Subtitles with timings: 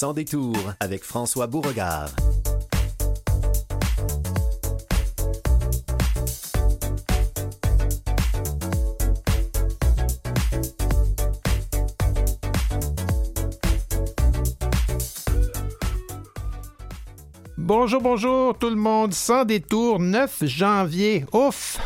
[0.00, 2.08] Sans détour avec François Beauregard.
[17.58, 19.12] Bonjour, bonjour tout le monde.
[19.12, 21.26] Sans détour, 9 janvier.
[21.34, 21.78] Ouf!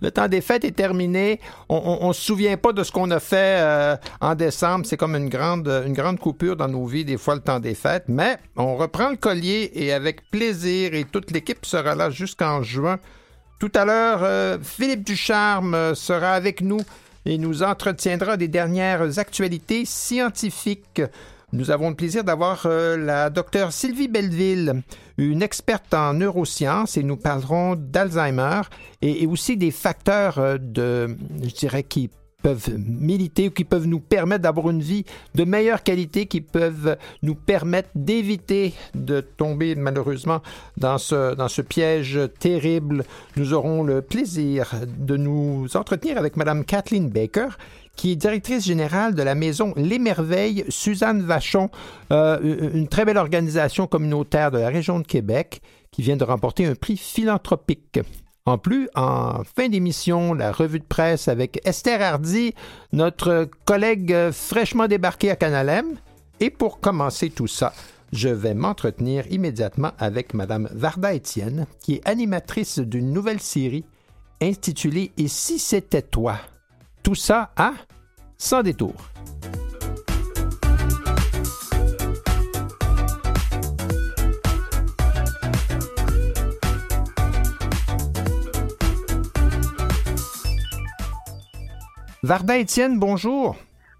[0.00, 1.40] Le temps des fêtes est terminé.
[1.68, 4.86] On ne se souvient pas de ce qu'on a fait euh, en décembre.
[4.86, 8.04] C'est comme une grande, coupure dans nos vies, des fois, le temps des fêtes.
[8.08, 12.98] Mais on reprend le collier et avec plaisir, et toute l'équipe sera là jusqu'en juin.
[13.58, 16.80] Tout à l'heure, euh, Philippe Ducharme euh, sera avec nous
[17.26, 21.02] et nous entretiendra des dernières actualités scientifiques.
[21.52, 24.82] Nous avons le plaisir d'avoir la docteure Sylvie Belleville,
[25.18, 28.62] une experte en neurosciences, et nous parlerons d'Alzheimer
[29.02, 30.58] et, aussi des facteurs euh,
[31.42, 32.10] je dirais, qui
[32.42, 36.96] peuvent militer ou qui peuvent nous permettre d'avoir une vie de meilleure qualité, qui peuvent
[37.22, 40.42] nous permettre d'éviter de tomber malheureusement
[40.76, 43.04] dans ce, dans ce piège terrible.
[43.36, 47.48] Nous aurons le plaisir de nous entretenir avec Mme Kathleen Baker,
[48.00, 51.68] qui est directrice générale de la maison Les Merveilles, Suzanne Vachon,
[52.12, 56.64] euh, une très belle organisation communautaire de la région de Québec qui vient de remporter
[56.64, 58.00] un prix philanthropique.
[58.46, 62.54] En plus, en fin d'émission, la revue de presse avec Esther Hardy,
[62.94, 65.96] notre collègue fraîchement débarqué à Canalem.
[66.40, 67.74] Et pour commencer tout ça,
[68.14, 73.84] je vais m'entretenir immédiatement avec Mme Varda Étienne, qui est animatrice d'une nouvelle série
[74.40, 76.38] intitulée Et si c'était toi?
[77.02, 77.72] Tout ça à
[78.42, 78.94] Sans détour.
[92.22, 93.56] Varda Étienne, bonjour.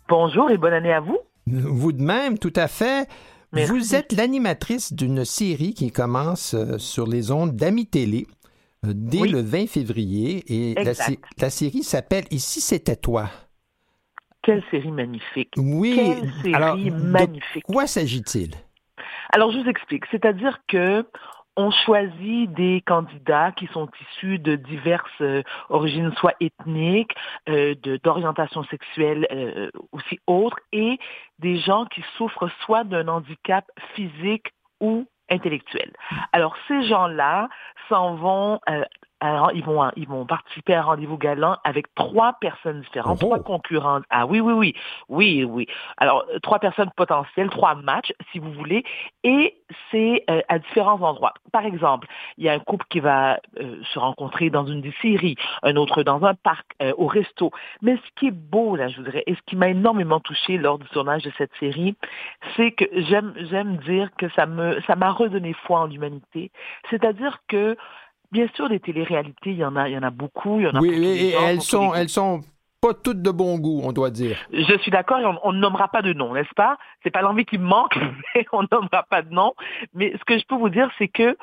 [0.08, 1.18] Bonjour et bonne année à vous.
[1.46, 3.06] Vous de même, tout à fait.
[3.52, 8.27] Vous êtes l'animatrice d'une série qui commence euh, sur les ondes d'Ami Télé
[8.86, 13.28] euh, dès le 20 février et la, série s'appelle Ici c'était toi.
[14.42, 15.52] Quelle série magnifique.
[15.56, 15.95] Oui.
[15.96, 17.67] Quelle série magnifique.
[17.67, 18.55] De quoi s'agit-il?
[19.33, 20.05] Alors, je vous explique.
[20.11, 21.05] C'est-à-dire que
[21.56, 27.14] on choisit des candidats qui sont issus de diverses euh, origines, soit ethniques,
[27.48, 30.98] euh, d'orientation sexuelle euh, aussi autres, et
[31.39, 33.64] des gens qui souffrent soit d'un handicap
[33.95, 35.92] physique ou intellectuel.
[36.33, 37.48] Alors ces gens-là
[37.89, 38.61] s'en vont
[39.20, 43.39] alors, ils vont, ils vont participer à un rendez-vous galant avec trois personnes différentes, trois
[43.39, 43.42] oh.
[43.42, 44.05] concurrentes.
[44.08, 44.75] Ah oui, oui, oui,
[45.08, 45.67] oui, oui.
[45.98, 48.83] Alors, trois personnes potentielles, trois matchs, si vous voulez,
[49.23, 49.57] et
[49.91, 51.35] c'est euh, à différents endroits.
[51.53, 52.08] Par exemple,
[52.39, 55.77] il y a un couple qui va euh, se rencontrer dans une des séries, un
[55.77, 57.51] autre dans un parc, euh, au resto.
[57.83, 60.79] Mais ce qui est beau, là, je voudrais, et ce qui m'a énormément touché lors
[60.79, 61.95] du tournage de cette série,
[62.57, 66.51] c'est que j'aime, j'aime dire que ça me, ça m'a redonné foi en l'humanité.
[66.89, 67.77] C'est-à-dire que
[68.33, 70.61] Bien sûr, des téléréalités, il y en a, il y en a beaucoup.
[70.61, 72.42] Il y en a oui, et elles sont, elles sont
[72.80, 74.39] pas toutes de bon goût, on doit dire.
[74.52, 76.79] Je suis d'accord, on, ne nommera pas de nom, n'est-ce pas?
[77.02, 77.96] C'est pas l'envie qui me manque,
[78.35, 79.55] mais on nommera pas de nom.
[79.95, 81.36] Mais ce que je peux vous dire, c'est que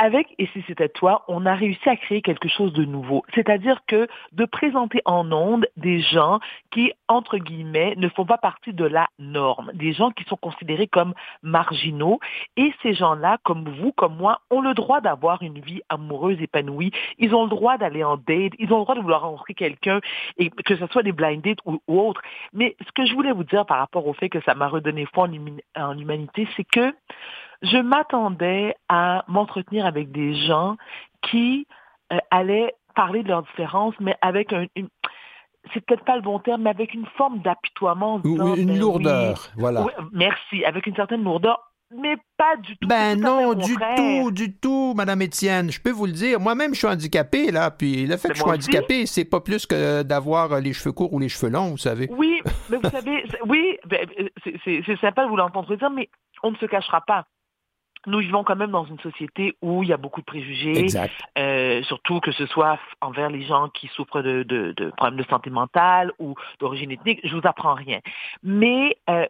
[0.00, 3.22] avec Et si c'était toi, on a réussi à créer quelque chose de nouveau.
[3.34, 6.40] C'est-à-dire que de présenter en ondes des gens
[6.70, 10.86] qui, entre guillemets, ne font pas partie de la norme, des gens qui sont considérés
[10.86, 11.12] comme
[11.42, 12.18] marginaux.
[12.56, 16.92] Et ces gens-là, comme vous, comme moi, ont le droit d'avoir une vie amoureuse épanouie.
[17.18, 18.54] Ils ont le droit d'aller en date.
[18.58, 20.00] Ils ont le droit de vouloir rencontrer quelqu'un,
[20.38, 22.22] et que ce soit des blind dates ou, autres.
[22.54, 25.06] Mais ce que je voulais vous dire par rapport au fait que ça m'a redonné
[25.12, 25.28] foi
[25.76, 26.94] en humanité, c'est que
[27.62, 30.76] je m'attendais à m'entretenir avec des gens
[31.22, 31.66] qui
[32.12, 34.88] euh, allaient parler de leurs différences, mais avec un, une,
[35.72, 38.20] c'est peut-être pas le bon terme, mais avec une forme d'apitoiement.
[38.24, 39.84] une ben lourdeur, voilà.
[40.12, 42.86] merci, avec une certaine lourdeur mais pas du tout.
[42.86, 45.72] Ben non, du tout, du tout, Madame Étienne.
[45.72, 46.38] Je peux vous le dire.
[46.38, 47.70] Moi-même, je suis handicapé, là.
[47.72, 51.12] Puis le fait que je sois handicapé, c'est pas plus que d'avoir les cheveux courts
[51.12, 52.08] ou les cheveux longs, vous savez.
[52.12, 54.06] Oui, mais vous savez, oui, ben,
[54.64, 56.08] c'est sympa de vous l'entendre dire, mais
[56.42, 57.26] on ne se cachera pas
[58.06, 60.86] nous vivons quand même dans une société où il y a beaucoup de préjugés,
[61.38, 65.28] euh, surtout que ce soit envers les gens qui souffrent de, de, de problèmes de
[65.28, 67.20] santé mentale ou d'origine ethnique.
[67.24, 68.00] Je vous apprends rien.
[68.42, 69.26] Mais euh,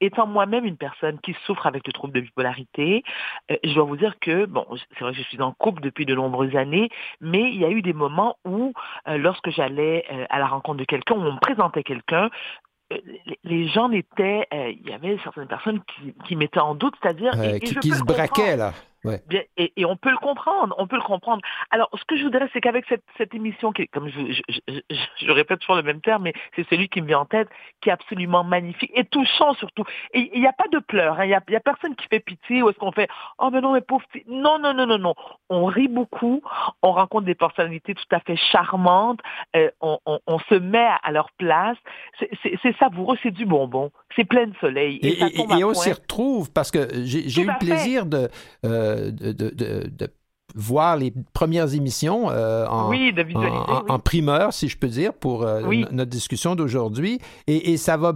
[0.00, 3.02] étant moi-même une personne qui souffre avec le trouble de bipolarité,
[3.50, 6.06] euh, je dois vous dire que, bon, c'est vrai que je suis en couple depuis
[6.06, 6.88] de nombreuses années,
[7.20, 8.72] mais il y a eu des moments où,
[9.08, 12.30] euh, lorsque j'allais euh, à la rencontre de quelqu'un, où on me présentait quelqu'un,
[13.44, 17.90] les gens étaient, il y avait certaines personnes qui, qui mettaient en doute, c'est-à-dire qui,
[17.90, 18.72] se braquaient là.
[19.04, 19.22] Ouais.
[19.28, 21.42] Bien, et, et, on peut le comprendre, on peut le comprendre.
[21.70, 24.96] Alors, ce que je voudrais, c'est qu'avec cette, cette, émission, qui, comme je, je, je,
[25.20, 27.48] je, répète toujours le même terme, mais c'est celui qui me vient en tête,
[27.80, 29.84] qui est absolument magnifique et touchant surtout.
[30.12, 31.24] Et il n'y a pas de pleurs, hein.
[31.24, 33.08] il hein, n'y a, a, personne qui fait pitié ou est-ce qu'on fait
[33.38, 34.24] oh mais non mais pauvre petit.
[34.28, 35.14] Non non non non non.
[35.48, 36.42] On rit beaucoup,
[36.82, 39.20] on rencontre des personnalités tout à fait charmantes,
[39.56, 41.76] euh, on, on, on, se met à leur place.
[42.18, 44.98] C'est savoureux, c'est du bonbon, c'est plein de soleil.
[45.02, 48.28] Et, et, et, et on s'y retrouve parce que j'ai eu le plaisir de,
[48.64, 50.08] euh, de, de, de,
[50.54, 54.88] voir les premières émissions euh, en, oui, de en, en, en, primeur, si je peux
[54.88, 55.84] dire, pour euh, oui.
[55.90, 57.20] notre discussion d'aujourd'hui.
[57.46, 58.14] Et, et, ça va.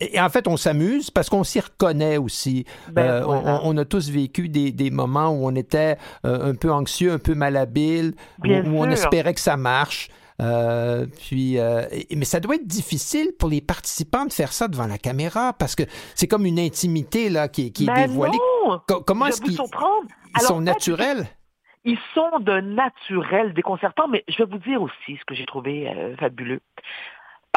[0.00, 2.64] Et en fait, on s'amuse parce qu'on s'y reconnaît aussi.
[2.92, 3.60] Ben, euh, voilà.
[3.64, 7.18] on, on, a tous vécu des, des, moments où on était un peu anxieux, un
[7.18, 8.14] peu malhabile,
[8.44, 10.08] où, où on espérait que ça marche.
[10.40, 11.82] Euh, puis, euh,
[12.14, 15.74] mais ça doit être difficile pour les participants de faire ça devant la caméra parce
[15.74, 15.82] que
[16.14, 18.38] c'est comme une intimité là qui, qui est ben dévoilée.
[18.66, 18.80] Non.
[19.04, 19.58] Comment est-ce qu'ils
[20.36, 21.26] ils sont naturels?
[21.84, 25.88] Ils sont de naturel déconcertants, mais je vais vous dire aussi ce que j'ai trouvé
[25.88, 26.60] euh, fabuleux.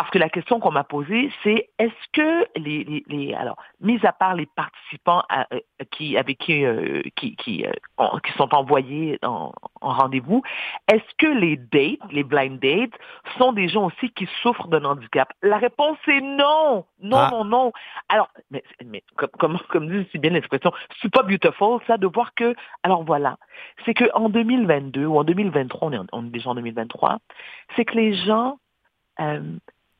[0.01, 4.03] Parce que la question qu'on m'a posée, c'est est-ce que les, les, les, alors, mis
[4.03, 5.59] à part les participants à, euh,
[5.91, 7.71] qui, avec qui, euh, qui, qui, euh,
[8.25, 10.41] qui, sont envoyés en, en rendez-vous,
[10.91, 12.99] est-ce que les dates, les blind dates,
[13.37, 15.31] sont des gens aussi qui souffrent d'un handicap?
[15.43, 17.29] La réponse est non, non, ah.
[17.31, 17.71] non, non.
[18.09, 22.07] Alors, mais, mais comme, comme, comme dit si bien l'expression, c'est pas beautiful, ça, de
[22.07, 23.37] voir que, alors voilà,
[23.85, 27.19] c'est que en 2022 ou en 2023, on est, on est déjà en 2023,
[27.75, 28.57] c'est que les gens
[29.19, 29.41] euh,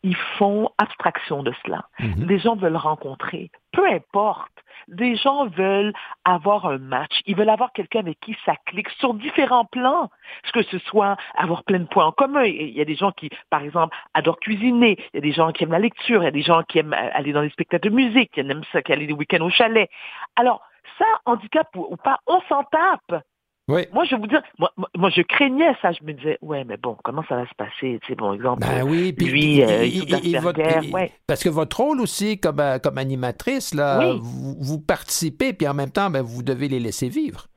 [0.04, 1.86] ils font abstraction de cela.
[2.00, 2.08] Mhm.
[2.08, 2.26] Mm -hmm.
[2.26, 4.52] Des gens veulent rencontrer, peu importe.
[4.88, 5.94] Des gens veulent
[6.26, 10.10] avoir un match, ils veulent avoir quelqu'un avec qui ça clique sur différents plans,
[10.54, 12.44] que ce soit avoir plein de points en commun.
[12.44, 15.52] Il y a des gens qui, par exemple, adorent cuisiner, il y a des gens
[15.52, 17.90] qui aiment la lecture, il y a des gens qui aiment aller dans les spectacles
[17.90, 19.88] de musique, qui aiment ça, qui aller des week-ends au chalet.
[20.36, 20.60] Alors,
[20.98, 23.24] ça, handicap ou pas, on s'en tape.
[23.72, 23.88] Oui.
[23.94, 25.94] Moi, je vous dire, moi, moi, je craignais ça.
[25.94, 28.00] Je me disais, ouais, mais bon, comment ça va se passer?
[28.02, 28.62] Tu sais, bon exemple.
[28.62, 30.60] Ben oui, puis, lui, euh, et, et votre,
[30.92, 31.12] ouais.
[31.26, 34.20] Parce que votre rôle aussi, comme, euh, comme animatrice, là, oui.
[34.22, 37.48] vous, vous, participez, puis en même temps, ben, vous devez les laisser vivre.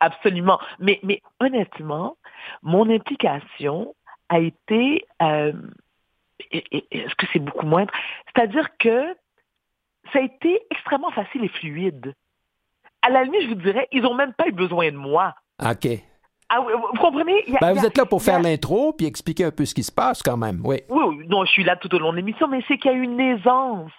[0.00, 0.58] Absolument.
[0.78, 2.16] Mais, mais honnêtement,
[2.62, 3.94] mon implication
[4.30, 5.04] a été.
[5.20, 5.52] Euh,
[6.50, 7.92] Est-ce que c'est beaucoup moindre?
[8.32, 9.14] C'est-à-dire que
[10.12, 12.14] ça a été extrêmement facile et fluide.
[13.02, 15.34] À la limite, je vous dirais, ils n'ont même pas eu besoin de moi.
[15.60, 15.88] OK.
[16.50, 17.42] Ah, vous comprenez?
[17.46, 19.74] Il y a, ben, vous êtes là pour faire l'intro puis expliquer un peu ce
[19.74, 20.78] qui se passe quand même, oui.
[20.88, 22.94] Oui, oui non, je suis là tout au long de l'émission, mais c'est qu'il y
[22.94, 23.92] a une aisance.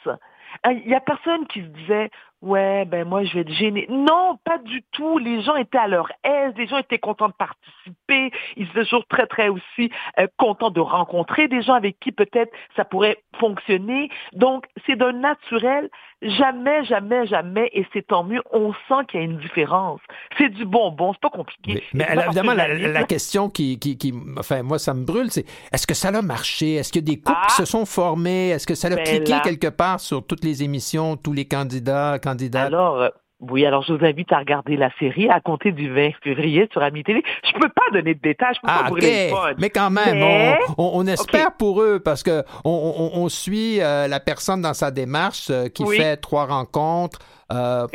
[0.66, 2.10] Il n'y a personne qui se disait,
[2.42, 3.86] ouais, ben moi je vais être gêné.
[3.90, 5.20] Non, pas du tout.
[5.20, 9.06] Les gens étaient à leur aise, les gens étaient contents de participer, ils étaient toujours
[9.08, 14.10] très, très aussi euh, contents de rencontrer des gens avec qui peut-être ça pourrait fonctionner.
[14.34, 15.90] Donc, c'est d'un naturel.
[16.22, 20.02] Jamais, jamais, jamais, et c'est tant mieux, on sent qu'il y a une différence.
[20.38, 21.82] C'est du bonbon, c'est pas compliqué.
[21.94, 25.88] Mais, évidemment, la, la, question qui, qui, qui, enfin, moi, ça me brûle, c'est est-ce
[25.88, 26.74] que ça a marché?
[26.74, 28.50] Est-ce qu'il y a des couples ah, qui se sont formés?
[28.50, 31.46] Est-ce que ça a ben cliqué là, quelque part sur toutes les émissions, tous les
[31.46, 32.68] candidats, candidates?
[32.68, 33.10] Alors, euh,
[33.42, 36.84] oui, alors je vous invite à regarder la série à compter du 20 février sur
[36.84, 37.24] Ami Télé.
[37.44, 39.32] Je peux pas donner de détails, je peux ah, pas brûler.
[39.58, 40.58] Mais quand même, mais...
[40.78, 41.56] On, on, on, espère okay.
[41.58, 45.84] pour eux parce que on, on suit euh, la personne dans sa démarche euh, qui
[45.84, 45.98] oui.
[45.98, 47.20] fait trois rencontres.
[47.52, 47.88] Euh.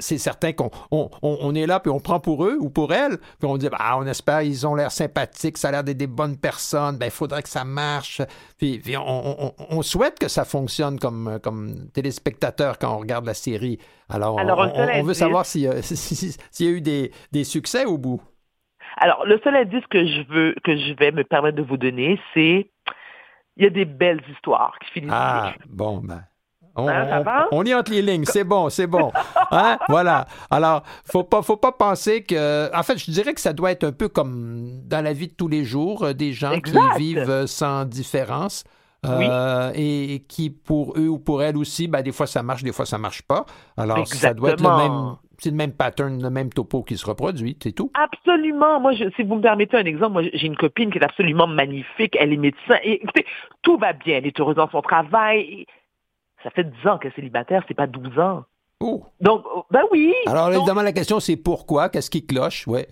[0.00, 3.18] C'est certain qu'on on, on, est là puis on prend pour eux ou pour elles
[3.38, 6.06] puis on dit bah, on espère ils ont l'air sympathiques, ça a l'air d'être des
[6.06, 8.22] bonnes personnes, ben il faudrait que ça marche.
[8.58, 13.34] Puis, puis on, on, souhaite que ça fonctionne comme comme téléspectateur quand on regarde la
[13.34, 13.78] série.
[14.08, 17.84] Alors, Alors on, veut savoir s'il y, si, si y, a eu des, des succès
[17.84, 18.22] au bout.
[18.96, 22.18] Alors le seul indice que je veux que je vais me permettre de vous donner,
[22.32, 22.70] c'est
[23.56, 25.12] il y a des belles histoires qui finissent.
[25.12, 26.22] Ah bon ben.
[26.74, 29.12] On, hein, on, on, est entre les lignes, c'est bon, c'est bon.
[29.50, 29.78] Hein?
[29.90, 30.26] voilà.
[30.50, 32.74] Alors, faut pas, faut pas penser que.
[32.74, 35.34] En fait, je dirais que ça doit être un peu comme dans la vie de
[35.34, 36.80] tous les jours, euh, des gens exact.
[36.96, 38.64] qui vivent sans différence.
[39.04, 39.26] Oui.
[39.28, 42.62] Euh, et, et, qui, pour eux ou pour elles aussi, ben, des fois ça marche,
[42.62, 43.44] des fois ça marche pas.
[43.76, 44.28] Alors, Exactement.
[44.28, 45.16] ça doit être le même.
[45.38, 47.90] C'est le même pattern, le même topo qui se reproduit, c'est tout.
[47.94, 48.78] Absolument.
[48.78, 51.48] Moi, je, si vous me permettez un exemple, moi, j'ai une copine qui est absolument
[51.48, 52.16] magnifique.
[52.20, 52.76] Elle est médecin.
[52.84, 53.26] Et écoutez,
[53.62, 54.18] tout va bien.
[54.18, 55.66] Elle est heureuse dans son travail.
[56.42, 58.44] Ça fait 10 ans qu'elle est célibataire, c'est pas 12 ans.
[58.80, 59.04] Oh.
[59.20, 60.12] Donc, ben oui.
[60.26, 61.88] Alors, donc, évidemment, la question, c'est pourquoi?
[61.88, 62.66] Qu'est-ce qui cloche?
[62.66, 62.88] Ouais.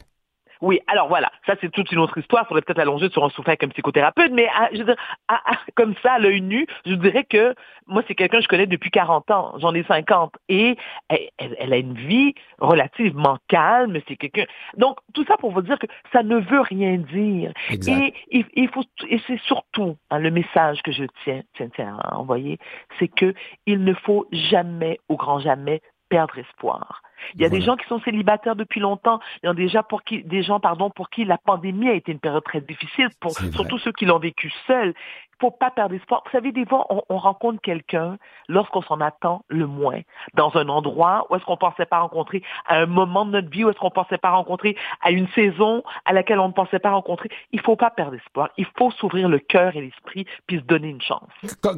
[0.60, 2.42] Oui, alors voilà, ça c'est toute une autre histoire.
[2.44, 4.96] Il faudrait peut-être allonger sur un sofa avec un psychothérapeute, mais à, je veux dire,
[5.28, 7.54] à, à, comme ça, à l'œil nu, je dirais que
[7.86, 9.54] moi c'est quelqu'un que je connais depuis 40 ans.
[9.58, 10.76] J'en ai 50 et
[11.08, 13.98] elle, elle, elle, a une vie relativement calme.
[14.06, 14.44] C'est quelqu'un.
[14.76, 17.52] Donc tout ça pour vous dire que ça ne veut rien dire.
[17.70, 17.98] Exact.
[17.98, 21.98] Et il, il faut et c'est surtout hein, le message que je tiens, tiens, tiens
[22.02, 22.58] à envoyer,
[22.98, 23.34] c'est que
[23.66, 27.02] il ne faut jamais, au grand jamais, perdre espoir.
[27.34, 29.20] Il y a des gens qui sont célibataires depuis longtemps.
[29.42, 32.12] Il y a déjà pour qui, des gens, pardon, pour qui la pandémie a été
[32.12, 34.94] une période très difficile, pour, surtout ceux qui l'ont vécu seuls.
[35.40, 36.22] Faut pas perdre espoir.
[36.24, 38.18] Vous savez, des fois, on, rencontre quelqu'un
[38.48, 40.00] lorsqu'on s'en attend le moins,
[40.34, 43.64] dans un endroit où est-ce qu'on pensait pas rencontrer, à un moment de notre vie
[43.64, 46.90] où est-ce qu'on pensait pas rencontrer, à une saison à laquelle on ne pensait pas
[46.90, 47.28] rencontrer.
[47.52, 48.50] Il faut pas perdre espoir.
[48.56, 51.28] Il faut s'ouvrir le cœur et l'esprit puis se donner une chance.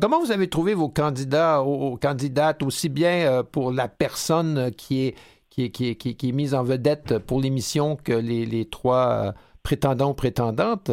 [0.01, 5.15] Comment vous avez trouvé vos candidats, aux candidates, aussi bien euh, pour la personne qui
[5.59, 10.91] est mise en vedette pour l'émission que les, trois euh, prétendants ou prétendantes.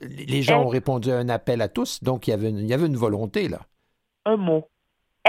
[0.00, 2.66] Les gens ont répondu à un appel à tous, donc il y avait une, il
[2.66, 3.60] y avait une volonté là.
[4.24, 4.68] Un mot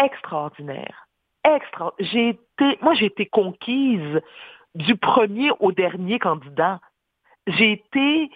[0.02, 1.08] extraordinaire.
[1.44, 1.94] Extra.
[2.00, 4.22] J'ai été, moi j'ai été conquise
[4.76, 6.80] du premier au dernier candidat.
[7.48, 8.30] J'ai été,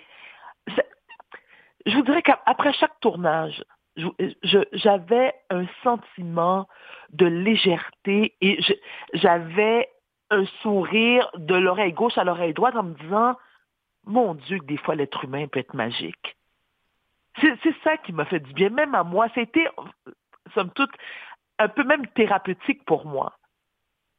[1.85, 3.63] je vous dirais qu'après chaque tournage,
[4.73, 6.67] j'avais un sentiment
[7.13, 8.59] de légèreté et
[9.13, 9.89] j'avais
[10.31, 13.35] un sourire de l'oreille gauche à l'oreille droite en me disant,
[14.05, 16.37] mon Dieu, que des fois l'être humain peut être magique.
[17.41, 19.27] C'est ça qui m'a fait du bien, même à moi.
[19.35, 19.67] C'était,
[20.53, 20.91] somme toute,
[21.59, 23.37] un peu même thérapeutique pour moi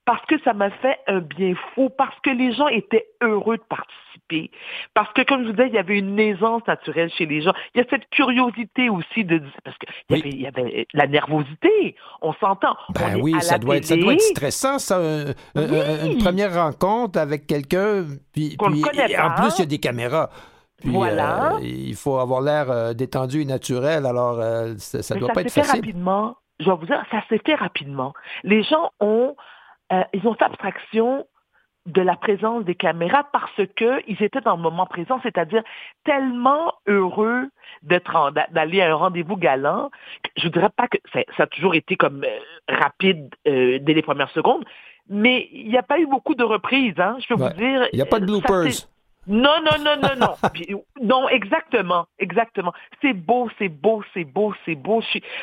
[0.07, 3.63] parce que ça m'a fait un bien fou, parce que les gens étaient heureux de
[3.65, 4.53] participer,
[4.95, 7.53] parce que, comme je vous disais, il y avait une aisance naturelle chez les gens.
[7.75, 12.77] Il y a cette curiosité aussi de parce qu'il y, avait, la nervosité, on s'entend.
[12.95, 15.01] Ben oui, ça doit, être, ça doit être stressant, ça,
[15.57, 20.31] une première rencontre avec quelqu'un, puis, puis en plus, il y a des caméras.
[20.85, 21.55] voilà.
[21.55, 25.41] Euh, il faut avoir l'air euh, détendu et naturel, alors euh, ça, ne doit pas
[25.41, 25.81] être facile.
[25.81, 26.37] rapidement.
[26.61, 28.15] Je vais vous dire, ça s'est fait rapidement.
[28.45, 29.35] Les gens ont
[29.93, 31.27] euh, ils ont fait abstraction
[31.87, 35.63] de la présence des caméras parce qu'ils étaient dans le moment présent, c'est-à-dire
[36.05, 37.49] tellement heureux
[37.83, 39.91] d'être d'aller à un rendez-vous galant.
[40.37, 42.39] Je ne dirais pas que ça, a toujours été comme euh,
[42.69, 44.65] rapide euh, dès les premières secondes,
[45.09, 47.87] mais il n'y a pas eu beaucoup de reprises, hein, je peux vous dire.
[47.93, 48.89] Il n'y a pas de bloopers.
[49.29, 50.81] Non, non, non, non, non.
[51.03, 52.73] non, exactement, exactement.
[53.03, 55.03] C'est beau, c'est beau, c'est beau, c'est beau.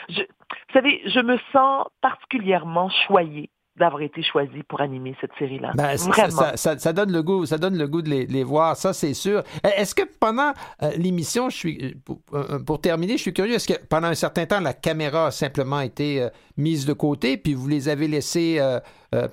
[0.09, 5.71] Je, vous savez, je me sens particulièrement choyée d'avoir été choisi pour animer cette série-là.
[5.75, 9.39] Ben, ça, donne le goût, ça donne le goût de les, voir, ça c'est sûr.
[9.65, 10.53] E, est-ce que pendant
[10.83, 14.15] euh, l'émission, je suis euh, euh, pour, terminer, je suis curieux, est-ce que pendant un
[14.15, 18.59] certain temps la caméra a simplement été mise de côté, puis vous les avez laissés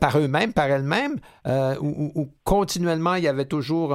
[0.00, 1.16] par eux-mêmes, par elles-mêmes,
[1.80, 3.94] ou, continuellement il y avait toujours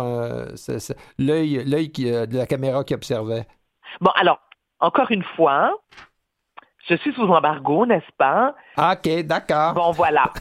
[1.17, 3.47] l'œil, l'œil de la caméra qui observait?
[3.99, 4.39] Bon, alors
[4.79, 5.75] encore une fois,
[6.87, 8.55] je suis sous embargo, n'est-ce pas?
[8.77, 9.73] OK, d'accord.
[9.73, 10.31] Bon, voilà.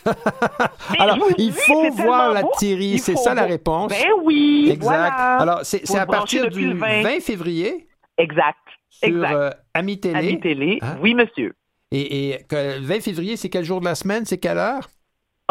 [0.99, 3.91] Alors, il faut voir la Thierry, c'est ça la réponse.
[3.91, 5.19] Ben oui, exact.
[5.19, 7.21] Alors, c'est à partir du 20.
[7.21, 7.89] février.
[8.19, 8.59] Exact.
[8.91, 9.35] Sur exact.
[9.35, 10.19] Euh, Ami Télé.
[10.19, 10.97] Ami Télé, hein?
[11.01, 11.55] oui, monsieur.
[11.91, 14.25] Et, et le 20 février, c'est quel jour de la semaine?
[14.25, 14.89] C'est quelle heure?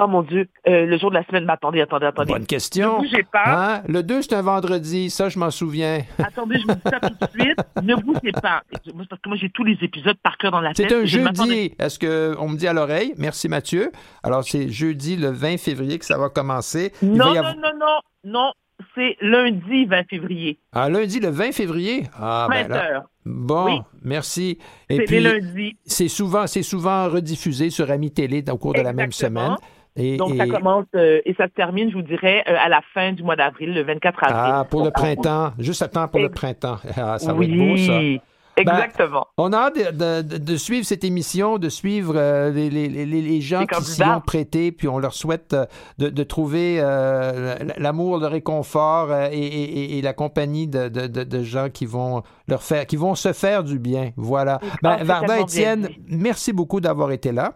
[0.01, 2.33] Oh mon Dieu, euh, le jour de la semaine, mais attendez, attendez, attendez.
[2.33, 2.93] Bonne question.
[2.93, 3.43] Ne bougez pas.
[3.45, 3.83] Hein?
[3.87, 6.01] Le 2, c'est un vendredi, ça, je m'en souviens.
[6.17, 7.59] Attendez, je vous dis ça tout de suite.
[7.83, 8.63] Ne bougez pas.
[8.71, 10.89] Parce que moi, j'ai tous les épisodes par cœur dans la tête.
[10.89, 11.75] C'est un jeudi.
[11.77, 13.13] Est-ce qu'on me dit à l'oreille?
[13.19, 13.91] Merci, Mathieu.
[14.23, 16.91] Alors, c'est jeudi, le 20 février, que ça va commencer.
[17.03, 18.51] non, non, non, non, non.
[18.95, 20.59] C'est lundi 20 février.
[20.71, 22.03] Ah, lundi le 20 février?
[22.19, 23.03] Ah, 20 ben heures.
[23.25, 24.57] Bon, merci.
[24.89, 25.77] Et puis, lundi.
[25.85, 29.55] C'est souvent, souvent rediffusé sur Ami Télé au cours de la même semaine.
[29.95, 33.13] Donc, ça commence euh, et ça se termine, je vous dirais, euh, à la fin
[33.13, 34.37] du mois d'avril, le 24 avril.
[34.37, 36.77] Ah, pour le printemps, juste à temps pour le printemps.
[36.95, 37.99] Ah, ça va être beau, ça.
[38.55, 39.25] Ben, Exactement.
[39.37, 44.21] on a hâte de, suivre cette émission, de suivre euh, les, gens qui s'y ont
[44.21, 45.55] prêté, puis on leur souhaite
[45.97, 46.77] de, trouver
[47.77, 53.33] l'amour, le réconfort et, la compagnie de, gens qui vont leur faire, qui vont se
[53.33, 54.11] faire du bien.
[54.17, 54.59] Voilà.
[54.83, 57.53] Ben, Varda Étienne, merci beaucoup d'avoir été là.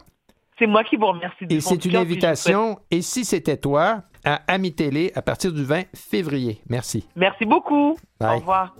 [0.58, 1.44] C'est moi qui vous remercie.
[1.48, 2.78] Et c'est une invitation.
[2.90, 6.60] Et si c'était toi, à Ami Télé à partir du 20 février.
[6.68, 7.06] Merci.
[7.16, 7.96] Merci beaucoup.
[8.20, 8.74] Au revoir.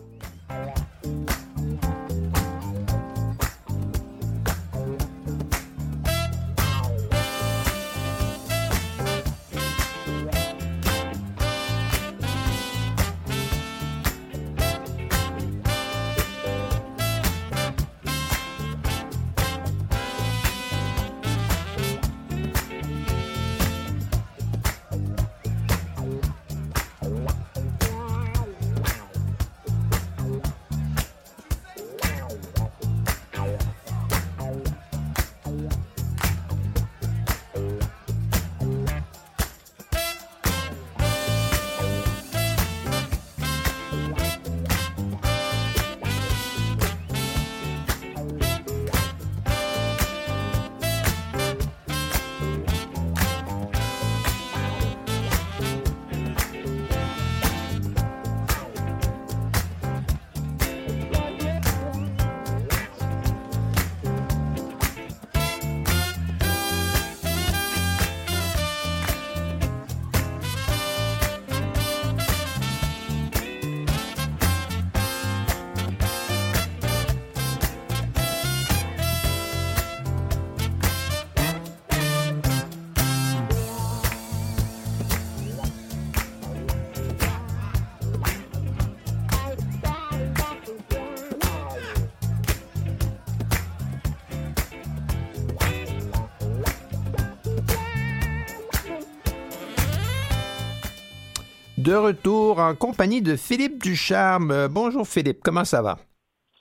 [101.89, 104.51] De retour en compagnie de Philippe Ducharme.
[104.51, 105.97] Euh, bonjour Philippe, comment ça va?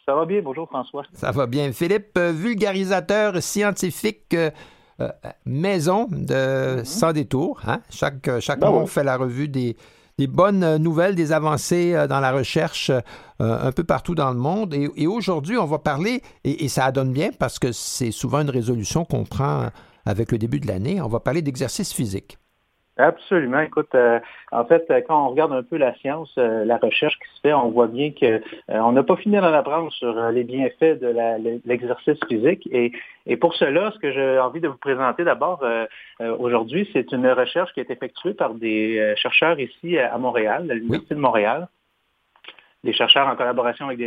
[0.06, 1.04] Ça va bien, bonjour François.
[1.12, 1.74] Ça va bien.
[1.74, 4.50] Philippe, euh, vulgarisateur scientifique euh,
[5.46, 6.86] maison de mm-hmm.
[6.86, 7.60] Sans détour.
[7.68, 7.82] Hein?
[7.90, 9.76] Chaque, chaque ben mois, on fait la revue des,
[10.18, 12.90] des bonnes nouvelles, des avancées dans la recherche
[13.40, 14.74] un peu partout dans le monde.
[14.74, 18.50] Et, aujourd'hui, on va parler, et, et, ça donne bien parce que c'est souvent une
[18.50, 19.72] résolution qu'on prend
[20.06, 22.38] avec le début de l'année, on va parler d'exercice physique.
[22.98, 23.60] Absolument.
[23.60, 24.20] Écoute, euh,
[24.51, 27.42] en fait, euh, quand on regarde un peu la science, euh, la recherche qui se
[27.42, 31.16] fait, on voit bien que on n'a pas fini d'en apprendre sur les bienfaits de
[31.66, 32.68] l'exercice physique.
[32.72, 32.92] Et,
[33.27, 35.63] et, pour cela, ce que j'ai envie de vous présenter d'abord
[36.20, 41.16] aujourd'hui, c'est une recherche qui est effectuée par des chercheurs ici à Montréal, à l'Université
[41.16, 41.68] de Montréal,
[42.84, 44.00] des chercheurs en collaboration avec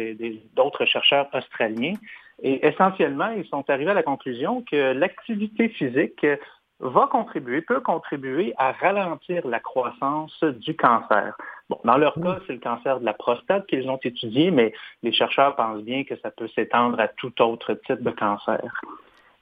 [0.54, 1.94] d'autres chercheurs australiens.
[2.42, 6.26] Et essentiellement, ils sont arrivés à la conclusion que l'activité physique
[6.80, 11.37] va contribuer, peut contribuer à ralentir la croissance du cancer.
[11.68, 14.72] Bon, dans leur cas, c'est le cancer de la prostate qu'ils ont étudié, mais
[15.02, 18.62] les chercheurs pensent bien que ça peut s'étendre à tout autre type de cancer.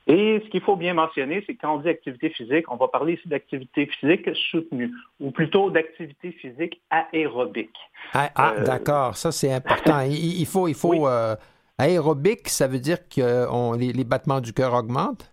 [0.07, 2.89] Et ce qu'il faut bien mentionner, c'est que quand on dit activité physique, on va
[2.89, 4.91] parler ici d'activité physique soutenue,
[5.21, 7.77] ou plutôt d'activité physique aérobique.
[8.15, 10.01] Ah, ah euh, d'accord, ça c'est important.
[10.09, 11.37] il, faut, il faut euh,
[11.77, 15.31] aérobique, ça veut dire que les battements du cœur augmentent?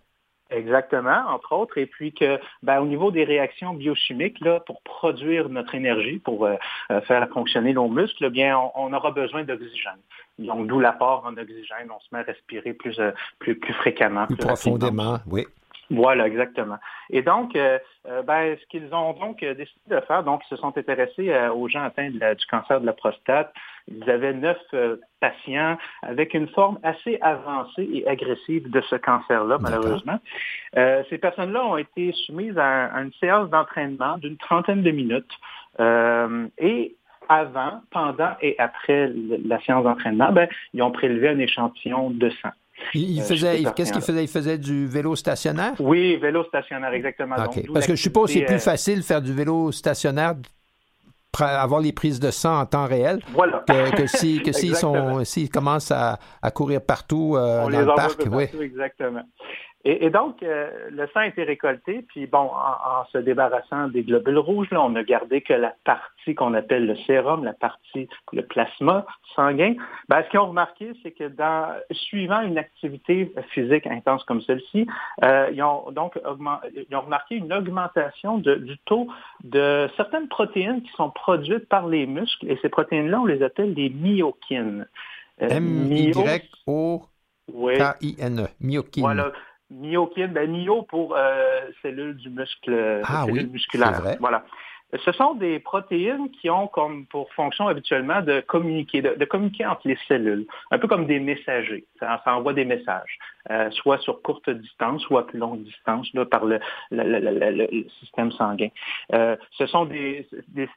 [0.50, 5.48] Exactement, entre autres, et puis que ben, au niveau des réactions biochimiques, là, pour produire
[5.48, 6.54] notre énergie, pour euh,
[6.92, 9.98] euh, faire fonctionner nos muscles, eh bien, on, aura besoin d'oxygène.
[10.38, 14.26] Donc, d'où l'apport en oxygène, on se met à respirer plus, euh, plus, plus fréquemment.
[14.26, 15.46] Plus, profondément, oui.
[15.90, 16.78] Voilà, exactement.
[17.10, 20.48] Et donc, euh, euh, ben, ce qu'ils ont donc euh, décidé de faire, donc ils
[20.48, 23.52] se sont intéressés aux gens atteints du cancer de la prostate.
[23.88, 24.58] Ils avaient neuf
[25.20, 30.18] patients avec une forme assez avancée et agressive de ce cancer-là, malheureusement.
[30.74, 35.32] ces personnes-là ont été soumises à, une séance d'entraînement d'une trentaine de minutes.
[36.58, 36.96] et
[37.28, 39.12] avant, pendant et après
[39.44, 42.50] la séance d'entraînement, ben, ils ont prélevé un échantillon de sang.
[42.94, 44.24] Il, euh, faisait, qu'est-ce qu'il faisait?
[44.24, 45.74] Il faisait du vélo stationnaire?
[45.78, 47.36] Oui, vélo stationnaire, exactement.
[47.72, 50.34] Parce que je suppose que c'est plus euh, facile de faire du vélo stationnaire
[51.38, 53.20] avoir les prises de sang en temps réel
[53.94, 56.18] que, si que s'ils sont s'ils commencent à,
[56.54, 58.22] courir partout euh, dans le parc.
[58.30, 58.46] oui.
[58.60, 59.22] exactement.
[59.88, 64.38] Et, donc, euh, le sang a été récolté, puis bon, en, se débarrassant des globules
[64.38, 68.42] rouges, là, on a gardé que la partie qu'on appelle le sérum, la partie, le
[68.42, 69.74] plasma sanguin.
[70.08, 74.88] Ben, ce qu'ils ont remarqué, c'est que dans, suivant une activité physique intense comme celle-ci,
[75.22, 76.18] euh, ils ont donc
[76.74, 79.06] ils ont remarqué une augmentation du taux
[79.44, 83.72] de certaines protéines qui sont produites par les muscles, et ces protéines-là, on les appelle
[83.72, 84.88] des myokines.
[85.42, 86.08] Euh, M-Y-O-K-I-N-E,
[88.60, 89.02] myokines.
[89.04, 89.30] Voilà.
[89.70, 94.00] Myokine, ben myo pour euh, cellules du muscle, ah, cellules oui, musculaires.
[94.20, 94.44] Voilà.
[95.04, 99.88] Ce sont des protéines qui ont comme pour fonction habituellement de communiquer, de, communiquer entre
[99.88, 101.84] les cellules, un peu comme des messagers.
[101.98, 103.18] Ça, envoie des messages,
[103.50, 106.58] euh, soit sur courte distance, soit à plus longue distance, là, par le,
[108.00, 108.68] système sanguin.
[109.12, 110.26] Euh, ce sont des,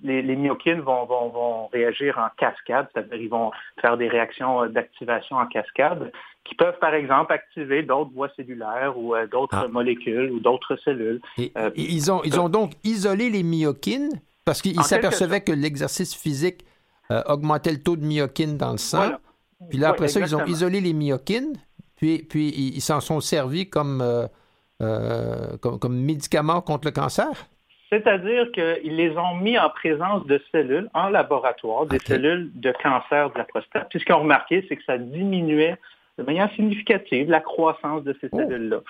[0.02, 3.52] les, myokines vont, vont, vont réagir en cascade, c'est-à-dire ils vont
[3.82, 6.12] faire des réactions d'activation en cascade
[6.50, 9.68] qui peuvent, par exemple, activer d'autres voies cellulaires ou euh, d'autres ah.
[9.68, 11.22] molécules ou d'autres cellules.
[11.40, 16.66] Euh, ils, ont, ils ont donc isolé les myokines parce qu'ils s'apercevaient que l'exercice physique
[17.12, 19.12] euh, augmentait le taux de myokines dans le sang.
[19.70, 21.54] Puis là, après ça, ils ont isolé les myokines,
[22.00, 24.04] puis, puis ils s'en sont servis comme,
[24.80, 27.30] comme, comme médicament contre le cancer?
[27.90, 33.32] C'est-à-dire qu'ils les ont mis en présence de cellules en laboratoire, des cellules de cancer
[33.32, 33.88] de la prostate.
[33.90, 35.76] Puis ce qu'ils ont remarqué, c'est que ça diminuait
[36.20, 38.38] de manière significative la croissance de ces oh.
[38.38, 38.82] cellules-là.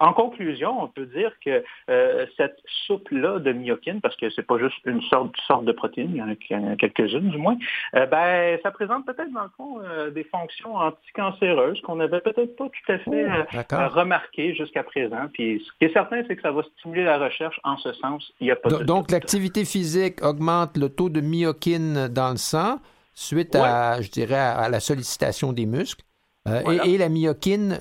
[0.00, 4.58] En conclusion, on peut dire que euh, cette soupe-là de myokine, parce que c'est pas
[4.58, 7.56] juste une sorte, sorte de protéine, il y en a, quelques-unes du moins,
[7.94, 12.56] euh, ben, ça présente peut-être dans le fond euh, des fonctions anticancéreuses qu'on n'avait peut-être
[12.56, 15.28] pas tout à fait oh, remarquées jusqu'à présent.
[15.32, 18.32] Puis ce qui est certain, c'est que ça va stimuler la recherche en ce sens.
[18.40, 22.36] Il y a pas donc, donc l'activité physique augmente le taux de myokine dans le
[22.38, 22.78] sang
[23.14, 26.05] suite à, je dirais, à la sollicitation des muscles.
[26.46, 27.78] Euh, et, la myokine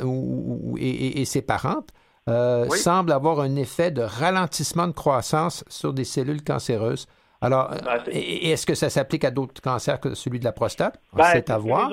[0.78, 1.90] et, ses parentes
[2.30, 7.08] euh, semblent avoir un effet de ralentissement de croissance sur des cellules cancéreuses.
[7.42, 11.00] Alors, ben, est-ce que ça s'applique à d'autres cancers que celui de la prostate?
[11.14, 11.92] Ben, c'est à voir.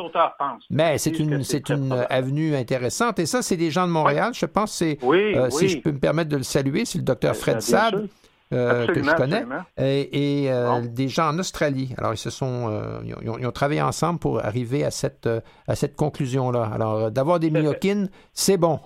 [0.70, 3.18] Mais c'est une, c'est une avenue intéressante.
[3.18, 4.72] Et ça, c'est des gens de Montréal, je pense.
[4.72, 7.60] C'est, euh, Si je peux me permettre de le saluer, c'est le docteur ben, Fred
[7.60, 8.08] Sade.
[8.52, 9.44] Euh, que je connais,
[9.78, 11.94] et, euh, des gens en Australie.
[11.96, 15.28] Alors, ils se sont, euh, ils, ont, travaillé ensemble pour arriver à cette,
[15.66, 16.70] à cette conclusion-là.
[16.72, 18.80] Alors, d'avoir des myokines, c'est bon.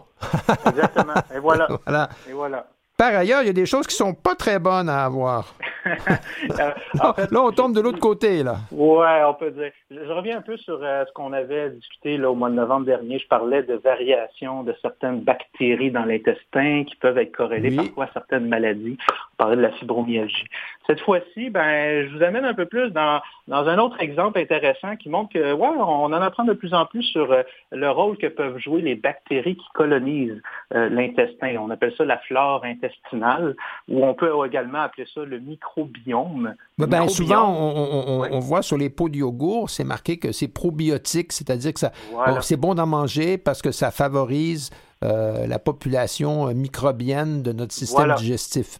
[0.67, 1.15] Exactement.
[1.35, 1.69] Et voilà.
[2.29, 2.69] Et voilà.
[2.97, 5.55] Par ailleurs, il y a des choses qui sont pas très bonnes à avoir.
[6.59, 8.57] là, on tombe de l'autre côté, là.
[8.73, 9.71] Ouais, on peut dire.
[9.91, 13.19] Je, reviens un peu sur ce qu'on avait discuté là, au mois de novembre dernier.
[13.19, 18.13] Je parlais de variations de certaines bactéries dans l'intestin qui peuvent être corrélées parfois à
[18.15, 18.97] certaines maladies.
[19.35, 20.47] On parlait de la fibromyalgie.
[20.87, 24.97] Cette fois-ci, ben, je vous amène un peu plus dans, dans un autre exemple intéressant
[24.97, 27.35] qui montre que, ouais, on en apprend de plus en plus sur
[27.73, 31.57] le rôle que peuvent jouer les bactéries qui colonisent l'intestin.
[31.61, 33.55] On appelle ça la flore intestinale,
[33.89, 36.55] ou on peut également appeler ça le microbiome.
[36.79, 41.73] Ben, souvent, on, voit sur les pots de yogourt, c'est marqué que c'est probiotique, c'est-à-dire
[41.73, 41.93] que ça,
[42.41, 44.71] c'est bon d'en manger parce que ça favorise
[45.05, 48.79] euh, la population microbienne de notre système digestif.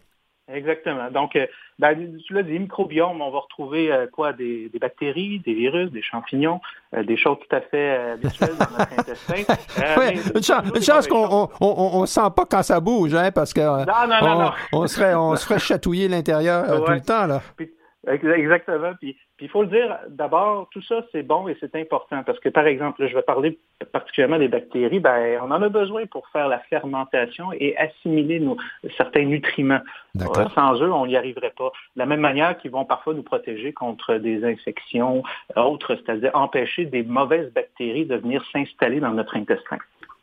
[0.49, 1.11] Exactement.
[1.11, 1.45] Donc, euh,
[1.77, 6.01] ben, tu l'as dit, microbiomes, on va retrouver euh, quoi des, bactéries, des virus, des
[6.01, 6.61] champignons,
[6.95, 9.43] euh, des choses tout à fait habituelles dans notre intestin.
[9.97, 10.21] oui,
[10.73, 13.61] une, chance, qu'on on, sent pas quand ça bouge, hein, parce que
[14.71, 17.41] on, serait on serait chatouillé l'intérieur tout le temps là.
[18.07, 18.93] Exactement.
[18.99, 22.49] Puis, il faut le dire, d'abord, tout ça, c'est bon et c'est important parce que,
[22.49, 23.59] par exemple, je vais parler
[23.91, 28.57] particulièrement des bactéries, ben, on en a besoin pour faire la fermentation et assimiler nos,
[28.95, 29.81] certains nutriments.
[30.19, 31.71] Euh, sans eux, on n'y arriverait pas.
[31.95, 35.23] De la même manière qu'ils vont parfois nous protéger contre des infections
[35.55, 39.77] autres, c'est-à-dire empêcher des mauvaises bactéries de venir s'installer dans notre intestin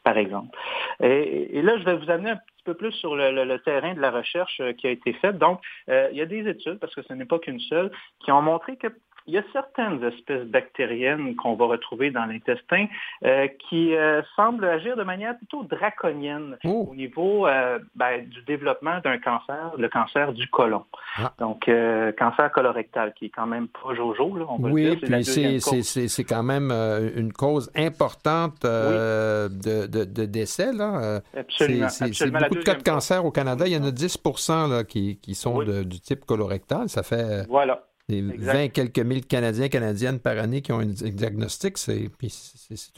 [0.04, 0.56] par exemple.
[1.02, 4.10] Et, et, là, je vais vous amener un peu plus sur le, terrain de la
[4.10, 5.38] recherche euh, qui a été faite.
[5.38, 7.90] Donc, euh, il y a des études, parce que ce n'est pas qu'une seule,
[8.24, 8.88] qui ont montré que
[9.26, 12.86] il y a certaines espèces bactériennes qu'on va retrouver dans l'intestin
[13.24, 16.88] euh, qui euh, semblent agir de manière plutôt draconienne oh.
[16.90, 20.84] au niveau euh, ben, du développement d'un cancer, le cancer du côlon.
[21.16, 21.32] Ah.
[21.38, 21.70] Donc,
[22.18, 25.08] cancer colorectal, qui est quand même pas jojo, là, on va oui, le dire.
[25.08, 30.72] puis c'est quand même une cause importante de, de, décès.
[30.72, 31.20] Là.
[31.36, 31.88] Absolument.
[31.88, 33.66] C'est beaucoup de cas de cancer au Canada.
[33.66, 36.88] Il y en a 10 là, qui, qui sont du type colorectal.
[36.88, 37.46] Ça fait...
[37.48, 37.80] Voilà.
[38.08, 42.10] Les 20 quelques mille Canadiens, Canadiennes par année qui ont un diagnostic, c'est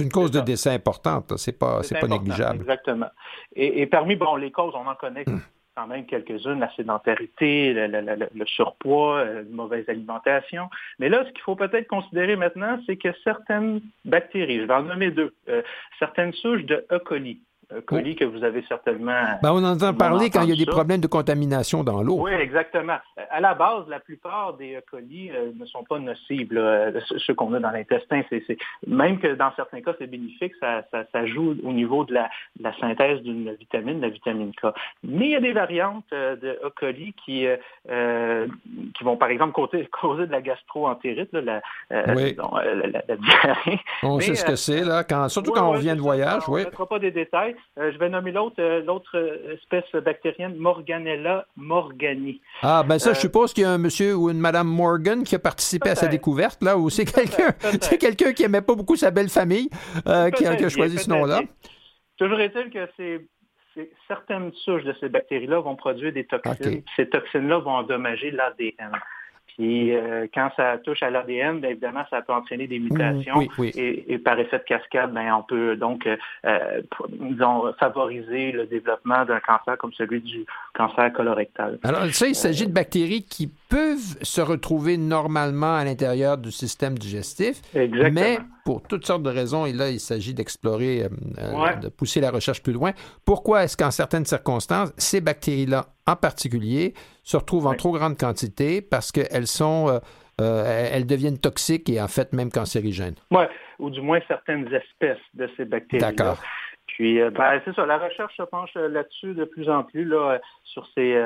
[0.00, 1.36] une cause de décès importante.
[1.36, 2.60] C'est pas, pas négligeable.
[2.60, 3.06] Exactement.
[3.54, 5.40] Et, parmi bon, les causes, on en connaît hum.
[5.76, 10.68] quand même quelques-unes, la sédentarité, le, surpoids, euh, la mauvaise alimentation.
[10.98, 14.82] Mais là, ce qu'il faut peut-être considérer maintenant, c'est que certaines bactéries, je vais en
[14.82, 15.62] nommer deux, euh,
[16.00, 16.98] certaines souches de E.
[16.98, 17.40] coli,
[17.86, 19.22] colis que vous avez certainement.
[19.42, 22.18] Ben, on entend parler quand il y a des problèmes de contamination dans l'eau.
[22.20, 22.98] Oui, exactement.
[23.30, 26.60] À la base, la plupart des colis euh, ne sont pas nocibles,
[27.18, 28.22] ceux qu'on a dans l'intestin.
[28.30, 32.30] C'est, même que dans certains cas, c'est bénéfique, ça, joue au niveau de la,
[32.78, 34.66] synthèse d'une vitamine, la vitamine K.
[35.02, 36.70] Mais il y a des variantes euh, de E.
[36.76, 37.46] coli qui,
[37.90, 38.46] euh,
[38.96, 41.62] qui vont, par exemple, causer, causer de la gastroentérite, la,
[42.14, 42.36] oui.
[42.36, 43.80] diarrhée.
[44.02, 46.42] On sait ce que c'est, là, quand, surtout quand on vient de voyage.
[46.48, 47.55] On ne mettra pas des détails.
[47.78, 52.40] Euh, je vais nommer l'autre, euh, l'autre euh, espèce bactérienne, Morganella morgani.
[52.62, 55.34] Ah, ben ça, je suppose qu'il y a un monsieur ou une madame Morgan qui
[55.34, 58.96] a participé à sa découverte, là, ou c'est quelqu'un, c'est quelqu'un qui aimait pas beaucoup
[58.96, 59.68] sa belle famille
[60.36, 61.42] qui, a, choisi ce nom-là.
[62.16, 63.26] Toujours est-il que c'est
[64.08, 66.82] certaines souches de ces bactéries-là vont produire des toxines.
[66.96, 68.92] Ces toxines-là vont endommager l'ADN.
[69.56, 73.40] Puis euh, quand ça touche à l'ADN, bien évidemment, ça peut entraîner des mutations.
[73.62, 79.24] Et, par effet de cascade, bien, on peut donc euh, euh, disons, favoriser le développement
[79.24, 81.78] d'un cancer comme celui du cancer colorectal.
[81.84, 86.98] Alors, ça, il s'agit de bactéries qui peuvent se retrouver normalement à l'intérieur du système
[86.98, 87.62] digestif.
[87.74, 88.20] Exactement.
[88.20, 91.04] Mais pour toutes sortes de raisons, et là, il s'agit d'explorer,
[91.82, 92.92] de pousser la recherche plus loin.
[93.24, 96.94] Pourquoi est-ce qu'en certaines circonstances, ces bactéries-là en particulier
[97.26, 99.98] se retrouvent en trop grande quantité parce qu'elles sont, euh,
[100.40, 103.16] euh, elles deviennent toxiques et en fait même cancérigènes.
[103.32, 103.44] Oui,
[103.80, 106.00] ou du moins certaines espèces de ces bactéries.
[106.00, 106.38] D'accord.
[106.86, 110.38] Puis, euh, ben, c'est ça, la recherche se penche là-dessus de plus en plus, là,
[110.62, 111.20] sur ces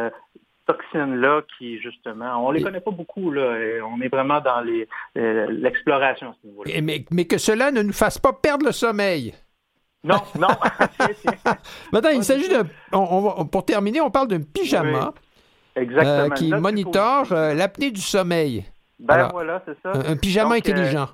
[0.67, 4.65] toxines-là qui, justement, on ne les connaît pas beaucoup, là, on est vraiment dans
[5.15, 6.35] l'exploration
[6.83, 9.35] mais, mais que cela ne nous fasse pas perdre le sommeil.
[10.03, 10.49] Non, non.
[11.93, 12.65] Maintenant, il s'agit de.
[13.45, 15.13] pour terminer, on parle d'un pyjama.
[15.79, 18.65] Euh, qui monitore euh, l'apnée du sommeil.
[18.99, 19.93] Ben voilà, c'est ça.
[20.11, 21.09] Un, pyjama intelligent.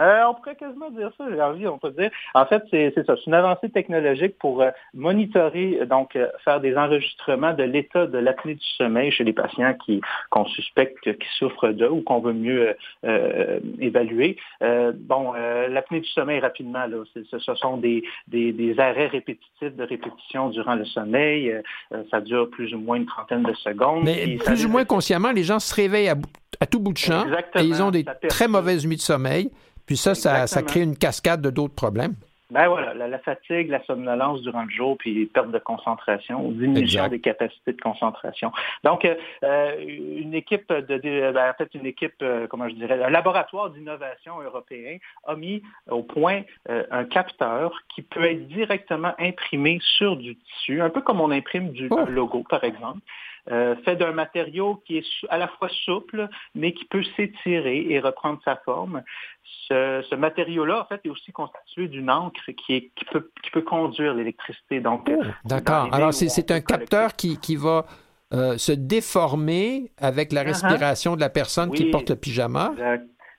[0.00, 2.10] Euh, on pourrait quasiment dire ça, j'ai envie, on peut dire.
[2.34, 6.76] En fait, c'est ça, c'est une avancée technologique pour euh, monitorer, euh, donc faire des
[6.76, 11.68] enregistrements de l'état de l'apnée du sommeil chez les patients qui qu'on suspecte qui souffrent
[11.68, 12.76] de ou qu'on veut mieux
[13.80, 14.36] évaluer.
[14.60, 20.74] bon, l'apnée du sommeil rapidement, là, ce sont des, des, arrêts répétitifs de répétition durant
[20.74, 21.54] le sommeil.
[22.10, 24.04] ça dure plus ou moins une trentaine de secondes.
[24.04, 26.16] Mais plus ou moins consciemment, les gens se réveillent à,
[26.60, 29.50] à tout bout de champ et ils ont des très mauvaises nuits de sommeil.
[29.86, 32.14] Puis ça, ça, crée une cascade de d'autres problèmes.
[32.50, 37.18] Ben voilà, la, fatigue, la somnolence durant le jour, puis perte de concentration, diminution des
[37.18, 38.52] capacités de concentration.
[38.84, 43.02] Donc, euh, euh, une équipe de, ben, en fait, une équipe, euh, comment je dirais,
[43.02, 49.80] un laboratoire d'innovation européen a mis au point un capteur qui peut être directement imprimé
[49.82, 52.04] sur du tissu, un peu comme on imprime du oh.
[52.06, 53.00] logo, par exemple.
[53.52, 58.00] Euh, fait d'un matériau qui est à la fois souple, mais qui peut s'étirer et
[58.00, 59.02] reprendre sa forme.
[59.68, 64.80] Ce, matériau-là, en fait, est aussi constitué d'une encre qui, peut, conduire l'électricité.
[64.80, 65.90] Donc, oh, d'accord.
[65.92, 67.84] Alors, c'est un capteur qui, va
[68.32, 70.46] euh, se déformer avec la uh-huh.
[70.46, 72.72] respiration de la personne qui porte le pyjama.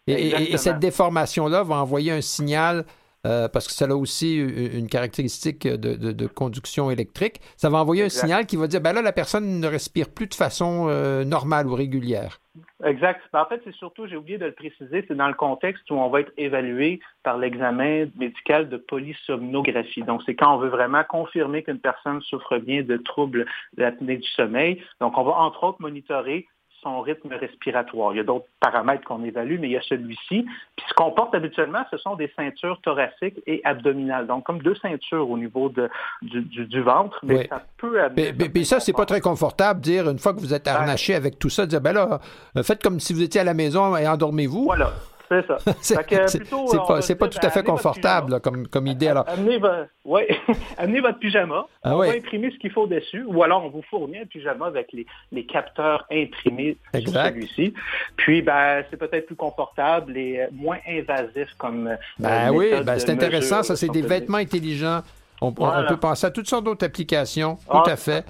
[0.05, 2.85] et, cette déformation-là va envoyer un signal
[3.25, 7.41] euh, parce que ça a aussi une caractéristique de, conduction électrique.
[7.57, 10.27] Ça va envoyer un signal qui va dire, ben là, la personne ne respire plus
[10.27, 12.39] de façon euh, normale ou régulière.
[12.83, 13.21] Exact.
[13.33, 15.95] Ben, en fait, c'est surtout, j'ai oublié de le préciser, c'est dans le contexte où
[15.95, 20.03] on va être évalué par l'examen médical de polysomnographie.
[20.03, 23.45] Donc, c'est quand on veut vraiment confirmer qu'une personne souffre bien de troubles
[23.77, 24.81] de l'apnée du sommeil.
[25.01, 26.47] Donc, on va entre autres monitorer
[26.85, 28.13] son rythme respiratoire.
[28.13, 30.45] Il y a d'autres paramètres qu'on évalue, mais il y a celui-ci.
[30.75, 34.27] Puis ce qu'on porte habituellement, ce sont des ceintures thoraciques et abdominales.
[34.27, 35.89] Donc, comme deux ceintures au niveau de,
[36.21, 40.33] du, ventre, mais ça peut Mais, mais, ça, c'est pas très confortable dire, une fois
[40.33, 42.19] que vous êtes harnaché avec tout ça, dire, ben là,
[42.63, 44.65] faites comme si vous étiez à la maison et endormez-vous.
[44.65, 44.91] Voilà.
[45.29, 45.57] C'est ça.
[45.81, 49.07] c'est pas, pas tout à fait confortable comme, comme idée.
[49.07, 49.25] Alors.
[49.27, 49.59] Amenez,
[50.77, 51.65] Amenez votre pyjama.
[51.83, 53.23] Ah on va imprimer ce qu'il faut dessus.
[53.27, 57.73] Ou alors, on vous fournit un pyjama avec les, les capteurs imprimés sur celui-ci.
[58.17, 61.87] Puis, ben, c'est peut-être plus confortable et moins invasif comme.
[61.87, 63.63] Euh, ben oui, ben, c'est intéressant.
[63.63, 65.01] Ça, c'est des vêtements intelligents.
[65.41, 67.55] On, peut penser à toutes sortes d'autres applications.
[67.55, 68.25] Tout ah, à fait.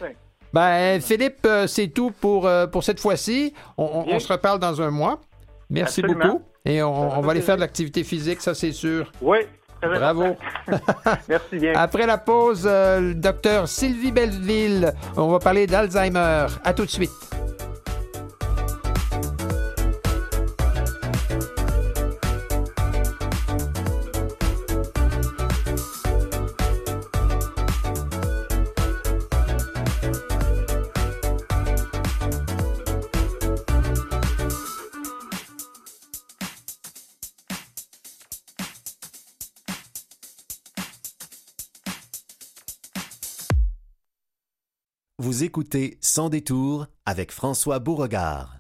[0.53, 3.53] Ben, Philippe, euh, c'est tout pour, euh, pour cette fois-ci.
[3.77, 5.19] On, on, se reparle dans un mois.
[5.69, 6.41] Merci beaucoup.
[6.65, 9.12] Et on, va aller faire de l'activité physique, ça c'est sûr.
[9.21, 9.39] Oui.
[9.82, 10.36] Bravo.
[11.30, 11.73] Merci bien.
[11.75, 16.47] Après la pause, euh, le docteur Sylvie Belleville, on va parler d'Alzheimer.
[16.63, 17.12] À tout de suite.
[45.35, 48.59] Vous écoutez Sans détour avec François Beauregard.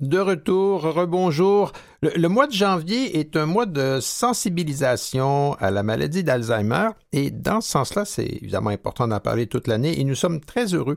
[0.00, 1.72] De retour, rebonjour.
[2.00, 7.60] Le, mois de janvier est un mois de sensibilisation à la maladie d'Alzheimer et dans
[7.60, 10.96] ce sens-là, c'est évidemment important d'en parler toute l'année et nous sommes très heureux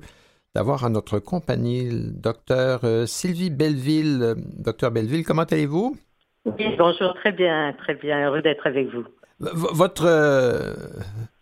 [0.56, 4.36] d'avoir à notre compagnie le docteur euh, Sylvie Belleville.
[4.58, 5.98] Docteur Belleville, comment allez-vous?
[6.46, 9.04] Oui, bonjour, très bien, très bien, heureux d'être avec vous.
[9.40, 10.74] Votre, euh,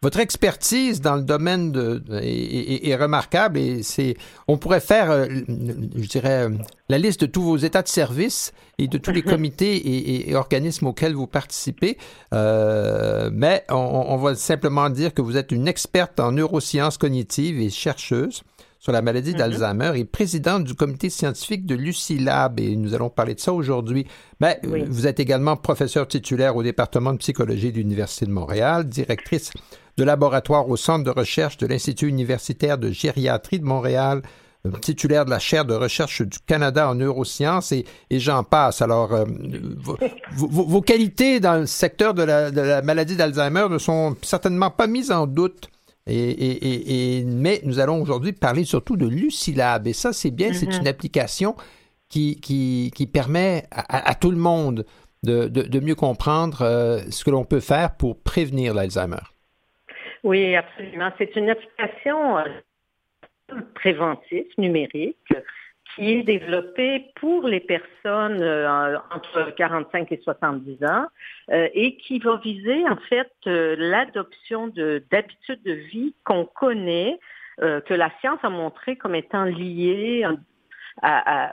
[0.01, 4.17] votre expertise dans le domaine de, est, remarquable et c'est,
[4.49, 6.57] on pourrait faire, euh, je dirais, euh,
[6.89, 10.87] la liste de tous vos états de service et de tous les comités et, organismes
[10.87, 11.97] auxquels vous participez.
[12.33, 13.75] mais on,
[14.09, 18.43] on, va simplement dire que vous êtes une experte en neurosciences cognitives et chercheuse
[18.79, 19.37] sur la maladie mhm.
[19.37, 24.05] d'Alzheimer et présidente du comité scientifique de Lucilab, et nous allons parler de ça aujourd'hui.
[24.39, 28.87] Mais ben, Vous êtes également professeur titulaire au département de psychologie de l'Université de Montréal,
[28.87, 29.51] directrice
[29.97, 34.21] de laboratoire au Centre de recherche de l'Institut universitaire de gériatrie de Montréal,
[34.65, 38.81] euh, titulaire de la chaire de recherche du Canada en neurosciences et, j'en passe.
[38.81, 39.25] Alors, euh,
[40.35, 44.87] vos, qualités dans le secteur de la, de la maladie d'Alzheimer ne sont certainement pas
[44.87, 45.69] mises en doute
[46.07, 49.87] et, mais nous allons aujourd'hui parler surtout de Lucilab.
[49.87, 50.81] Et ça, c'est bien, c'est mm-hmm.
[50.81, 51.55] une application
[52.09, 54.85] qui, qui, permet à, tout le monde
[55.23, 59.23] de, mieux comprendre euh, ce que l'on peut faire pour prévenir l'Alzheimer.
[60.23, 61.11] Oui, absolument.
[61.17, 62.43] C'est une application euh,
[63.75, 65.33] préventive numérique
[65.95, 71.05] qui est développé pour les personnes euh, entre 45 et 70 ans
[71.51, 77.19] euh, et qui va viser en fait euh, l'adoption d'habitudes de, vie qu'on connaît,
[77.57, 80.27] que la science a montré comme étant liées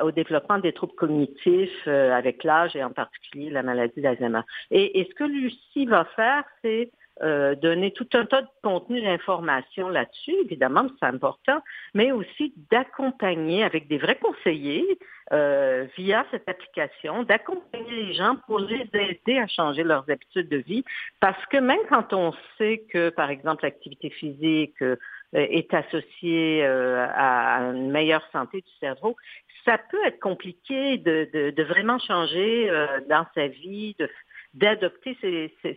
[0.03, 4.41] au développement des troubles cognitifs avec l'âge et en particulier la maladie d'Alzheimer.
[4.73, 6.91] Et, et, ce que Lucie va faire, c'est
[7.23, 11.63] euh, donner tout un tas de contenu d'information là-dessus, évidemment, c'est important,
[11.95, 14.99] mais aussi d'accompagner avec des vrais conseillers
[15.33, 20.57] euh, via cette application, d'accompagner les gens pour les aider à changer leurs habitudes de
[20.57, 20.85] vie,
[21.21, 24.97] parce que même quand on sait que, par exemple, l'activité physique euh,
[25.33, 29.17] est associée à une meilleure santé du cerveau,
[29.65, 32.69] ça peut être compliqué de, de, de vraiment changer
[33.09, 34.11] dans sa vie, de
[34.55, 35.17] d'adopter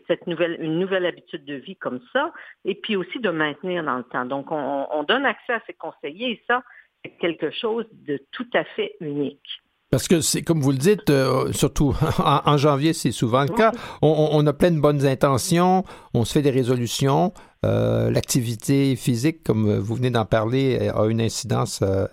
[0.08, 2.34] cette nouvelle, une nouvelle habitude de vie comme ça,
[2.66, 4.26] et puis aussi de maintenir dans le temps.
[4.26, 6.64] Donc, on, donne accès à ces conseillers, et ça,
[7.04, 9.62] c'est quelque chose de tout à fait unique.
[9.92, 13.72] Parce que c'est comme vous le dites, euh, surtout en, janvier, c'est souvent le cas.
[14.02, 17.32] On, a plein de bonnes intentions, on se fait des résolutions.
[17.64, 22.08] Euh, l'activité physique, comme vous venez d'en parler, a une incidence euh,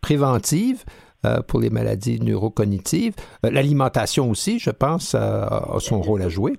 [0.00, 0.84] préventive.
[1.24, 3.14] Euh, pour les maladies neurocognitives.
[3.44, 6.52] Euh, l'alimentation aussi, je pense, a son rôle à jouer.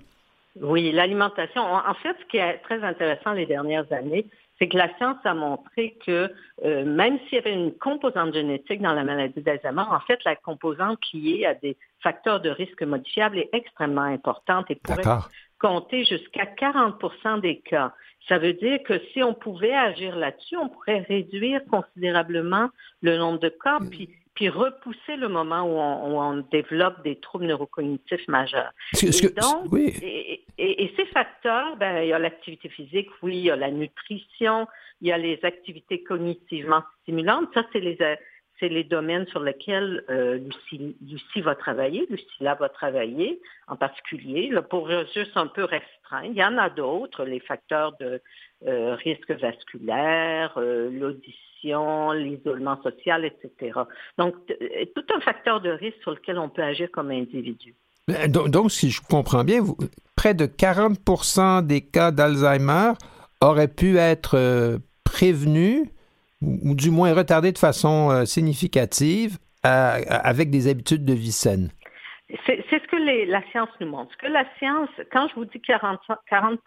[0.61, 1.61] Oui, l'alimentation.
[1.61, 4.25] En fait, ce qui est très intéressant les dernières années,
[4.57, 6.31] c'est que la science a montré que
[6.65, 10.35] euh, même s'il y avait une composante génétique dans la maladie d'Alzheimer, en fait, la
[10.35, 15.03] composante liée à des facteurs de risque modifiables est extrêmement importante et pourrait
[15.59, 17.93] compter jusqu'à 40% des cas.
[18.27, 22.69] Ça veut dire que si on pouvait agir là-dessus, on pourrait réduire considérablement
[23.01, 23.79] le nombre de cas.
[23.79, 23.89] Mm.
[23.89, 28.71] Puis puis repousser le moment où on, développe des troubles neurocognitifs majeurs.
[29.01, 29.73] et, donc,
[30.59, 34.67] et, ces facteurs, ben, il y a l'activité physique, oui, il y a la nutrition,
[35.01, 37.49] il y a les activités cognitivement stimulantes.
[37.55, 37.97] Ça, c'est les,
[38.59, 44.61] c'est les domaines sur lesquels euh, Lucie, va travailler, Lucilla va travailler en particulier, là,
[44.61, 46.25] pour juste un peu restreindre.
[46.25, 48.21] Il y en a d'autres, les facteurs de
[48.67, 53.79] euh, risque vasculaire, euh, l'audition l'isolement social, etc.
[54.17, 57.75] Donc, euh, tout un facteur de risque sur lequel on peut agir comme individu.
[58.29, 59.61] Donc, si je comprends bien,
[60.15, 62.93] près de 40% des cas d'Alzheimer
[63.41, 65.83] auraient pu être euh, prévenus
[66.41, 71.71] ou, du moins retardés de façon euh, significative avec des habitudes de vie saine.
[72.45, 74.13] C'est ce que la science nous montre.
[74.13, 76.59] Ce que la science, quand je vous dis 40, 40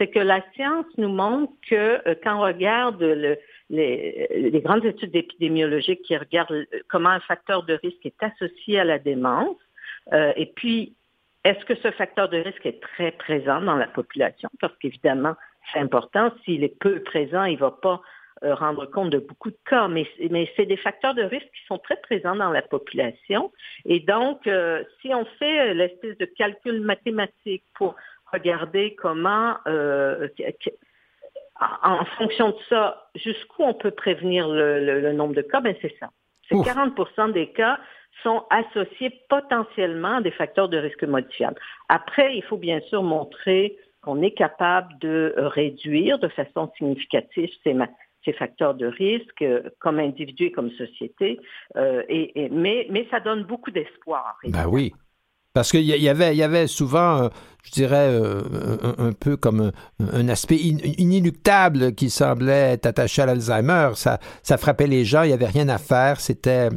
[0.00, 3.36] c'est que la science nous montre que quand on regarde le,
[3.68, 8.84] les, grandes études épidémiologiques qui regardent euh, comment un facteur de risque est associé à
[8.84, 9.56] la démence.
[10.12, 10.94] Euh, et puis,
[11.44, 14.48] est-ce que ce facteur de risque est très présent dans la population?
[14.60, 15.34] Parce qu'évidemment,
[15.72, 16.32] c'est important.
[16.44, 18.00] S'il est peu présent, il ne va pas
[18.42, 20.06] euh, rendre compte de beaucoup de cas, mais
[20.56, 23.52] c'est des facteurs de risque qui sont très présents dans la population.
[23.84, 24.48] Et donc,
[25.00, 27.94] si on fait l'espèce de calcul mathématique pour
[28.32, 29.56] regarder comment
[31.82, 36.10] en fonction de ça, jusqu'où on peut prévenir le, nombre de cas, ben c'est ça.
[36.48, 37.78] C'est 40% des cas
[38.22, 41.60] sont associés potentiellement à des facteurs de risque modifiables.
[41.88, 48.32] Après, il faut bien sûr montrer qu'on est capable de réduire de façon significative ces,
[48.32, 49.44] facteurs de risque
[49.78, 51.40] comme individu et comme société.
[51.76, 54.38] Euh, et, mais, mais ça donne beaucoup d'espoir.
[54.44, 54.92] Ben oui.
[55.52, 57.28] Parce qu'il y, avait, y avait souvent, euh,
[57.64, 58.42] je dirais, euh,
[58.98, 63.90] un, peu comme un, aspect inéluctable qui semblait être attaché à l'Alzheimer.
[63.96, 66.68] Ça, ça frappait les gens, il n'y avait rien à faire, c'était,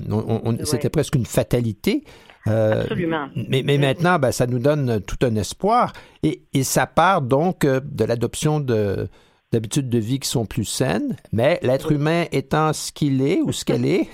[0.64, 2.04] c'était presque une fatalité.
[2.48, 3.30] Euh, Absolument.
[3.48, 5.94] Mais, mais maintenant, ben, ça nous donne tout un espoir.
[6.24, 9.08] Et, et ça part donc de l'adoption de,
[9.52, 11.16] d'habitudes de vie qui sont plus saines.
[11.32, 14.10] Mais l'être humain étant ce qu'il est ou ce qu'elle est,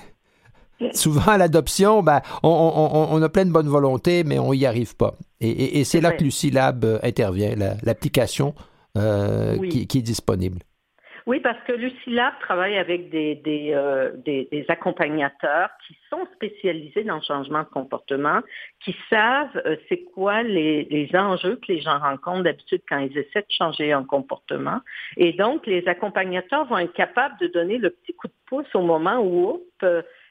[0.94, 5.14] souvent à l'adoption, ben, on, a plein de bonne volonté, mais on n'y arrive pas.
[5.42, 8.54] Et, c'est là que Lucilab euh, intervient, l'application
[8.98, 10.60] euh, qui, est disponible.
[11.26, 14.12] Oui, parce que Lucilab travaille avec des, euh,
[14.68, 18.40] accompagnateurs qui sont spécialisés dans le changement de comportement,
[18.84, 23.42] qui savent c'est quoi les, les, enjeux que les gens rencontrent d'habitude quand ils essaient
[23.42, 24.80] de changer un comportement.
[25.18, 28.82] Et donc, les accompagnateurs vont être capables de donner le petit coup de pouce au
[28.82, 29.62] moment où,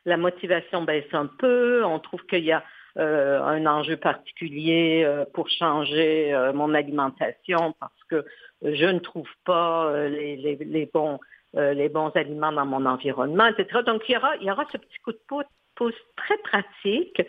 [0.04, 2.62] la motivation baisse un peu, on trouve qu'il y a
[2.98, 8.24] euh, un enjeu particulier euh, pour changer euh, mon alimentation parce que
[8.62, 11.20] je ne trouve pas les, bons,
[11.54, 13.82] les bons aliments dans mon environnement, etc.
[13.86, 15.20] Donc, il y aura, il y aura ce petit coup de
[15.76, 17.22] pouce très pratique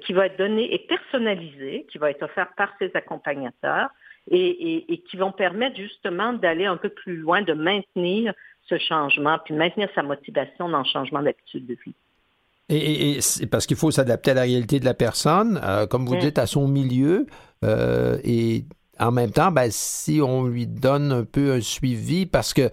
[0.00, 3.90] qui va être donné et personnalisé, qui va être offert par ces accompagnateurs
[4.30, 8.32] et, et qui vont permettre justement d'aller un peu plus loin, de maintenir
[8.62, 11.94] ce changement, puis maintenir sa motivation dans le changement d'habitude de vie.
[12.70, 13.18] Et,
[13.50, 16.46] parce qu'il faut s'adapter à la réalité de la personne, euh, comme vous dites, à
[16.46, 17.26] son milieu.
[17.64, 18.64] Euh, et
[18.98, 22.70] en même temps, ben, si on lui donne un peu un suivi, parce que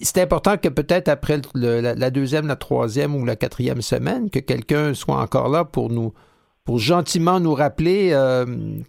[0.00, 4.94] c'est important que peut-être après la, deuxième, la troisième ou la quatrième semaine, que quelqu'un
[4.94, 6.14] soit encore là pour nous,
[6.64, 8.46] pour gentiment nous rappeler euh,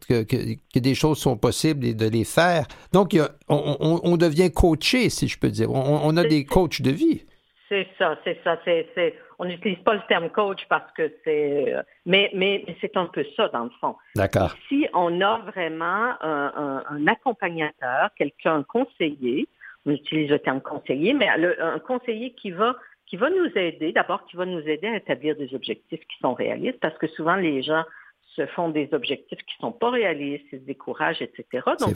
[0.08, 2.68] que, des choses sont possibles et de les faire.
[2.94, 3.18] Donc,
[3.50, 5.72] on, devient coaché, si je peux dire.
[5.72, 7.26] On, a des coachs de vie.
[7.74, 8.60] C'est ça, c'est ça.
[8.66, 11.74] C'est, on n'utilise pas le terme coach parce que c'est,
[12.06, 13.96] mais, mais, c'est un peu ça dans le fond.
[14.16, 14.54] D'accord.
[14.70, 19.48] Si on a vraiment un, accompagnateur, quelqu'un conseiller,
[19.88, 22.76] on utilise le terme conseiller, mais un conseiller qui va
[23.08, 26.34] qui va nous aider, d'abord qui va nous aider à établir des objectifs qui sont
[26.34, 27.84] réalistes, parce que souvent les gens
[28.36, 31.64] se font des objectifs qui sont pas réalistes, ils se découragent, etc.
[31.80, 31.96] Donc,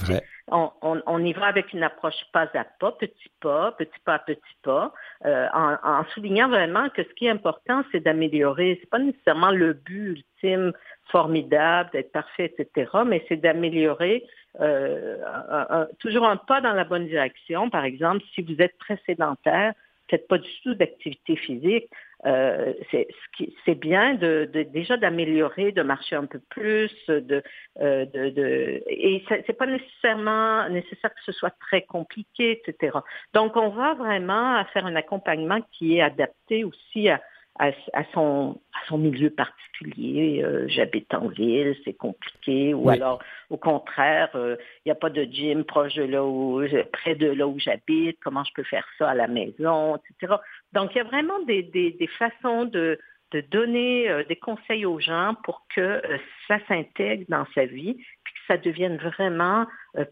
[0.50, 4.20] On, on, y va avec une approche pas à pas, petit pas, petit pas à
[4.20, 4.94] petit pas,
[5.26, 8.78] euh, en, soulignant vraiment que ce qui est important, c'est d'améliorer.
[8.80, 10.74] C'est pas nécessairement le but ultime
[11.06, 14.26] formidable, d'être parfait, etc., mais c'est d'améliorer
[14.60, 17.70] euh, toujours un pas dans la bonne direction.
[17.70, 19.74] Par exemple, si vous êtes très sédentaire,
[20.10, 21.90] faites pas du tout d'activité physique,
[22.26, 27.44] euh, c'est bien de, déjà d'améliorer, de marcher un peu plus, de,
[27.80, 32.98] euh, de, de et c'est pas nécessairement nécessaire que ce soit très compliqué, etc.
[33.34, 37.22] Donc on va vraiment faire un accompagnement qui est adapté aussi à,
[37.60, 40.42] à, son, à son milieu particulier.
[40.44, 42.74] Euh, j'habite en ville, c'est compliqué.
[42.74, 44.56] Ou alors, au contraire, il euh,
[44.86, 46.62] n'y a pas de gym proche de là où,
[46.92, 48.18] près de là où j'habite.
[48.24, 50.36] Comment je peux faire ça à la maison, etc.
[50.74, 53.00] Donc, il y a vraiment des, des, des façons de,
[53.32, 56.02] de donner euh, des conseils aux gens pour que
[56.48, 59.66] ça s'intègre dans sa vie, puis que ça devienne vraiment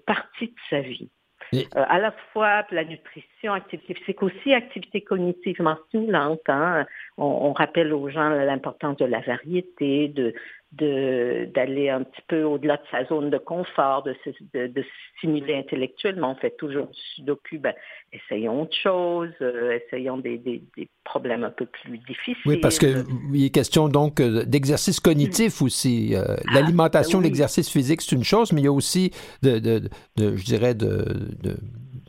[0.06, 1.10] partie de sa vie.
[1.54, 6.42] Euh, à la fois la nutrition, activité physique, aussi activité cognitivement stimulante.
[6.48, 6.86] Hein.
[7.18, 10.34] On, rappelle aux gens l'importance de la variété, de,
[10.72, 14.84] d'aller un petit peu au-delà de sa zone de confort, de se de,
[15.18, 16.32] stimuler intellectuellement.
[16.32, 17.74] On fait toujours du sudoku, ben,
[18.12, 20.62] essayons autre chose, euh, essayons des, des,
[21.06, 22.36] problèmes un peu plus difficiles.
[22.46, 23.06] Oui, parce qu'il
[23.36, 26.14] est question donc euh, d'exercice cognitif aussi.
[26.14, 29.12] Euh, ah, l'alimentation, l'exercice physique, c'est une chose, mais il y a aussi,
[29.44, 29.80] de, de,
[30.18, 31.06] de je dirais, de,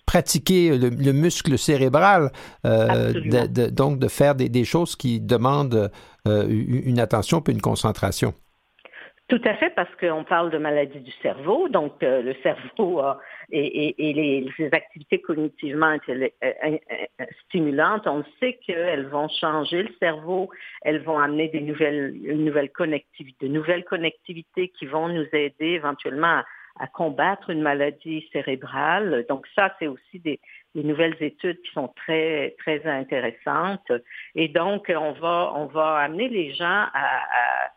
[0.07, 2.31] pratiquer le, muscle cérébral,
[2.65, 5.91] donc de faire des, des, choses qui demandent
[6.25, 8.33] une attention puis une concentration.
[9.29, 13.03] Tout à fait, parce qu'on parle de maladie du cerveau, donc euh, le cerveau
[13.51, 16.79] et, les, activités cognitivement euh, euh,
[17.47, 20.49] stimulantes, on sait qu'elles vont changer le cerveau,
[20.83, 25.71] elles vont amener des nouvelles, une nouvelle connectivité, de nouvelles connectivités qui vont nous aider
[25.71, 26.43] éventuellement
[26.79, 29.27] à, combattre une maladie cérébrale.
[29.29, 30.39] Donc ça, c'est aussi des,
[30.75, 33.91] nouvelles études qui sont très très intéressantes.
[34.37, 37.71] Et donc, on va on va amener les gens à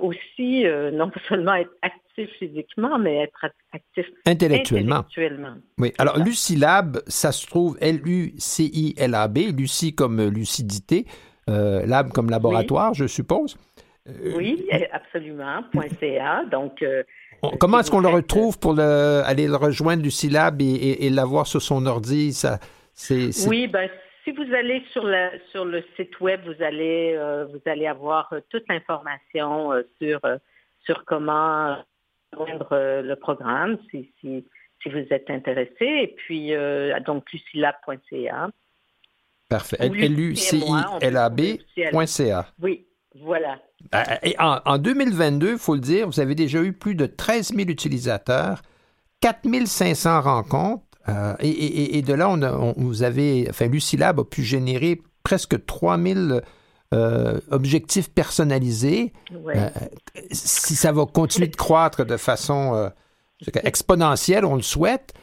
[0.00, 5.04] aussi euh, non seulement être actif physiquement, mais être actif intellectuellement.
[5.78, 5.92] Oui.
[5.98, 11.06] Alors, Lucilab, ça se trouve L-U-C-I-L-A-B, Lucie comme lucidité,
[11.48, 13.56] euh, lab comme laboratoire, je suppose.
[14.08, 15.62] Euh, oui, absolument.
[16.00, 16.44] .ca.
[16.50, 16.84] Donc,
[17.58, 21.86] comment est-ce qu'on le retrouve pour aller le rejoindre, Lucilab, et, et, l'avoir sur son
[21.86, 22.32] ordi?
[22.32, 22.58] Ça,
[22.94, 23.88] c'est, Oui, ben,
[24.24, 28.32] si vous allez sur le, sur le site web, vous allez, euh, vous allez avoir
[28.32, 30.20] euh, toute l'information euh, sur,
[30.84, 31.76] sur comment
[32.32, 34.44] joindre le programme si, si,
[34.82, 35.74] si, vous êtes intéressé.
[35.80, 36.52] Et puis,
[37.04, 38.48] donc, lucilab.ca.
[39.48, 39.76] Parfait.
[39.80, 40.86] L-U-C-I-L-A-B.ca.
[42.60, 43.58] Oui, voilà.
[44.22, 47.54] Et en, en 2022, il faut le dire, vous avez déjà eu plus de 13
[47.54, 48.62] 000 utilisateurs,
[49.20, 55.00] 4 500 rencontres, euh, et, de là, on, vous avez, enfin, Lucilab a pu générer
[55.22, 56.42] presque 3000
[56.92, 59.14] euh, objectifs personnalisés.
[59.32, 59.70] Euh,
[60.30, 62.88] si ça va continuer de croître de façon euh,
[63.64, 65.14] exponentielle, on le souhaite,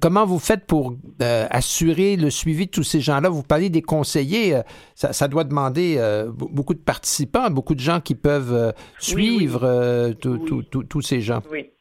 [0.00, 3.30] comment vous faites pour assurer le suivi de tous ces gens-là?
[3.30, 4.60] Vous parlez des conseillers,
[4.94, 5.98] ça, doit demander
[6.28, 11.42] beaucoup de participants, beaucoup de gens qui peuvent suivre tous ces gens.
[11.50, 11.71] Oui.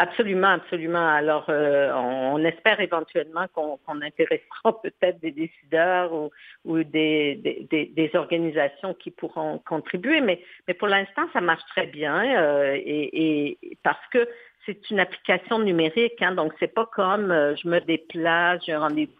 [0.00, 1.08] Absolument, absolument.
[1.08, 6.30] Alors, euh, on, espère éventuellement qu'on intéressera peut-être des décideurs ou,
[6.64, 11.88] ou des, des, des, organisations qui pourront contribuer, mais, mais pour l'instant, ça marche très
[11.88, 14.28] bien euh, et, et, parce que
[14.64, 18.80] c'est une application numérique, hein, donc c'est pas comme euh, je me déplace, j'ai un
[18.80, 19.12] rendez-vous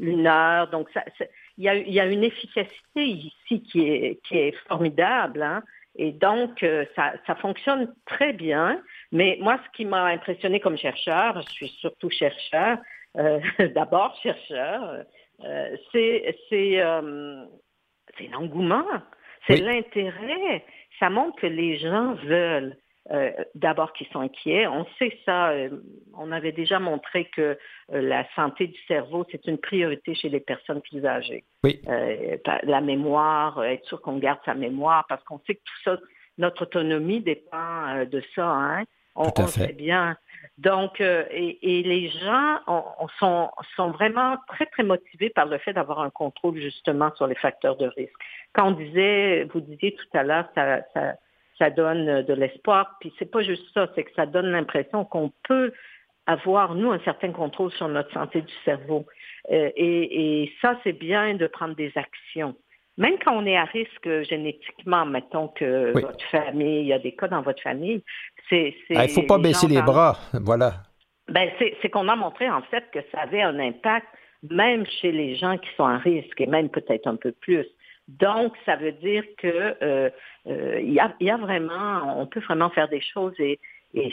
[0.00, 1.04] une heure, donc ça,
[1.58, 5.62] il y a, y a une efficacité ici qui est, qui est formidable, hein,
[5.96, 6.64] et donc
[6.96, 8.80] ça, ça fonctionne très bien.
[9.12, 12.78] Mais moi, ce qui m'a impressionné comme chercheur, je suis surtout chercheur,
[13.16, 13.40] euh,
[13.74, 15.04] d'abord chercheur,
[15.44, 17.44] euh, c'est euh,
[18.30, 18.84] l'engouement,
[19.46, 20.64] c'est l'intérêt.
[20.98, 22.76] Ça montre que les gens veulent.
[23.10, 24.68] Euh, d'abord qu'ils sont inquiets.
[24.68, 25.50] On sait ça.
[25.50, 25.70] Euh,
[26.14, 27.58] on avait déjà montré que
[27.88, 31.44] la santé du cerveau, c'est une priorité chez les personnes plus âgées.
[31.64, 31.80] Oui.
[31.86, 35.98] la mémoire, être sûr qu'on garde sa mémoire, parce qu'on sait que tout ça,
[36.38, 38.46] notre autonomie dépend de ça.
[38.46, 38.84] Hein?
[39.16, 40.16] On, Tout sait bien.
[40.58, 42.58] Donc, euh, et, les gens
[43.18, 47.34] sont, sont vraiment très, très motivés par le fait d'avoir un contrôle justement sur les
[47.34, 48.12] facteurs de risque.
[48.52, 51.14] Quand on disait, vous disiez tout à l'heure, ça, ça,
[51.58, 55.32] ça, donne de l'espoir, puis c'est pas juste ça, c'est que ça donne l'impression qu'on
[55.48, 55.72] peut
[56.26, 59.06] avoir, nous, un certain contrôle sur notre santé du cerveau.
[59.50, 62.54] Euh, et, et, ça, c'est bien de prendre des actions.
[63.00, 67.12] Même quand on est à risque génétiquement, mettons que votre famille, il y a des
[67.12, 68.02] cas dans votre famille,
[68.48, 68.74] c'est...
[68.90, 70.74] Il ne faut pas baisser les bras, voilà.
[71.28, 74.06] Ben, c'est qu'on a montré en fait que ça avait un impact
[74.50, 77.66] même chez les gens qui sont à risque et même peut-être un peu plus.
[78.08, 80.10] Donc, ça veut dire que euh,
[80.46, 83.60] euh, il, y a, vraiment, on peut vraiment faire des choses et,
[83.94, 84.12] et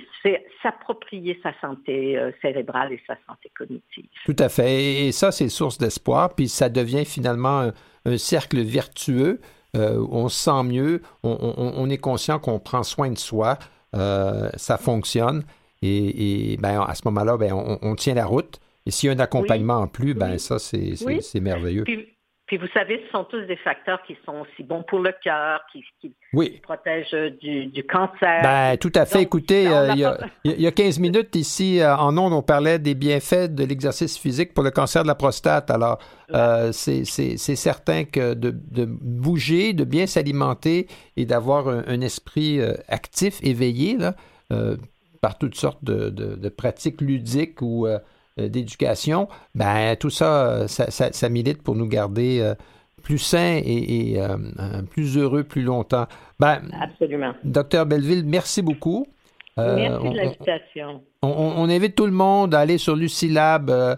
[0.61, 4.05] s'approprier sa santé euh, cérébrale et sa santé cognitive.
[4.25, 5.07] Tout à fait.
[5.07, 6.35] Et ça, c'est source d'espoir.
[6.35, 7.71] Puis ça devient finalement
[8.07, 9.39] un, cercle vertueux.
[9.73, 13.59] on se sent mieux, on, est conscient qu'on prend soin de soi,
[13.93, 15.43] ça fonctionne.
[15.81, 18.59] Et, ben, à ce moment-là, ben, on, tient la route.
[18.85, 21.83] Et s'il y a un accompagnement en plus, ben, ça, c'est merveilleux.
[21.83, 22.16] Puis
[22.55, 25.83] vous savez, ce sont tous des facteurs qui sont aussi bons pour le cœur, qui,
[26.63, 28.41] protègent du, cancer.
[28.41, 29.23] Ben, tout à fait.
[29.23, 29.91] Écoutez, euh,
[30.45, 34.17] il, y a, 15 minutes ici, euh, en ondes, on parlait des bienfaits de l'exercice
[34.17, 35.69] physique pour le cancer de la prostate.
[35.69, 35.99] Alors,
[36.33, 37.03] euh, c'est
[37.37, 40.87] certain que de, bouger, de bien s'alimenter
[41.17, 44.13] et d'avoir un, esprit actif, éveillé, là,
[45.21, 47.99] par toutes sortes de, pratiques ludiques ou euh,
[48.37, 52.55] d'éducation, ben tout ça ça, milite pour nous garder euh,
[53.03, 56.07] plus sains et, euh, plus heureux plus longtemps.
[56.39, 57.33] Ben, Absolument.
[57.43, 59.07] Docteur Belleville, merci beaucoup.
[59.57, 61.01] merci de l'invitation.
[61.21, 63.97] On, invite tout le monde à aller sur Lucilab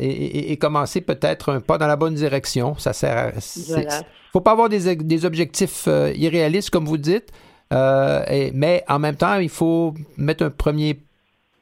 [0.00, 2.74] et, commencer peut-être un pas dans la bonne direction.
[2.76, 3.90] Ça sert Il ne
[4.32, 7.30] faut pas avoir des, objectifs irréalistes, comme vous dites,
[7.70, 11.00] mais en même temps, il faut mettre un premier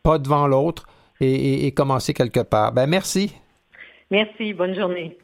[0.03, 0.87] pas devant l'autre
[1.25, 2.73] et, commencer quelque part.
[2.73, 3.35] Ben, merci.
[4.11, 4.53] Merci.
[4.53, 5.19] Bonne journée.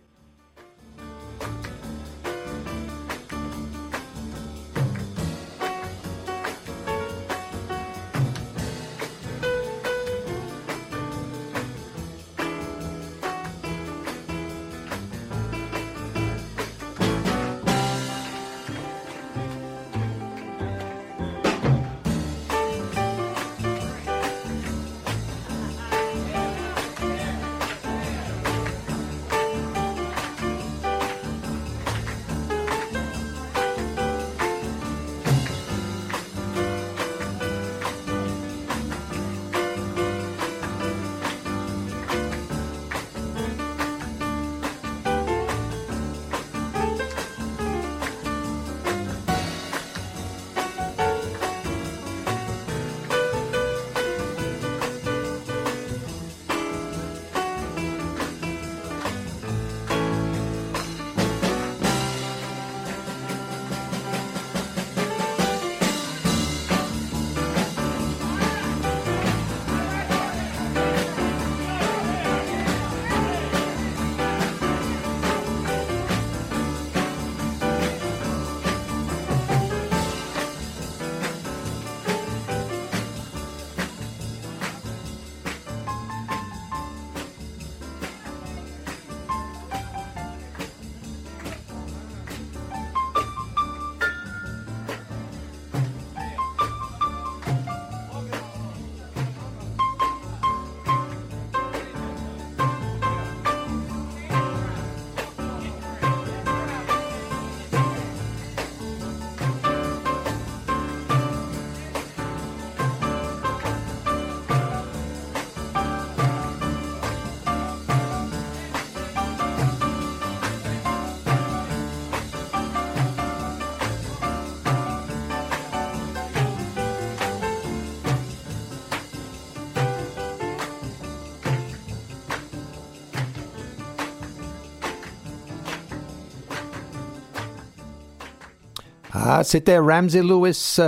[139.42, 140.78] C'était Ramsey Lewis.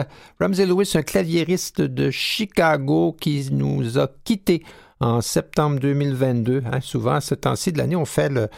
[0.40, 4.62] Ramsey Lewis, un claviériste de Chicago qui nous a quittés
[5.00, 6.62] en septembre 2022.
[6.64, 8.48] Hein, souvent, à ce temps-ci de l'année, on fait le,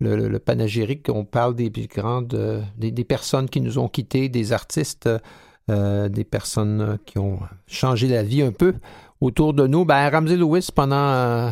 [0.00, 5.08] le, panégyrique, on parle des grandes, des, personnes qui nous ont quittés, des artistes,
[5.70, 8.74] euh, des personnes qui ont changé la vie un peu
[9.20, 9.84] autour de nous.
[9.84, 11.50] Ben, Ramsey Lewis, pendant euh,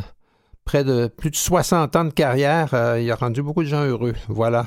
[0.64, 3.84] près de plus de 60 ans de carrière, euh, il a rendu beaucoup de gens
[3.84, 4.14] heureux.
[4.28, 4.66] Voilà.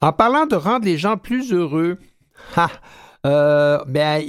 [0.00, 1.98] En parlant de rendre les gens plus heureux,
[3.26, 4.22] euh, ben,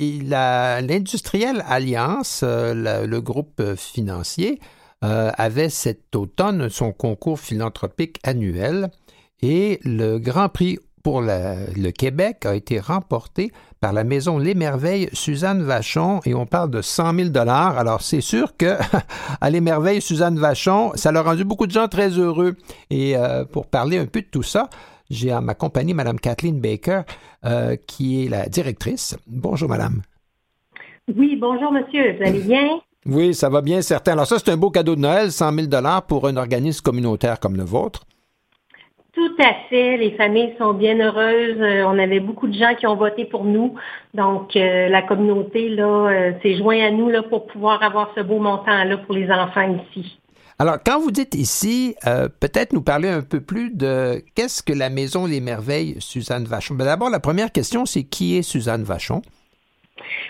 [0.82, 4.60] l'industriel Alliance, euh, le, groupe financier,
[5.04, 8.90] euh, avait cet automne son concours philanthropique annuel
[9.44, 15.10] et le Grand Prix pour le Québec a été remporté par la maison Les Merveilles
[15.14, 17.78] Suzanne Vachon et on parle de 100 000 dollars.
[17.78, 18.76] Alors c'est sûr que
[19.42, 22.58] à Les Merveilles Suzanne Vachon, ça a rendu beaucoup de gens très heureux.
[22.90, 23.16] Et
[23.54, 24.70] pour parler un peu de tout ça,
[25.10, 27.02] j'ai à ma compagnie Mme Kathleen Baker,
[27.88, 29.18] qui est la directrice.
[29.28, 30.02] Bonjour, Madame.
[31.16, 32.18] Oui, bonjour, monsieur.
[32.18, 32.80] Vous allez bien?
[33.06, 34.12] Oui, ça va bien, certain.
[34.14, 35.68] Alors ça, c'est un beau cadeau de Noël, 100 000
[36.08, 38.02] pour un organisme communautaire comme le vôtre.
[39.14, 39.98] Tout à fait.
[39.98, 41.60] Les familles sont bien heureuses.
[41.60, 43.74] Euh, on avait beaucoup de gens qui ont voté pour nous.
[44.14, 48.22] Donc, euh, la communauté là, euh, s'est joint à nous là, pour pouvoir avoir ce
[48.22, 50.20] beau montant-là pour les enfants ici.
[50.60, 51.96] Alors, quand vous dites ici,
[52.40, 56.74] peut-être nous parler un peu plus de qu'est-ce que la Maison Les Merveilles, Suzanne Vachon?
[56.74, 59.22] Ben, d'abord, la première question, c'est qui est Suzanne Vachon?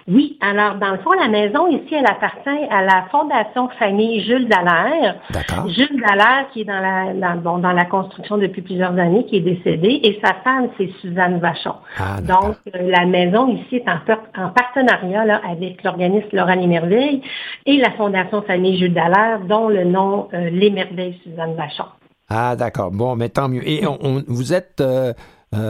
[0.07, 4.47] Oui, alors dans le fond, la maison ici, elle appartient à la Fondation Famille Jules
[4.47, 5.15] Dallaire.
[5.29, 5.67] D'accord.
[5.69, 9.41] Jules Dallaire, qui est dans la, bon, dans la construction depuis plusieurs années, qui est
[9.41, 11.75] décédé, et sa femme, c'est Suzanne Vachon.
[11.97, 16.67] Ah, Donc, euh, la maison ici est en, en partenariat là, avec l'organisme Laurent Les
[16.67, 17.21] Merveilles
[17.65, 21.85] et la Fondation Famille Jules Dallaire, dont le nom euh, Les Merveilles Suzanne Vachon.
[22.29, 22.91] Ah, d'accord.
[22.91, 23.67] Bon, mais tant mieux.
[23.67, 25.13] Et on, vous êtes euh,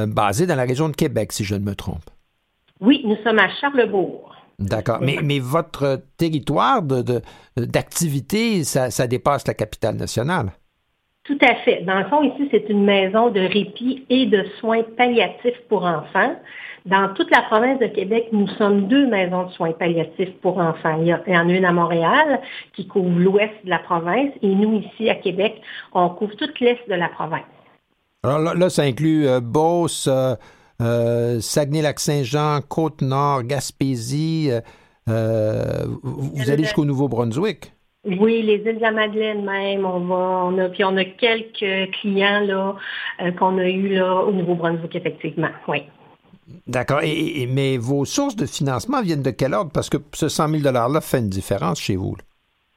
[0.08, 2.02] basé dans la région de Québec, si je ne me trompe.
[2.80, 4.36] Oui, nous sommes à Charlebourg.
[4.60, 5.00] D'accord.
[5.02, 6.82] Mais, mais votre territoire
[7.56, 10.52] d'activité, de, ça, ça dépasse la capitale nationale.
[11.24, 11.82] Tout à fait.
[11.82, 16.36] Dans le fond, ici, c'est une maison de répit et de soins palliatifs pour enfants.
[16.86, 20.98] Dans toute la province de Québec, nous sommes deux maisons de soins palliatifs pour enfants.
[21.02, 22.40] Il y, en a une à Montréal
[22.74, 25.62] qui couvre l'ouest de la province et nous, ici, à Québec,
[25.94, 27.44] on couvre toute l'est de la province.
[28.24, 30.36] Alors là, ça inclut euh, Beauce, euh,
[30.82, 34.50] euh, Saguenay-Lac-Saint-Jean, Côte-Nord, Gaspésie.
[34.52, 34.62] Euh,
[35.10, 37.74] euh, vous allez jusqu'au Nouveau-Brunswick?
[38.06, 41.92] Oui, les îles de la Madeleine même, on va, on a, puis on a quelques
[42.00, 42.76] clients là
[43.38, 45.84] qu'on a eu là au Nouveau-Brunswick effectivement, oui.
[46.68, 47.02] D'accord.
[47.04, 49.72] Et, mais vos sources de financement viennent de quel ordre?
[49.72, 52.16] Parce que ce 100 000 dollars là fait une différence chez vous.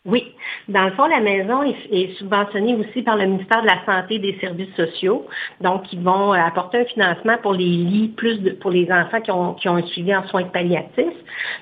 [0.06, 0.34] Oui.
[0.68, 4.18] Dans le fond, la maison est, subventionnée aussi par le ministère de la Santé et
[4.18, 5.26] des Services sociaux.
[5.60, 9.30] Donc, ils vont euh, apporter un financement pour les lits, plus pour les enfants qui
[9.30, 11.04] ont, qui ont un suivi en soins palliatifs.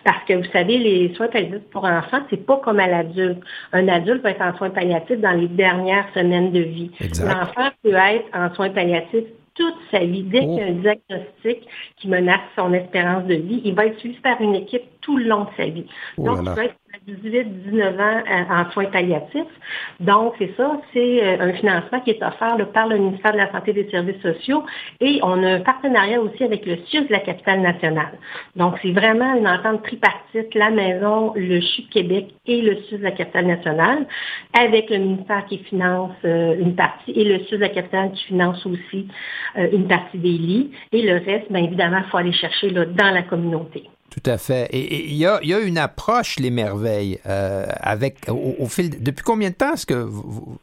[0.04, 3.40] Parce que vous savez, les soins palliatifs pour enfants, c'est pas comme à l'adulte.
[3.72, 6.92] Un adulte va être en soins palliatifs dans les dernières semaines de vie.
[7.20, 9.24] L'enfant peut être en soins palliatifs
[9.58, 10.22] toute sa vie.
[10.22, 10.80] Dès qu'il y a un oh.
[10.80, 15.16] diagnostic qui menace son espérance de vie, il va être suivi par une équipe tout
[15.16, 15.86] le long de sa vie.
[16.18, 16.74] Oh Donc, être
[17.08, 19.54] 18-19 ans euh, en soins palliatifs.
[20.00, 23.50] Donc, c'est ça, c'est euh, un financement qui est offert par le ministère de la
[23.50, 24.64] Santé et des Services sociaux
[25.00, 28.18] et on a un partenariat aussi avec le CIUS de la capitale nationale.
[28.54, 33.04] Donc, c'est vraiment une entente tripartite, la maison, le CHU Québec et le CIUS de
[33.04, 34.06] la capitale nationale,
[34.52, 38.24] avec le ministère qui finance euh, une partie et le CIUS de la capitale qui
[38.24, 39.08] finance aussi
[39.56, 40.70] une partie des lits.
[40.92, 43.88] Et le reste, bien évidemment, il faut aller chercher là, dans la communauté.
[44.10, 44.68] Tout à fait.
[44.72, 49.02] Et il y a, y a, une approche, les merveilles, euh, avec au, fil.
[49.02, 50.58] Depuis combien de temps est-ce que vous.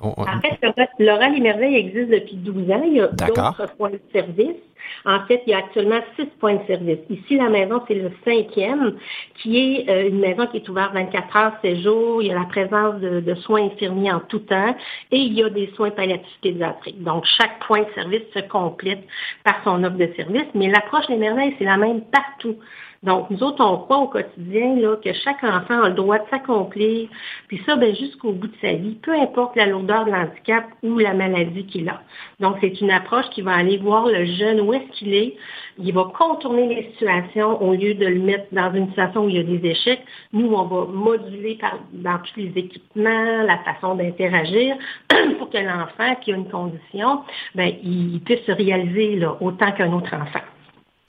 [0.00, 2.82] En fait, Laurent Les Merveilles existe depuis 12 ans.
[2.84, 4.56] Il y a d'autres points de service.
[5.04, 6.98] En fait, il y a actuellement six points de service.
[7.10, 8.94] Ici, la maison, c'est le cinquième,
[9.34, 12.22] qui est euh, une maison qui est ouverte 24 heures, 7 jours.
[12.22, 14.74] Il y a la présence de, de, soins infirmiers en tout temps
[15.10, 17.02] et il y a des soins palliatifs pédiatriques.
[17.02, 19.04] Donc, chaque point de service se complète
[19.44, 22.56] par son offre de service, mais l'approche des merveilles, c'est la même partout.
[23.04, 26.28] Donc, nous autres, on croit au quotidien là, que chaque enfant a le droit de
[26.30, 27.08] s'accomplir,
[27.46, 30.98] puis ça, ben, jusqu'au bout de sa vie, peu importe la lourdeur de l'handicap ou
[30.98, 32.02] la maladie qu'il a.
[32.40, 35.36] Donc, c'est une approche qui va aller voir le jeune où est-ce qu'il est.
[35.78, 39.36] Il va contourner les situations au lieu de le mettre dans une situation où il
[39.36, 40.02] y a des échecs.
[40.32, 44.76] Nous, on va moduler par, dans tous les équipements, la façon d'interagir
[45.38, 47.22] pour que l'enfant qui a une condition,
[47.54, 50.42] ben, il puisse se réaliser là, autant qu'un autre enfant.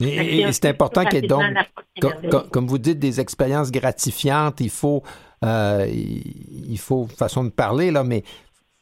[0.00, 4.60] Et, c'est important qu'il y ait donc, comme, vous dites, des expériences gratifiantes.
[4.60, 5.02] Il faut,
[5.44, 8.18] euh, il faut, façon de parler, là, mais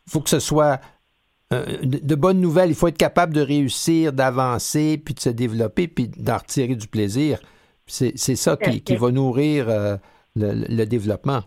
[0.07, 0.81] il faut que ce soit
[1.53, 2.71] euh, de, bonnes nouvelles.
[2.71, 6.87] Il faut être capable de réussir, d'avancer, puis de se développer, puis d'en retirer du
[6.87, 7.41] plaisir.
[7.87, 9.97] C'est ça qui, va nourrir euh,
[10.37, 11.41] le, développement.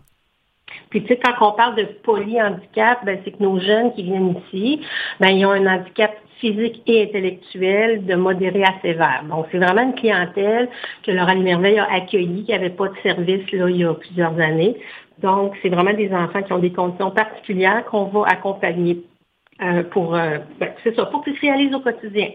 [0.90, 4.34] Puis tu sais, quand on parle de polyhandicap, ben, c'est que nos jeunes qui viennent
[4.48, 4.80] ici,
[5.20, 6.10] ben, ils ont un handicap
[6.42, 9.24] physique et intellectuel de modéré à sévère.
[9.30, 10.68] Donc, c'est vraiment une clientèle
[11.06, 14.38] que Laura Merveille a accueillie, qui n'avait pas de service là, il y a plusieurs
[14.40, 14.76] années.
[15.22, 19.04] Donc, c'est vraiment des enfants qui ont des conditions particulières qu'on va accompagner
[19.62, 22.30] euh, pour, euh, ben, c'est ça, pour qu'ils se réalisent au quotidien.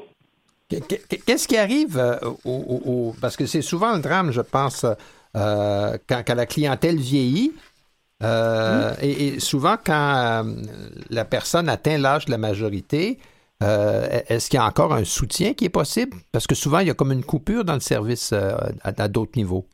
[0.70, 4.86] Qu'est-ce qui arrive euh, au, parce que c'est souvent le drame, je pense,
[5.34, 7.51] quand, la clientèle vieillit.
[9.01, 10.45] et, souvent, quand
[11.10, 13.20] la personne atteint l'âge de la majorité,
[13.64, 16.18] euh, est-ce qu'il y a encore un soutien qui est possible?
[16.32, 19.34] Parce que souvent, il y a comme une coupure dans le service euh, à, d'autres
[19.36, 19.68] niveaux.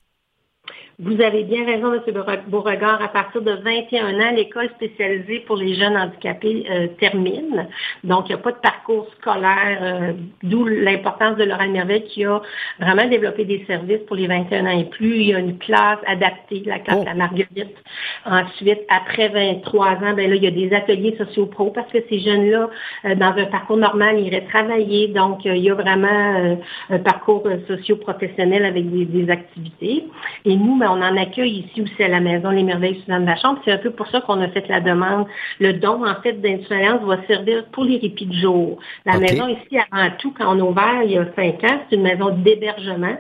[0.99, 2.01] Vous avez bien raison, M.
[2.47, 3.01] Beauregard.
[3.01, 7.67] À partir de 21 ans, l'école spécialisée pour les jeunes handicapés euh, termine.
[8.03, 10.13] Donc, il n'y a pas de parcours scolaire, euh,
[10.43, 12.41] d'où l'importance de Laurent Merveille qui a
[12.79, 15.15] vraiment développé des services pour les 21 ans et plus.
[15.15, 17.09] Il y a une classe adaptée, la classe oh.
[17.09, 17.75] à Marguerite.
[18.25, 22.19] Ensuite, après 23 ans, ben là, il y a des ateliers sociaux-pro parce que ces
[22.19, 22.69] jeunes-là,
[23.05, 25.07] euh, dans un parcours normal, ils iraient travailler.
[25.07, 26.57] Donc, il y a vraiment
[26.89, 30.05] un parcours socio-professionnel avec des, des activités.
[30.45, 33.59] Et nous, ben, on en accueille ici aussi à la Maison Les Merveilles Suzanne Chambre.
[33.65, 35.25] C'est un peu pour ça qu'on a fait la demande.
[35.59, 38.77] Le don, en fait, d'Influence va servir pour les répits de jour.
[39.05, 41.95] La maison ici, avant tout, quand on a ouvert il y a cinq ans, c'est
[41.95, 43.17] une maison d'hébergement.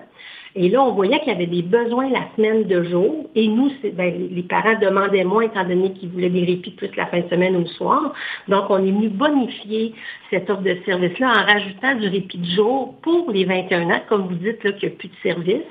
[0.55, 3.27] Et là, on voyait qu'il y avait des besoins la semaine de jour.
[3.33, 7.07] Et nous, ben, les parents demandaient moins étant donné qu'ils voulaient des répits plus la
[7.07, 8.13] fin de semaine ou le soir.
[8.47, 9.95] Donc, on est venu bonifier
[10.29, 14.27] cette offre de service-là en rajoutant du répit de jour pour les 21 ans, comme
[14.27, 15.65] vous dites, qu'il n'y a plus de service.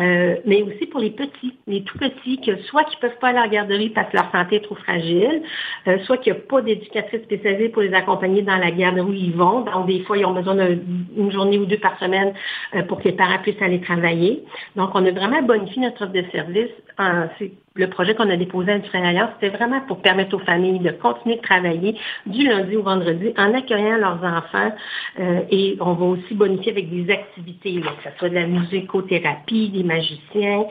[0.00, 3.28] Euh, mais aussi pour les petits, les tout petits, que soit qui ne peuvent pas
[3.28, 5.42] aller à la garderie parce que leur santé est trop fragile,
[5.86, 9.12] euh, soit qu'il n'y a pas d'éducatrice spécialisée pour les accompagner dans la garderie où
[9.12, 9.60] ils vont.
[9.60, 12.32] Donc, des fois, ils ont besoin d'une journée ou deux par semaine
[12.74, 14.42] euh, pour que les parents puissent aller travailler.
[14.76, 16.70] Donc, on a vraiment bonifié notre offre de service.
[16.98, 21.36] Le projet qu'on a déposé à Alliance, c'était vraiment pour permettre aux familles de continuer
[21.36, 24.72] de travailler du lundi au vendredi en accueillant leurs enfants.
[25.18, 29.70] Euh, et on va aussi bonifier avec des activités, que ce soit de la musicothérapie,
[29.70, 30.64] des magiciens,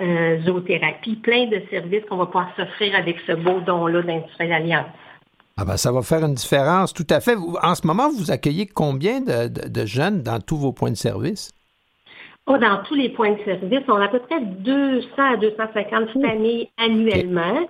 [0.00, 4.86] euh, zoothérapie, plein de services qu'on va pouvoir s'offrir avec ce beau don-là d'Industrielle Alliance.
[5.58, 7.34] Ah ben, ça va faire une différence, tout à fait.
[7.62, 11.50] En ce moment, vous accueillez combien de jeunes dans tous vos points de service?
[12.48, 16.10] Oh, dans tous les points de service, on a à peu près 200 à 250
[16.12, 17.66] familles annuellement.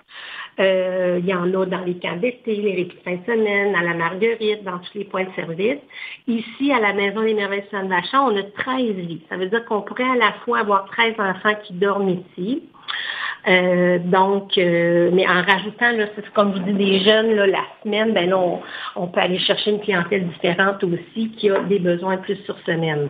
[0.61, 3.74] Euh, il y en a dans les camps d'été, les répits de fin de semaine,
[3.74, 5.79] à la Marguerite, dans tous les points de service.
[6.27, 9.22] Ici, à la Maison des Merveilles de Vachon, on a 13 lits.
[9.31, 12.62] Ça veut dire qu'on pourrait à la fois avoir 13 enfants qui dorment ici.
[13.49, 16.05] Euh, donc, euh, mais en rajoutant, là,
[16.35, 18.61] comme vous dites, des jeunes, là, la semaine, ben on,
[18.95, 23.09] on peut aller chercher une clientèle différente aussi qui a des besoins plus sur semaine.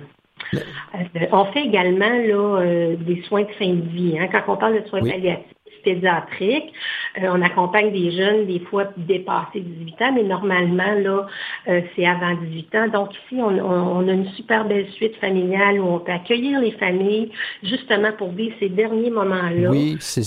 [0.54, 4.16] Euh, on fait également là, euh, des soins de fin de vie.
[4.18, 4.28] Hein.
[4.30, 5.44] Quand on parle de soins palliatifs
[5.84, 6.72] pédiatriques,
[7.18, 11.26] euh, on accompagne des jeunes, des fois dépassés 18 ans, mais normalement, là,
[11.94, 12.88] c'est avant 18 ans.
[12.88, 17.30] Donc ici, on, a une super belle suite familiale où on peut accueillir les familles
[17.62, 19.70] justement pour vivre ces derniers moments-là.
[19.70, 20.22] Oui, c'est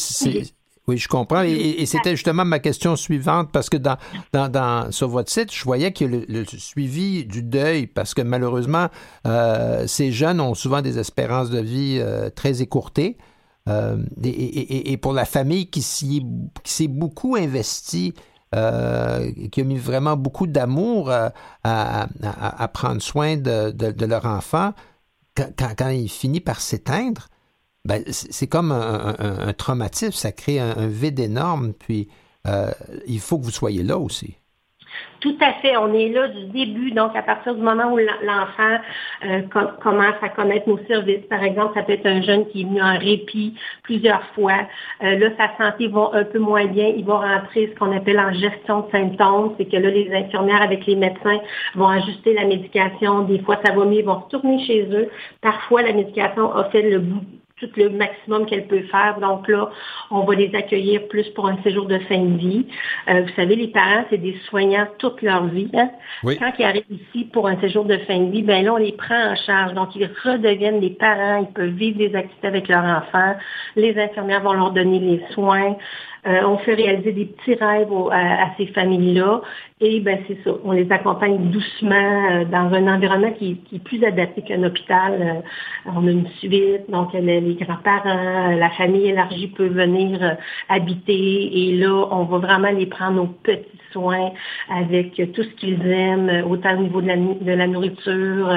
[0.90, 1.44] oui, je comprends.
[1.44, 3.98] Et, c'était justement ma question suivante, parce que dans,
[4.34, 8.24] dans, sur votre site, je voyais qu'il y a le, suivi du deuil, parce que
[8.24, 8.88] malheureusement,
[9.28, 13.18] euh, ces jeunes ont souvent des espérances de vie euh, très écourtées.
[13.68, 18.16] Euh, et, pour la famille qui s'est beaucoup investie,
[18.52, 18.58] qui
[19.62, 21.12] a mis vraiment beaucoup d'amour
[21.64, 24.74] à, prendre soin de, leur enfant,
[25.38, 27.28] quand, quand il finit par s'éteindre,
[27.86, 32.10] ben, c'est comme un, traumatisme, ça crée un, vide énorme, puis
[32.48, 32.72] euh,
[33.08, 34.36] il faut que vous soyez là aussi.
[35.20, 35.76] Tout à fait.
[35.76, 38.80] On est là du début, donc à partir du moment où l'enfant
[39.26, 39.42] euh,
[39.82, 41.26] commence à connaître nos services.
[41.30, 43.54] Par exemple, ça peut être un jeune qui est venu en répit
[43.84, 44.68] plusieurs fois.
[45.04, 46.88] Euh, là, sa santé va un peu moins bien.
[46.88, 49.56] Il va rentrer ce qu'on appelle en gestion de symptômes.
[49.58, 51.40] C'est que là, les infirmières avec les médecins
[51.76, 53.24] vont ajuster la médication.
[53.24, 54.00] Des fois, ça va mieux.
[54.00, 55.10] Ils vont retourner chez eux.
[55.42, 57.26] Parfois, la médication a fait le bout
[57.60, 59.20] tout le maximum qu'elle peut faire.
[59.20, 59.70] Donc là,
[60.12, 62.66] on va les accueillir plus pour un séjour de fin de vie.
[63.10, 65.70] Euh, vous savez, les parents, c'est des soignants toute leur vie.
[65.74, 65.90] Hein.
[66.24, 68.94] Quand ils arrivent ici pour un séjour de fin de vie, ben là, on les
[68.94, 69.74] prend en charge.
[69.74, 73.36] Donc, ils redeviennent des parents, ils peuvent vivre des activités avec leurs enfants.
[73.76, 75.76] Les infirmières vont leur donner les soins.
[76.28, 79.42] Euh, on fait réaliser des petits rêves à, ces familles-là.
[79.82, 84.04] Et ben c'est ça, on les accompagne doucement euh, dans un environnement qui, est plus
[84.04, 85.14] adapté qu'un hôpital.
[85.22, 91.70] Euh, on a une suite, donc les, les grands-parents, la famille élargie peut venir habiter.
[91.70, 94.32] Et là, on va vraiment les prendre aux petits soins
[94.70, 98.52] avec tout ce qu'ils aiment, autant au niveau de la, de la nourriture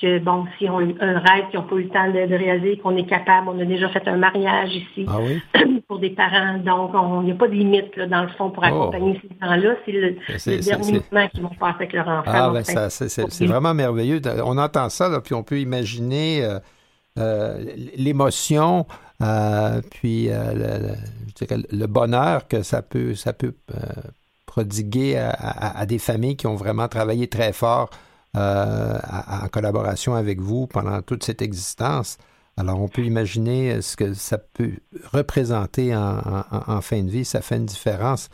[0.00, 2.96] que, bon, si on un rêve qu'ils n'ont pas eu le temps de, réaliser, qu'on
[2.96, 3.48] est capable.
[3.48, 5.18] On a déjà fait un mariage ici ah
[5.88, 6.58] pour des parents.
[6.58, 6.90] Donc,
[7.22, 8.66] il n'y a pas de limite, dans le fond, pour oh.
[8.66, 9.74] accompagner ces gens-là.
[9.84, 10.16] C'est le,
[10.60, 12.30] dernier moment qu'ils vont passer avec leur enfant.
[12.32, 14.20] Ah, ben c'est vraiment merveilleux.
[14.44, 16.58] On entend ça, là, puis on peut imaginer euh,
[17.18, 17.64] euh,
[17.96, 18.86] l'émotion,
[19.22, 23.54] euh, puis le, bonheur que ça peut, ça peut
[24.46, 27.90] prodiguer à, des familles qui ont vraiment travaillé très fort
[28.34, 32.18] en collaboration avec vous pendant toute cette existence.
[32.56, 34.72] Alors, on peut imaginer ce que ça peut
[35.12, 37.24] représenter en, fin de vie.
[37.24, 38.30] Ça fait une différence.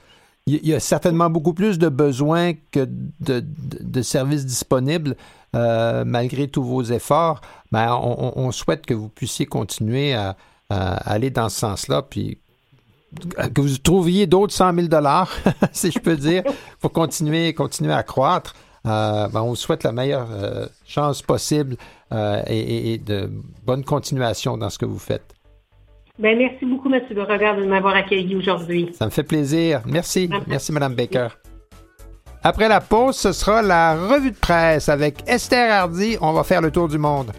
[0.46, 5.16] Il y a certainement beaucoup plus de besoins que de, services disponibles,
[5.54, 7.40] euh, malgré tous vos efforts.
[7.72, 10.36] Mais on, souhaite que vous puissiez continuer à,
[10.68, 12.38] aller dans ce sens-là, puis
[13.54, 15.32] que vous trouviez d'autres 100 000 dollars,
[15.72, 16.42] si je peux dire,
[16.80, 18.54] pour continuer, continuer à croître.
[18.86, 21.76] Euh, ben, on vous souhaite la meilleure euh, chance possible
[22.12, 23.30] euh, et, de
[23.64, 25.33] bonne continuation dans ce que vous faites.
[26.16, 27.02] Ben, merci beaucoup, M.
[27.12, 28.90] Beauregard, de m'avoir accueilli aujourd'hui.
[28.92, 29.82] Ça me fait plaisir.
[29.84, 30.30] Merci.
[30.46, 31.28] Merci, Mme Baker.
[32.42, 36.16] Après la pause, ce sera la revue de presse avec Esther Hardy.
[36.20, 37.32] On va faire le tour du monde.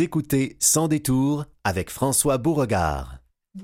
[0.00, 3.18] Vous écoutez Sans détour avec François Beauregard.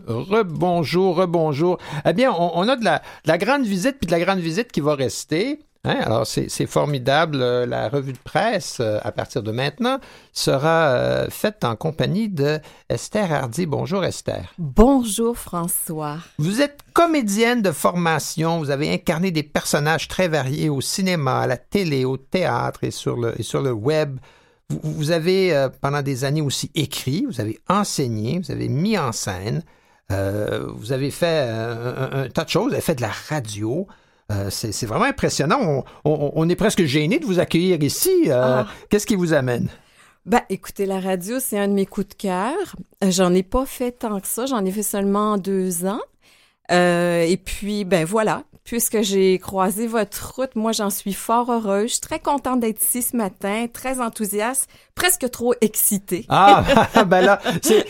[0.07, 1.79] Rebonjour, rebonjour.
[2.05, 4.95] Eh bien, on, a de la, grande visite, puis de la grande visite qui va
[4.95, 5.61] rester.
[5.85, 5.97] Hein.
[6.03, 7.39] Alors, c'est formidable.
[7.41, 9.99] Euh, la revue de presse, euh, à partir de maintenant,
[10.35, 12.61] sera euh, faite en compagnie de
[12.91, 13.65] Esther Hardy.
[13.65, 14.53] Bonjour, Esther.
[14.59, 16.19] Bonjour, François.
[16.37, 18.59] Vous êtes comédienne de formation.
[18.59, 22.91] Vous avez incarné des personnages très variés au cinéma, à la télé, au théâtre et
[22.91, 24.19] sur le, et sur le web.
[24.69, 29.13] Vous, avez euh, pendant des années aussi écrit, vous avez enseigné, vous avez mis en
[29.13, 29.63] scène,
[30.11, 33.87] euh, vous avez fait un, tas de choses, vous avez fait de la radio.
[34.33, 35.85] Euh, c'est vraiment impressionnant.
[36.05, 38.29] On, est presque gêné de vous accueillir ici.
[38.29, 38.67] Ah.
[38.91, 39.69] Qu'est-ce qui vous amène?
[40.25, 42.75] Ben, écoutez, la radio, c'est un de mes coups de cœur.
[43.09, 44.47] J'en ai pas fait tant que ça.
[44.47, 46.01] J'en ai fait seulement deux ans.
[46.69, 50.55] et puis, ben voilà, puisque j'ai croisé votre route.
[50.57, 51.87] Moi, j'en suis fort heureuse.
[51.87, 56.27] Je suis très contente d'être ici ce matin, très enthousiaste, presque trop excitée.
[56.29, 56.65] Ah,
[57.07, 57.41] ben là,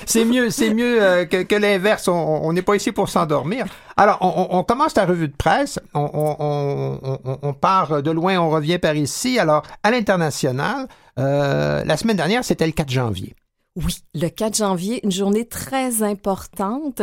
[0.05, 2.07] c'est mieux, c'est mieux euh, que, l'inverse.
[2.09, 3.67] On n'est pas ici pour s'endormir.
[3.97, 5.81] Alors, on, commence la revue de presse.
[5.95, 9.39] On, part de loin, on revient par ici.
[9.39, 10.87] Alors, à l'international,
[11.19, 13.35] euh, la semaine dernière, c'était le 4 janvier.
[13.77, 17.03] Oui, le 4 janvier, une journée très importante.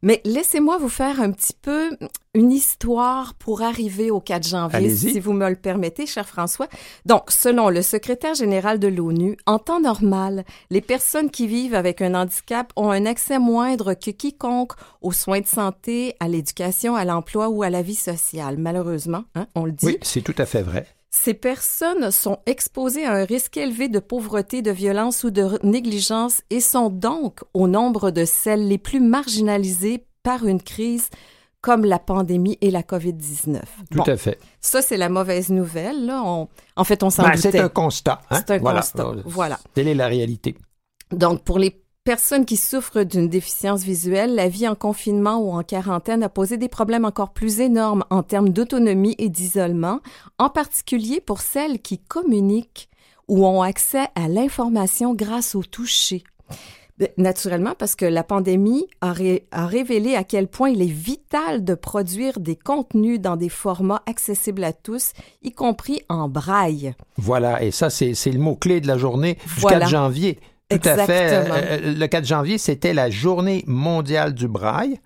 [0.00, 1.90] Mais laissez-moi vous faire un petit peu
[2.34, 6.68] une histoire pour arriver au 4 janvier, si vous me le permettez, cher François.
[7.04, 12.00] Donc, selon le secrétaire général de l'ONU, en temps normal, les personnes qui vivent avec
[12.00, 14.72] un handicap ont un accès moindre que quiconque
[15.02, 18.56] aux soins de santé, à l'éducation, à l'emploi ou à la vie sociale.
[18.56, 19.86] Malheureusement, hein, on le dit.
[19.86, 20.86] Oui, c'est tout à fait vrai.
[21.16, 26.42] Ces personnes sont exposées à un risque élevé de pauvreté, de violence ou de négligence
[26.50, 31.08] et sont donc au nombre de celles les plus marginalisées par une crise
[31.60, 33.62] comme la pandémie et la COVID-19.
[33.92, 34.40] Tout à fait.
[34.60, 36.04] Ça, c'est la mauvaise nouvelle.
[36.04, 36.20] Là.
[36.20, 38.20] en fait, on s'en ben, C'est un constat.
[38.28, 38.42] Hein?
[38.44, 39.12] C'est un constat.
[39.24, 39.60] Voilà.
[39.72, 40.56] Telle est la réalité.
[41.12, 45.62] Donc, pour les personnes qui souffrent d'une déficience visuelle, la vie en confinement ou en
[45.62, 50.00] quarantaine a posé des problèmes encore plus énormes en termes d'autonomie et d'isolement,
[50.38, 52.90] en particulier pour celles qui communiquent
[53.26, 56.24] ou ont accès à l'information grâce au toucher.
[56.98, 59.14] Ben, naturellement, parce que la pandémie a,
[59.50, 64.02] a, révélé à quel point il est vital de produire des contenus dans des formats
[64.06, 66.94] accessibles à tous, y compris en braille.
[67.16, 70.38] Voilà, et ça, c'est le mot-clé de la journée du 4 janvier.
[70.70, 71.32] Tout à fait.
[71.32, 74.98] Euh, euh, le 4 janvier, c'était la journée mondiale du braille.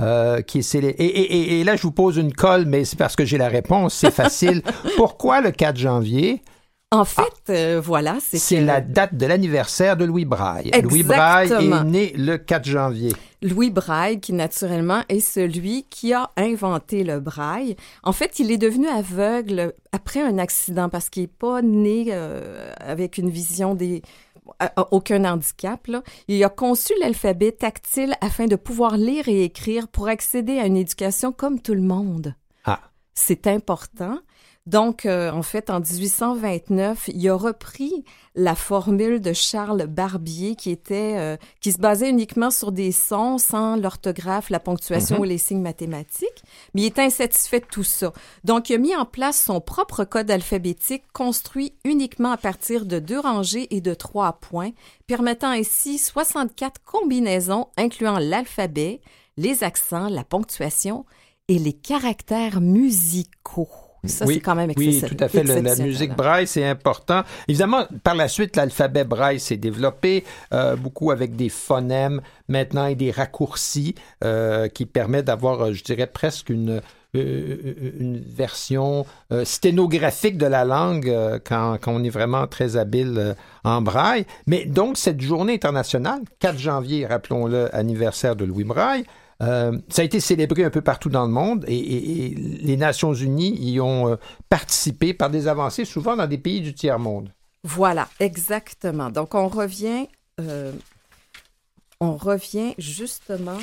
[0.00, 3.14] Euh, qui est et, et, et, là, je vous pose une colle, mais c'est parce
[3.14, 4.62] que j'ai la réponse, c'est facile.
[4.96, 6.42] Pourquoi le 4 janvier?
[6.90, 8.38] En fait, voilà, c'est...
[8.38, 10.72] C'est la date de l'anniversaire de Louis Braille.
[10.82, 13.12] Louis Braille est né le 4 janvier.
[13.42, 17.76] Louis Braille, qui naturellement est celui qui a inventé le braille.
[18.02, 23.18] En fait, il est devenu aveugle après un accident parce qu'il n'est pas né avec
[23.18, 24.02] une vision des
[24.90, 25.86] aucun handicap.
[25.86, 26.02] Là.
[26.28, 30.76] Il a conçu l'alphabet tactile afin de pouvoir lire et écrire pour accéder à une
[30.76, 32.34] éducation comme tout le monde.
[32.64, 32.80] Ah.
[33.14, 34.18] C'est important.
[34.66, 38.04] Donc, euh, en fait, en 1829, il a repris
[38.36, 43.38] la formule de Charles Barbier qui était, euh, qui se basait uniquement sur des sons
[43.38, 45.20] sans l'orthographe, la ponctuation mhm.
[45.20, 46.44] ou les signes mathématiques.
[46.74, 48.12] Mais il était insatisfait de tout ça.
[48.44, 53.00] Donc, il a mis en place son propre code alphabétique construit uniquement à partir de
[53.00, 54.70] deux rangées et de trois points,
[55.08, 59.00] permettant ainsi 64 combinaisons incluant l'alphabet,
[59.36, 61.04] les accents, la ponctuation
[61.48, 63.68] et les caractères musicaux.
[64.04, 65.44] Ça, oui, c'est quand même Oui, tout à fait.
[65.44, 67.22] la musique braille, c'est important.
[67.46, 72.96] Évidemment, par la suite, l'alphabet braille s'est développé, euh, beaucoup avec des phonèmes maintenant et
[72.96, 73.94] des raccourcis
[74.24, 76.80] euh, qui permettent d'avoir, euh, je dirais, presque une,
[77.14, 79.04] une version
[79.44, 84.24] sténographique de la langue quand, quand, on est vraiment très habile en braille.
[84.46, 89.04] Mais donc, cette journée internationale, 4 janvier, rappelons-le, anniversaire de Louis Braille,
[89.42, 93.80] ça a été célébré un peu partout dans le monde et, les Nations Unies y
[93.80, 94.16] ont
[94.48, 97.32] participé par des avancées, souvent dans des pays du tiers-monde.
[97.64, 99.10] Voilà, exactement.
[99.10, 100.06] Donc, on revient,
[102.00, 103.58] on revient justement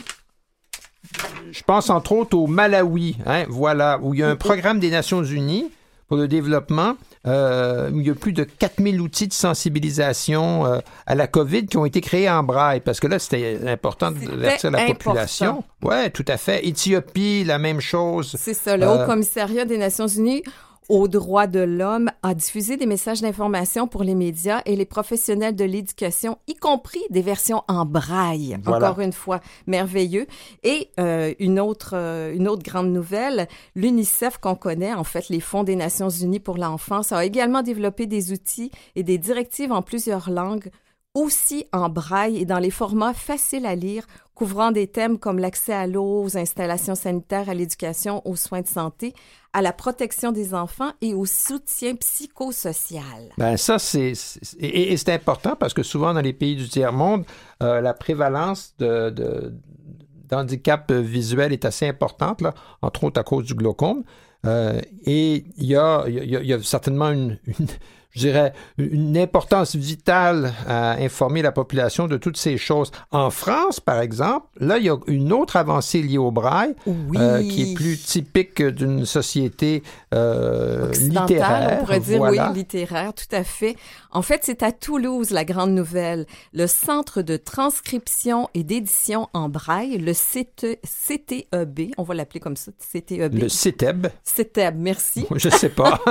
[1.51, 4.89] je pense entre autres au Malawi, hein, voilà, où il y a un programme des
[4.89, 5.71] Nations Unies
[6.09, 6.95] pour le développement,
[7.27, 11.77] euh, il y a plus de 4000 outils de sensibilisation euh, à la COVID qui
[11.77, 15.63] ont été créés en braille, parce que là, c'était important de verser la population.
[15.83, 16.67] Oui, tout à fait.
[16.67, 18.35] Éthiopie, la même chose.
[18.39, 20.41] C'est ça, le Haut euh, Commissariat des Nations Unies
[20.89, 25.55] aux droits de l'homme a diffusé des messages d'information pour les médias et les professionnels
[25.55, 28.57] de l'éducation, y compris des versions en braille.
[28.65, 30.25] Encore une fois, merveilleux.
[30.63, 35.39] Et euh, une autre euh, une autre grande nouvelle, l'UNICEF qu'on connaît, en fait, les
[35.39, 39.81] Fonds des Nations Unies pour l'enfance, a également développé des outils et des directives en
[39.81, 40.69] plusieurs langues
[41.19, 44.05] aussi en braille et dans les formats faciles à lire,
[44.35, 48.67] couvrant des thèmes comme l'accès à l'eau, aux installations sanitaires, à l'éducation, aux soins de
[48.67, 49.13] santé,
[49.51, 53.33] à la protection des enfants et au soutien psychosocial.
[53.37, 54.13] Ben ça, c'est...
[54.59, 57.25] Et, c'est important parce que souvent dans les pays du tiers-monde,
[57.61, 59.53] euh, la prévalence de,
[60.29, 64.03] d'handicap visuel est assez importante, là, entre autres à cause du glaucome.
[64.45, 66.05] Euh, et il y a,
[66.61, 67.39] certainement une
[68.11, 72.91] je dirais, une importance vitale à informer la population de toutes ces choses.
[73.11, 76.73] En France, par exemple, là, il y a une autre avancée liée au braille
[77.15, 79.83] euh, qui est plus typique d'une société
[80.13, 81.77] euh, littéraire.
[81.77, 83.75] On pourrait dire, oui, littéraire, tout à fait.
[84.11, 86.25] En fait, c'est à Toulouse, la grande nouvelle.
[86.51, 92.71] Le Centre de transcription et d'édition en braille, le CTEB, on va l'appeler comme ça,
[92.91, 93.35] CTEB.
[93.35, 94.07] Le CETEB.
[94.23, 95.27] CETEB, merci.
[95.35, 95.99] Je sais pas.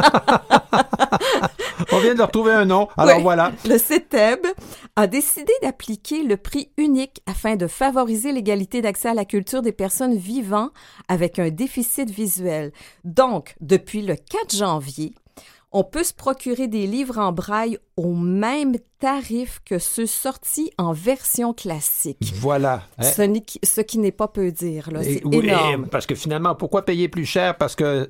[1.93, 2.89] On vient de retrouver un nom.
[2.97, 3.53] Alors voilà.
[3.67, 4.47] Le CETEB
[4.97, 9.73] a décidé d'appliquer le prix unique afin de favoriser l'égalité d'accès à la culture des
[9.73, 10.71] personnes vivant
[11.09, 12.73] avec un déficit visuel.
[13.05, 15.15] Donc, depuis le 4 janvier,
[15.71, 20.93] on peut se procurer des livres en braille au même tarif que ceux sortis en
[20.93, 22.33] version classique.
[22.37, 22.83] Voilà.
[22.99, 23.11] Hein?
[23.63, 24.89] Ce, qui n'est pas peu dire.
[25.03, 25.89] C'est énorme.
[25.89, 27.57] Parce que finalement, pourquoi payer plus cher?
[27.57, 28.09] Parce que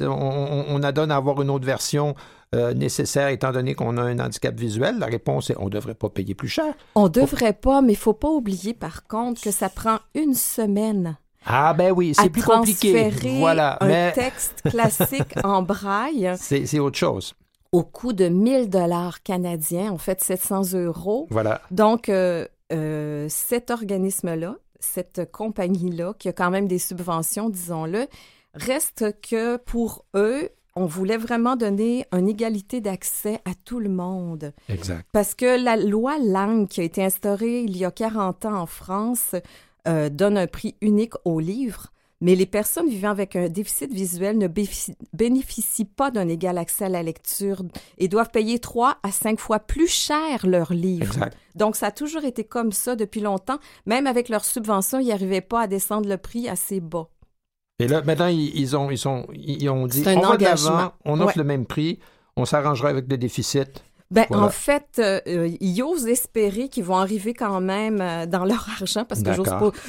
[0.00, 2.14] on, on adonne à avoir une autre version
[2.54, 4.98] euh, nécessaire étant donné qu'on a un handicap visuel?
[4.98, 6.74] La réponse est on ne devrait pas payer plus cher.
[6.94, 10.34] On ne devrait pas, mais il faut pas oublier par contre que ça prend une
[10.34, 11.16] semaine.
[11.44, 13.10] Ah ben oui, c'est plus compliqué.
[13.38, 16.32] Voilà, un texte classique en braille.
[16.36, 17.34] C'est autre chose.
[17.72, 21.26] Au coût de 1000 dollars canadiens, en fait 700 euros.
[21.30, 21.62] Voilà.
[21.70, 28.06] Donc euh, euh, cet organisme-là, cette compagnie-là, qui a quand même des subventions, disons-le,
[28.54, 34.52] reste que pour eux, on voulait vraiment donner une égalité d'accès à tout le monde.
[34.68, 35.06] Exact.
[35.12, 38.66] Parce que la loi Langue qui a été instaurée il y a 40 ans en
[38.66, 39.34] France
[39.86, 44.38] euh, donne un prix unique aux livres, mais les personnes vivant avec un déficit visuel
[44.38, 44.46] ne
[45.12, 47.62] bénéficient pas d'un égal accès à la lecture
[47.98, 51.16] et doivent payer trois à cinq fois plus cher leurs livres.
[51.16, 51.36] Exact.
[51.56, 53.58] Donc, ça a toujours été comme ça depuis longtemps.
[53.86, 57.08] Même avec leurs subventions, ils n'arrivaient pas à descendre le prix assez bas.
[57.82, 60.46] Et là, maintenant, ils, ont, ils, ils ont dit on va de
[61.04, 61.98] on offre le même prix,
[62.36, 63.82] on s'arrangera avec le déficit.
[64.12, 65.20] Ben, En fait, euh,
[65.60, 69.30] ils osent espérer qu'ils vont arriver quand même euh, dans leur argent parce que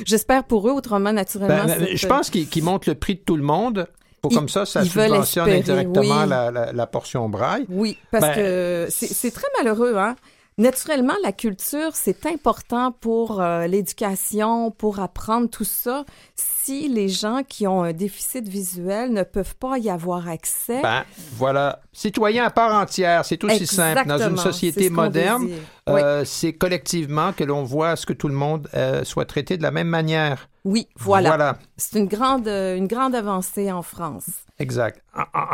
[0.06, 1.66] j'espère pour eux, autrement, naturellement.
[1.66, 3.88] Ben, ben, je pense qu'ils montent le prix de tout le monde.
[4.22, 7.66] Pour comme ça, ça subventionne indirectement la, la, portion braille.
[7.68, 9.98] Oui, parce ben, que c'est très malheureux.
[9.98, 10.16] Hein?
[10.58, 16.06] Naturellement, la culture, c'est important pour euh, l'éducation, pour apprendre tout ça.
[16.36, 20.82] Si les gens qui ont un déficit visuel ne peuvent pas y avoir accès.
[20.82, 21.82] Ben, voilà.
[21.92, 24.08] Citoyen à part entière, c'est aussi simple.
[24.08, 25.50] Dans une société moderne,
[25.90, 29.64] euh, c'est collectivement que l'on voit ce que tout le monde euh, soit traité de
[29.64, 30.50] la même manière.
[30.66, 31.30] Oui, voilà.
[31.30, 31.58] voilà.
[31.78, 34.30] C'est une grande, une grande avancée en France.
[34.64, 35.04] Exact.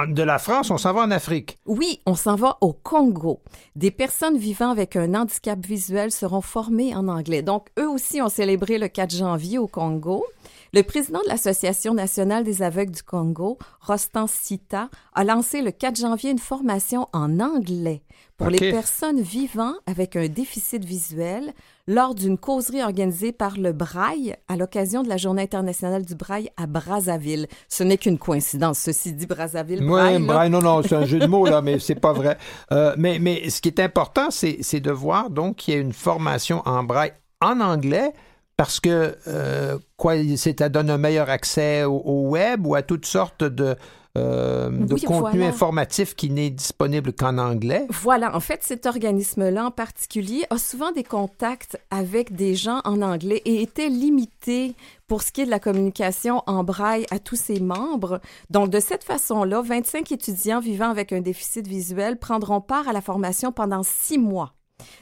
[0.07, 1.57] de la France, on s'en va en Afrique.
[1.66, 3.41] Oui, on s'en va au Congo.
[3.76, 7.41] Des personnes vivant avec un handicap visuel seront formées en anglais.
[7.41, 10.26] Donc, eux aussi ont célébré le 4 janvier au Congo.
[10.74, 15.97] Le président de l'Association nationale des aveugles du Congo, Rostan Sita, a lancé le 4
[15.97, 18.03] janvier une formation en anglais
[18.38, 21.53] pour les personnes vivant avec un déficit visuel
[21.89, 26.51] lors d'une causerie organisée par le Braille à l'occasion de la Journée internationale du Braille
[26.55, 27.47] à Brazzaville.
[27.67, 29.83] Ce n'est qu'une coïncidence, ceci dit, Brazzaville.
[29.83, 32.37] Oui, Braille, non, non, c'est un jeu de mots, là, mais c'est pas vrai.
[32.71, 35.93] Euh, mais, mais ce qui est important, c'est de voir donc qu'il y a une
[35.93, 38.13] formation en Braille en anglais
[38.57, 43.43] parce que euh, quoi, ça donne un meilleur accès au, web ou à toutes sortes
[43.43, 43.75] de,
[44.18, 47.86] euh, de contenu informatif qui n'est disponible qu'en anglais.
[47.89, 53.03] Voilà, en fait, cet organisme-là en particulier a souvent des contacts avec des gens en
[53.03, 54.74] anglais et était limité
[55.07, 58.20] pour ce qui est de la communication en braille à tous ses membres.
[58.49, 63.01] Donc, de cette façon-là, 25 étudiants vivant avec un déficit visuel prendront part à la
[63.01, 64.53] formation pendant six mois.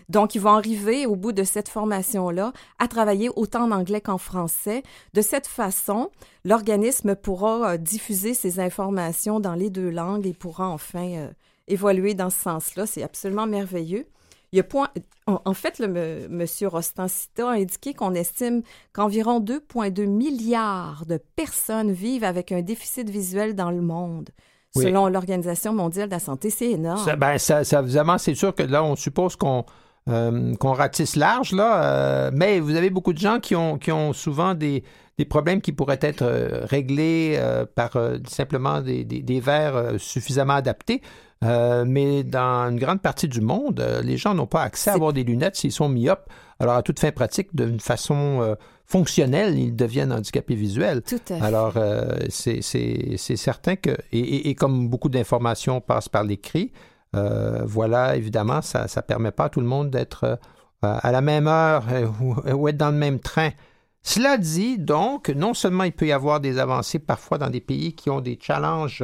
[0.10, 4.18] Donc, ils vont arriver au bout de cette formation-là à travailler autant en anglais qu'en
[4.18, 4.84] français.
[5.14, 6.12] De cette façon,
[6.46, 11.30] l'organisme pourra euh, diffuser ces informations dans les deux langues et pourra enfin euh,
[11.68, 12.86] évoluer dans ce sens-là.
[12.86, 14.08] C'est absolument merveilleux.
[14.54, 14.90] Il point,
[15.26, 18.62] en, fait, le monsieur Rostancita a indiqué qu'on estime
[18.94, 24.30] qu'environ 2,2 milliards de personnes vivent avec un déficit visuel dans le monde.
[24.84, 27.04] Selon l'Organisation mondiale de la santé, c'est énorme.
[27.04, 29.66] Ça, ben, ça, évidemment, c'est sûr que là, on suppose qu'on
[30.10, 33.92] euh, qu'on ratisse large, là, euh, mais vous avez beaucoup de gens qui ont, qui
[33.92, 34.86] ont souvent des,
[35.18, 37.38] des problèmes qui pourraient être euh, réglés
[37.76, 37.92] par
[38.26, 41.02] simplement des, des, des verres suffisamment adaptés.
[41.42, 45.26] mais dans une grande partie du monde, les gens n'ont pas accès à avoir des
[45.26, 46.30] lunettes s'ils sont myopes.
[46.60, 48.56] Alors, à toute fin pratique, d'une façon
[48.88, 51.02] fonctionnels, ils deviennent handicapés visuels.
[51.02, 51.42] Tout à fait.
[51.42, 52.62] Alors, euh, c'est
[53.36, 56.72] certain que, et, comme beaucoup d'informations passent par l'écrit,
[57.16, 60.36] euh, voilà, évidemment, ça ne permet pas à tout le monde d'être euh,
[60.82, 61.84] à la même heure
[62.22, 63.50] ou, être dans le même train.
[64.04, 67.94] Cela dit, donc, non seulement il peut y avoir des avancées parfois dans des pays
[67.94, 69.04] qui ont des challenges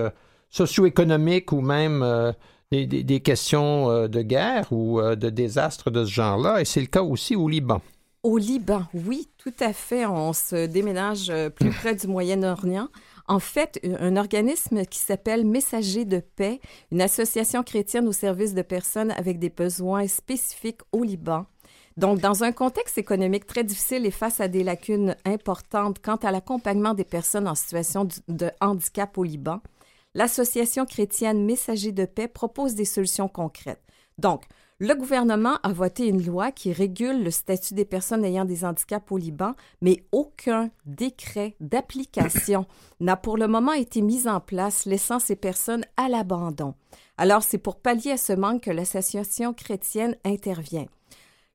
[0.49, 2.33] socio-économiques ou même
[2.71, 7.01] des, des, questions de guerre ou de désastres de ce genre-là, et c'est le cas
[7.01, 7.81] aussi au Liban.
[8.23, 10.05] Au Liban, oui, tout à fait.
[10.05, 12.87] On se déménage euh, plus près du Moyen-Orient.
[13.27, 16.61] En fait, un organisme qui s'appelle Messager de paix,
[16.93, 21.45] une association chrétienne au service de personnes avec des besoins spécifiques au Liban.
[21.97, 26.31] Donc, dans un contexte économique très difficile et face à des lacunes importantes quant à
[26.31, 29.59] l'accompagnement des personnes en situation de handicap au Liban,
[30.13, 33.83] l'association chrétienne Messager de paix propose des solutions concrètes.
[34.17, 34.43] Donc,
[34.79, 39.11] le gouvernement a voté une loi qui régule le statut des personnes ayant des handicaps
[39.11, 42.65] au Liban, mais aucun décret d'application
[42.99, 46.73] n'a pour le moment été mis en place, laissant ces personnes à l'abandon.
[47.17, 50.87] Alors c'est pour pallier à ce manque que l'association chrétienne intervient.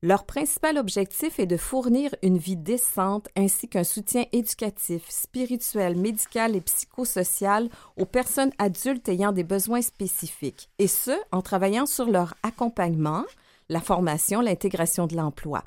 [0.01, 6.55] Leur principal objectif est de fournir une vie décente ainsi qu'un soutien éducatif, spirituel, médical
[6.55, 12.35] et psychosocial aux personnes adultes ayant des besoins spécifiques, et ce, en travaillant sur leur
[12.45, 13.25] accompagnement,
[13.69, 15.65] la formation, l'intégration de l'emploi.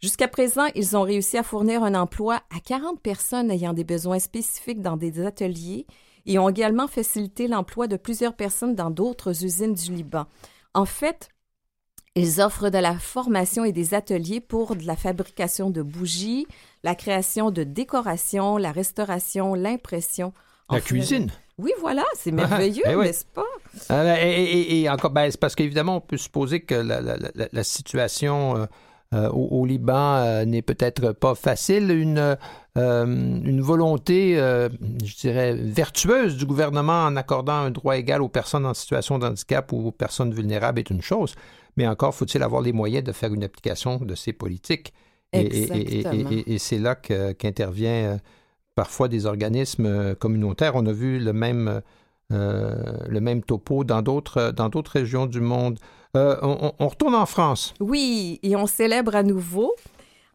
[0.00, 4.20] Jusqu'à présent, ils ont réussi à fournir un emploi à 40 personnes ayant des besoins
[4.20, 5.86] spécifiques dans des ateliers
[6.24, 10.24] et ont également facilité l'emploi de plusieurs personnes dans d'autres usines du Liban.
[10.72, 11.28] En fait,
[12.16, 16.46] ils offrent de la formation et des ateliers pour de la fabrication de bougies,
[16.82, 20.32] la création de décorations, la restauration, l'impression.
[20.70, 21.30] La cuisine.
[21.58, 23.44] Oui, voilà, c'est ah, merveilleux, eh n'est-ce pas?
[23.90, 28.66] Ah, ben, et, encore, ben, c'est parce qu'évidemment, on peut supposer que la, situation euh,
[29.14, 31.90] euh, au, Liban euh, n'est peut-être pas facile.
[31.90, 32.36] Une,
[32.76, 38.74] une volonté, je dirais, vertueuse du gouvernement en accordant un droit égal aux personnes en
[38.74, 41.34] situation de handicap ou aux personnes vulnérables est une chose
[41.76, 44.92] mais encore faut-il avoir les moyens de faire une application de ces politiques.
[45.32, 48.18] Et, c'est là qu'intervient euh,
[48.74, 50.72] parfois des organismes euh, communautaires.
[50.74, 51.82] On a vu le même,
[52.32, 52.74] euh,
[53.08, 55.78] le même topo dans d'autres régions du monde.
[56.14, 57.74] on, retourne en France.
[57.80, 59.74] Oui, et on célèbre à nouveau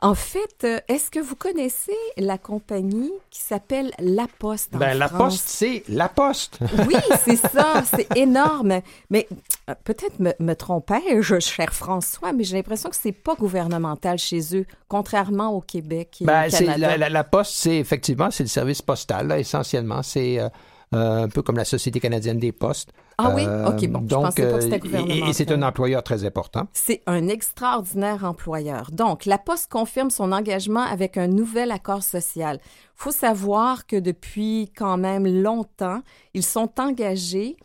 [0.02, 4.98] en fait, euh, est-ce que vous connaissez la compagnie qui s'appelle La Poste en ben,
[4.98, 6.58] La Poste, c'est La Poste.
[6.88, 6.96] oui,
[7.26, 8.82] c'est ça, c'est énorme.
[9.12, 9.28] Mais
[9.70, 14.58] euh, peut-être me, me trompais-je, cher François, mais j'ai l'impression que c'est pas gouvernemental chez
[14.58, 16.98] eux, contrairement au Québec et ben, au Canada.
[16.98, 20.02] La, la, Poste, c'est effectivement, c'est le service postal, essentiellement.
[20.02, 20.40] C'est...
[20.40, 20.50] Euh,
[20.92, 22.92] un peu comme la Société canadienne des postes.
[23.18, 23.44] Ah oui?
[23.44, 24.00] OK, bon.
[24.02, 26.68] Donc, je pensais pas que et, et c'est un employeur très important.
[26.74, 28.92] C'est un extraordinaire employeur.
[28.92, 32.60] Donc, la Poste confirme son engagement avec un nouvel accord social.
[32.64, 36.02] Il faut savoir que depuis quand même longtemps,
[36.34, 37.58] ils sont engagés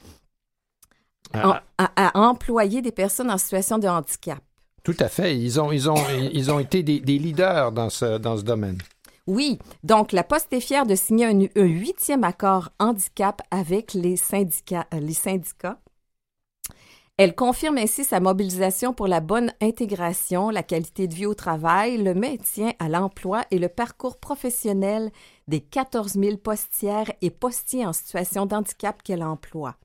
[1.33, 1.63] ah.
[1.79, 4.39] à, employer des personnes en situation de handicap.
[4.83, 5.37] Tout à fait.
[5.37, 5.97] Ils ont, ils ont,
[6.33, 8.79] ils ont été des, des leaders dans ce, dans ce domaine.
[9.27, 14.87] Oui, donc la Poste est fière de signer un, huitième accord handicap avec les syndicats,
[14.95, 15.81] euh, les syndicats.
[17.19, 21.97] Elle confirme ainsi sa mobilisation pour la bonne intégration, la qualité de vie au travail,
[21.97, 25.11] le maintien à l'emploi et le parcours professionnel
[25.49, 29.77] des 14 000 postières et postiers en situation d'handicap qu'elle emploie.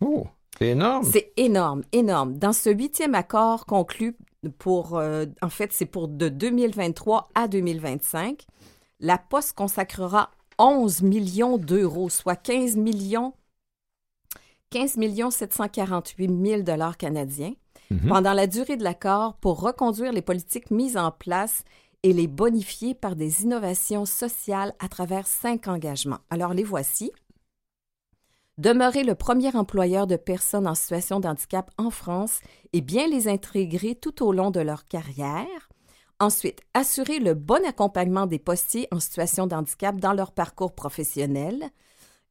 [0.00, 0.26] Oh,
[0.58, 1.04] c'est énorme.
[1.04, 2.38] C'est énorme, énorme.
[2.38, 4.16] Dans ce huitième accord conclu
[4.58, 8.46] pour, euh, en fait, c'est pour de 2023 à 2025,
[9.00, 13.34] la Poste consacrera 11 millions d'euros, soit 15 millions
[14.70, 14.96] 15
[15.30, 17.54] 748 000 dollars canadiens
[17.90, 18.08] Mhm.
[18.08, 21.64] pendant la durée de l'accord pour reconduire les politiques mises en place
[22.02, 26.20] et les bonifier par des innovations sociales à travers cinq engagements.
[26.30, 27.10] Alors les voici.
[28.58, 32.40] Demeurer le premier employeur de personnes en situation de handicap en France
[32.72, 35.69] et bien les intégrer tout au long de leur carrière.
[36.20, 41.70] Ensuite, assurer le bon accompagnement des postiers en situation de handicap dans leur parcours professionnel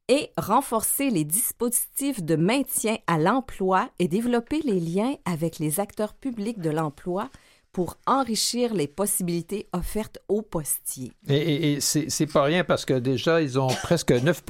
[0.06, 6.14] et renforcer les dispositifs de maintien à l'emploi et développer les liens avec les acteurs
[6.14, 7.30] publics de l'emploi
[7.72, 11.12] pour enrichir les possibilités offertes aux postiers.
[11.28, 14.44] Et, et, et c'est pas rien parce que déjà, ils ont presque 9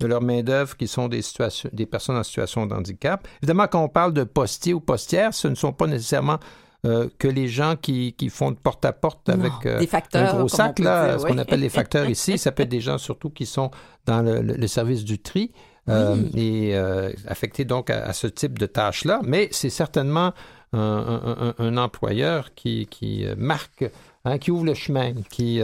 [0.00, 3.26] de leur main-d'œuvre qui sont des, situations, des personnes en situation de handicap.
[3.42, 6.38] Évidemment, quand on parle de postiers ou postières, ce ne sont pas nécessairement
[6.86, 10.78] euh, que les gens qui, qui font de porte-à-porte avec euh, facteurs, un gros sac,
[10.78, 11.32] là, dire, ce oui.
[11.32, 13.72] qu'on appelle les facteurs ici, ça peut être des gens surtout qui sont
[14.06, 15.50] dans le, le, le service du tri
[15.88, 16.70] euh, oui.
[16.70, 16.76] et
[17.26, 19.20] affectés donc à, à, ce type de tâches-là.
[19.24, 20.32] Mais c'est certainement
[20.72, 23.84] un, un, un, employeur qui, qui marque,
[24.24, 25.60] hein, qui ouvre le chemin, qui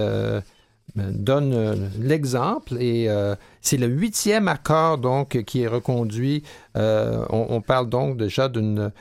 [0.97, 6.45] donne l'exemple et euh, c'est le huitième accord donc qui est reconduit.
[6.77, 8.93] Euh, on, on, parle donc déjà d'une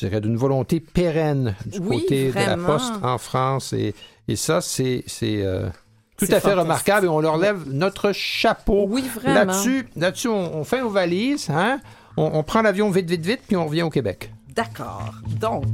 [0.00, 2.56] je dirais d'une volonté pérenne du oui, côté vraiment.
[2.56, 3.94] de la Poste en France et,
[4.28, 5.68] et ça c'est euh,
[6.16, 8.86] tout à fait remarquable et on leur lève notre chapeau.
[8.88, 9.34] Oui, vraiment.
[9.34, 11.80] Là-dessus, là-dessus on, on, fait nos valises, hein?
[12.16, 14.32] on, on prend l'avion vite, vite, vite, puis on revient au Québec.
[14.54, 15.14] D'accord.
[15.38, 15.64] Donc.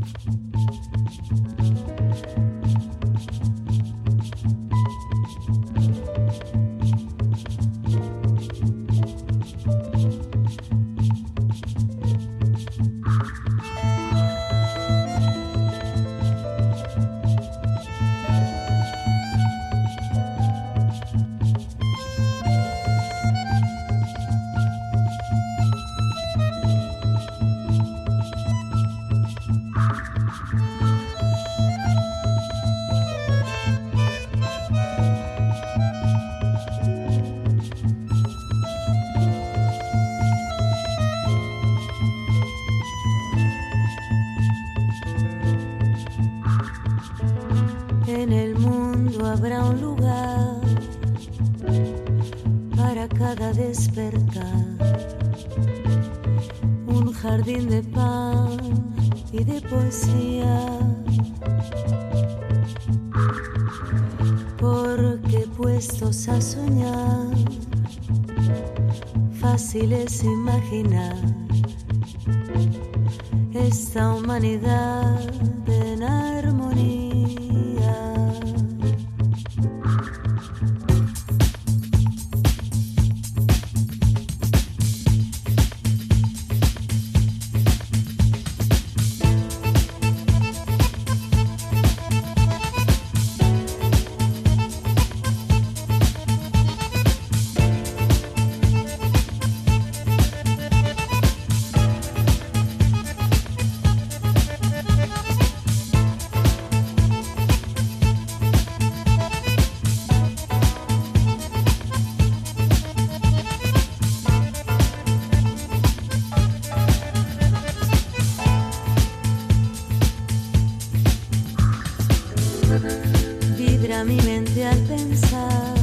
[123.57, 125.75] Vibra mi mente al pensar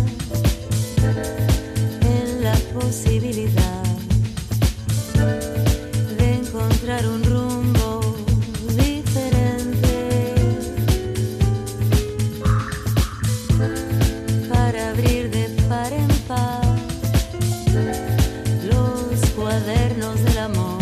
[2.02, 3.84] en la posibilidad
[6.18, 8.02] de encontrar un rumbo
[8.76, 10.34] diferente
[14.50, 16.62] para abrir de par en par
[18.70, 20.82] los cuadernos del amor,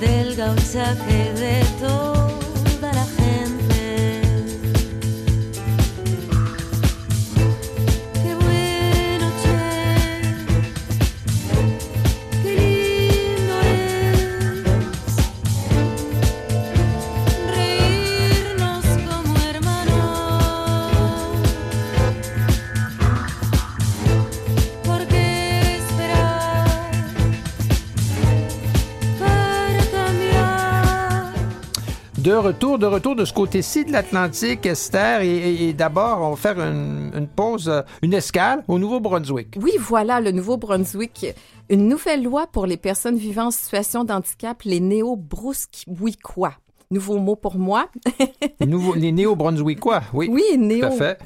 [0.00, 1.69] del gauchaje de
[32.30, 36.30] De retour, de retour de ce côté-ci de l'Atlantique, Esther, et, et, et d'abord, on
[36.30, 39.56] va faire une, une, pause, euh, une escale au Nouveau-Brunswick.
[39.60, 41.34] Oui, voilà, le Nouveau-Brunswick.
[41.70, 46.52] Une nouvelle loi pour les personnes vivant en situation de handicap, les néo-brunswickois.
[46.92, 47.88] Nouveau mot pour moi.
[48.64, 50.28] Nouveau, les néo-brunswickois, oui.
[50.30, 50.82] Oui, néo.
[50.82, 51.18] Tout à fait.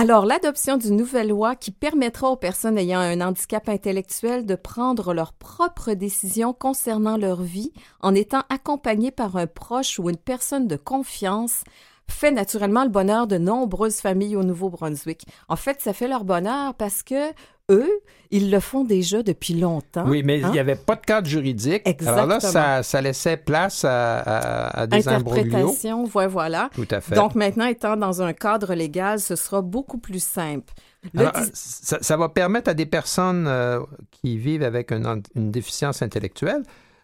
[0.00, 5.12] Alors, l'adoption d'une nouvelle loi qui permettra aux personnes ayant un handicap intellectuel de prendre
[5.12, 7.70] leurs propres décisions concernant leur vie
[8.00, 11.64] en étant accompagnées par un proche ou une personne de confiance
[12.08, 15.26] fait naturellement le bonheur de nombreuses familles au Nouveau-Brunswick.
[15.50, 17.32] En fait, ça fait leur bonheur parce que
[17.70, 17.90] eux,
[18.30, 20.04] ils le font déjà depuis longtemps.
[20.06, 20.52] Oui, mais il hein?
[20.52, 21.82] n'y avait pas de cadre juridique.
[21.84, 22.12] Exactement.
[22.16, 25.08] Alors là, ça, ça laissait place à, à- à des.
[25.08, 26.70] Interprétation, ouais, voilà.
[26.74, 27.14] Tout à fait.
[27.14, 30.72] Donc maintenant, étant dans un cadre légal, ce sera beaucoup plus simple.
[31.16, 33.80] Alors, dis- ça, ça va permettre à des personnes euh,
[34.10, 36.62] qui vivent avec une déficience intellectuelle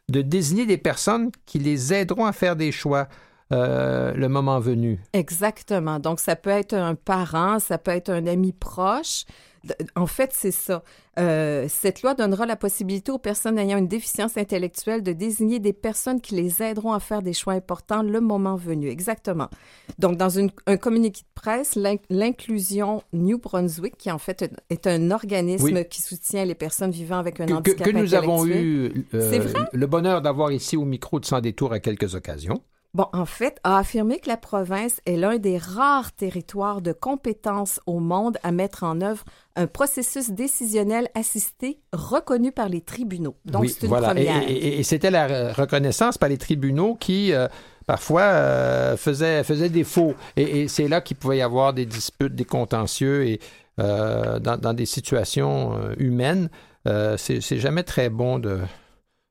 [0.08, 3.08] de désigner des personnes qui les aideront à faire des choix
[3.52, 5.00] euh, le moment venu.
[5.12, 5.98] Exactement.
[5.98, 9.24] Donc, ça peut être un parent, ça peut être un ami proche.
[9.96, 10.82] En fait, c'est ça.
[11.18, 15.72] Euh, cette loi donnera la possibilité aux personnes ayant une déficience intellectuelle de désigner des
[15.72, 18.88] personnes qui les aideront à faire des choix importants le moment venu.
[18.88, 19.48] Exactement.
[19.98, 24.86] Donc, dans une- un communiqué de presse, l'in- l'inclusion New Brunswick, qui en fait est
[24.86, 25.88] un organisme Oui.
[25.88, 29.44] qui soutient les personnes vivant avec un Que, que- handicap que nous avons eu euh,
[29.72, 32.60] le bonheur d'avoir ici au micro de Sans détour à quelques occasions.
[32.96, 37.78] Bon, en fait, a affirmé que la province est l'un des rares territoires de compétences
[37.84, 39.22] au monde à mettre en œuvre
[39.54, 43.36] un processus décisionnel assisté reconnu par les tribunaux.
[43.44, 44.08] Donc, Oui, c'est une voilà.
[44.14, 44.48] Première.
[44.48, 47.48] et- et- et c'était la re- reconnaissance par les tribunaux qui, euh,
[47.86, 50.14] parfois, euh, faisaient, faisaient défaut.
[50.36, 53.26] Et, et c'est là qu'il pouvait y avoir des disputes, des contentieux.
[53.26, 53.40] Et
[53.78, 56.48] euh, dans, dans des situations humaines,
[56.88, 58.58] euh, c'est c'est jamais très bon de,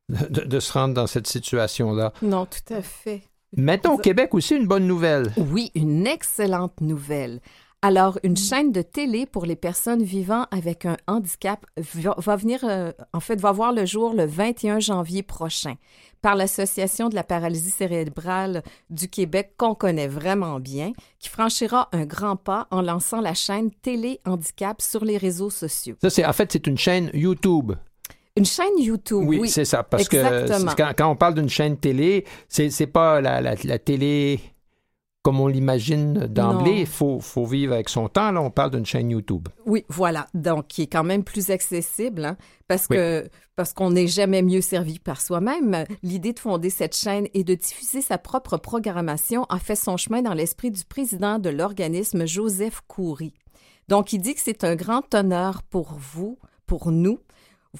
[0.10, 2.14] de, de se rendre dans cette situation-là.
[2.22, 3.24] Non, tout à fait.
[3.58, 5.32] Mettons au Québec aussi une bonne nouvelle.
[5.38, 7.40] Oui, une excellente nouvelle.
[7.82, 12.92] Alors, une chaîne de télé pour les personnes vivant avec un handicap va, venir, euh,
[13.14, 15.76] en fait, va voir le jour le 21 janvier prochain
[16.24, 22.06] par l'Association de la paralysie cérébrale du Québec qu'on connaît vraiment bien, qui franchira un
[22.06, 25.96] grand pas en lançant la chaîne Télé Handicap sur les réseaux sociaux.
[26.02, 27.74] Ça, c'est en fait, c'est une chaîne YouTube.
[28.38, 29.50] Une chaîne YouTube, Oui, oui.
[29.50, 29.84] c'est ça.
[29.84, 30.72] Parce Exactement.
[30.74, 34.40] que quand, quand on parle d'une chaîne télé, c'est pas la, la- la télé
[35.24, 36.82] comme on l'imagine d'emblée.
[36.82, 38.32] Il faut, faut vivre avec son temps.
[38.32, 39.48] Là, on parle d'une chaîne YouTube.
[39.66, 40.28] Oui, voilà.
[40.36, 42.38] Donc, qui est quand même plus accessible, hein,
[42.68, 42.98] parce Oui.
[42.98, 45.86] que parce qu'on n'est jamais mieux servi par soi-même.
[46.04, 50.22] L'idée de fonder cette chaîne et de diffuser sa propre programmation a fait son chemin
[50.22, 53.34] dans l'esprit du président de l'organisme, Joseph Coury.
[53.88, 56.38] Donc, il dit que c'est un grand honneur pour vous,
[56.68, 57.20] pour nous.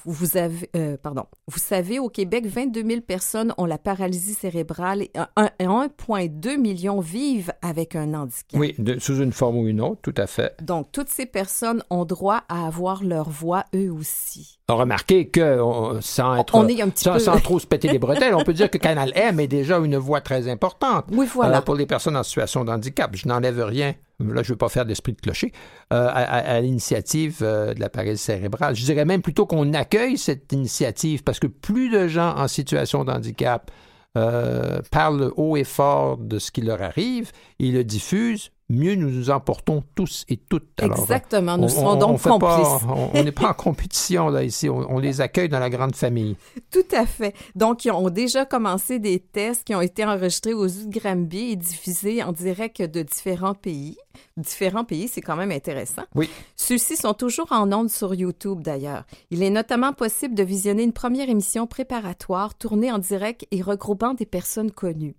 [0.04, 5.02] Vous avez, euh, pardon, vous savez, au Québec, 22 000 personnes ont la paralysie cérébrale
[5.02, 8.58] et un- et 1,2 million vivent avec un handicap.
[8.60, 10.54] Oui, de- sous une forme ou une autre, tout à fait.
[10.62, 14.58] Donc, toutes ces personnes ont droit à avoir leur voix eux aussi.
[14.68, 16.54] Remarquez que, on- sans être.
[16.54, 18.70] On est un petit sans, peu- sans trop se péter les bretelles, on peut dire
[18.70, 21.06] que Canal M est déjà une voix très importante.
[21.12, 21.58] Oui, voilà.
[21.58, 23.14] Euh, pour les personnes en situation de handicap.
[23.14, 23.94] Je n'enlève rien.
[24.18, 25.52] Là, je ne veux pas faire d'esprit de clocher.
[25.92, 28.74] euh, à, l'initiative euh, de la paralysie cérébrale.
[28.74, 33.04] Je dirais même plutôt qu'on accueille cette initiative parce que plus de gens en situation
[33.04, 33.70] de handicap
[34.16, 37.30] euh, parlent haut et fort de ce qui leur arrive
[37.60, 40.68] et le diffusent, mieux nous nous en portons tous et toutes.
[40.82, 41.56] Alors, Exactement.
[41.56, 42.88] Nous on- serons on- donc on pas- complices.
[43.14, 44.68] on n'est pas en compétition là ici.
[44.68, 46.36] On, on les accueille dans la grande famille.
[46.72, 47.34] Tout à fait.
[47.54, 51.52] Donc, ils ont déjà commencé des tests qui ont été enregistrés aux Zoo de Granby
[51.52, 53.96] et diffusés en direct de différents pays.
[54.36, 56.02] Différents pays, c'est quand même intéressant.
[56.14, 56.28] Oui.
[56.56, 59.04] Ceux-ci sont toujours en ondes sur YouTube d'ailleurs.
[59.30, 64.14] Il est notamment possible de visionner une première émission préparatoire tournée en direct et regroupant
[64.14, 65.14] des personnes connues.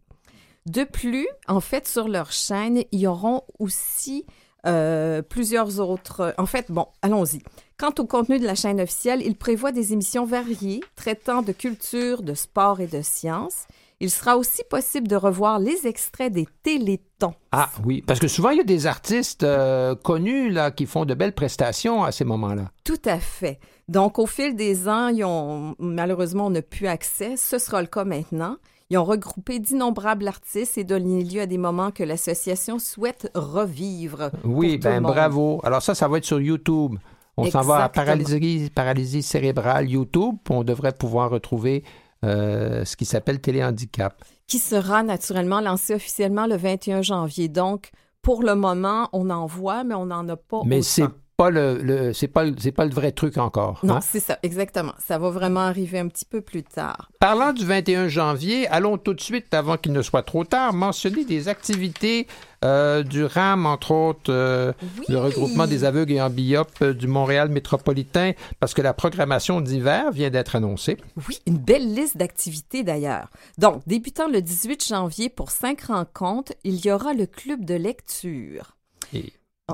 [0.67, 4.25] De plus, en fait, sur leur chaîne, ils auront aussi
[4.65, 6.35] euh, plusieurs autres.
[6.37, 7.41] En fait, bon, allons-y.
[7.77, 12.21] Quant au contenu de la chaîne officielle, il prévoit des émissions variées traitant de culture,
[12.21, 13.65] de sport et de sciences.
[14.01, 17.33] Il sera aussi possible de revoir les extraits des télétons.
[17.53, 21.05] Ah oui, parce que souvent il y a des artistes euh, connus là qui font
[21.05, 22.71] de belles prestations à ces moments-là.
[22.83, 23.59] Tout à fait.
[23.87, 27.37] Donc, au fil des ans, ils ont, malheureusement, on n'a plus accès.
[27.37, 28.57] Ce sera le cas maintenant.
[28.89, 34.31] Ils ont regroupé d'innombrables artistes et donné lieu à des moments que l'association souhaite revivre.
[34.45, 35.59] Oui, ben bravo.
[35.63, 36.95] Alors ça, ça va être sur YouTube.
[37.35, 41.83] On s'en va à paralysie, paralysie cérébrale YouTube, on devrait pouvoir retrouver
[42.25, 44.23] euh, ce qui s'appelle téléhandicap.
[44.47, 47.47] Qui sera naturellement lancé officiellement le 21 janvier.
[47.47, 47.91] Donc,
[48.23, 51.05] pour le moment, on en voit, mais on n'en a pas Mais c'est
[51.37, 53.79] pas le, le- c'est pas le- c'est pas le vrai truc encore.
[53.83, 54.01] Non, hein?
[54.01, 54.93] c'est ça, exactement.
[54.97, 57.09] Ça va vraiment arriver un petit peu plus tard.
[57.19, 61.25] Parlant du 21 janvier, allons tout de suite, avant qu'il ne soit trop tard, mentionner
[61.25, 62.25] des activités
[62.65, 65.05] euh, du RAM, entre autres euh, Oui.
[65.09, 70.11] le regroupement des aveugles et ambiopes euh, du Montréal métropolitain, parce que la programmation d'hiver
[70.11, 70.97] vient d'être annoncée.
[71.29, 73.29] Oui, une belle liste d'activités d'ailleurs.
[73.59, 78.75] Donc, débutant le 18 janvier pour cinq rencontres, il y aura le club de lecture.
[79.13, 79.31] Et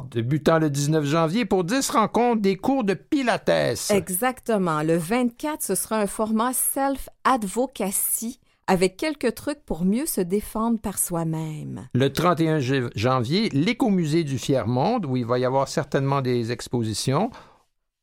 [0.09, 3.91] Débutant le 19 janvier pour 10 rencontres des cours de Pilates.
[3.91, 4.81] Exactement.
[4.81, 10.97] Le 24, ce sera un format self-advocacy avec quelques trucs pour mieux se défendre par
[10.97, 11.89] soi-même.
[11.93, 12.59] Le 31
[12.95, 17.29] janvier, l'écomusée du Fier-Monde, où il va y avoir certainement des expositions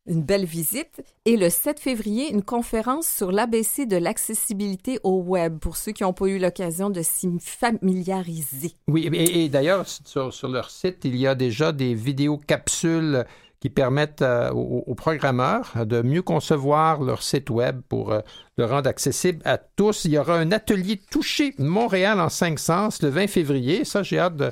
[0.06, 1.02] une belle visite.
[1.24, 6.02] Et le 7 février, une conférence sur l'ABC de l'accessibilité au web pour ceux qui
[6.02, 8.72] n'ont pas eu l'occasion de s'y familiariser.
[8.88, 13.24] Oui, et, d'ailleurs, sur, leur site, il y a déjà des vidéos capsules
[13.60, 18.20] qui permettent euh, aux, programmeurs de mieux concevoir leur site web pour euh,
[18.56, 20.06] le rendre accessible à tous.
[20.06, 23.84] Il y aura un atelier touché Montréal en cinq sens le 20 février.
[23.84, 24.50] Ça, j'ai hâte de,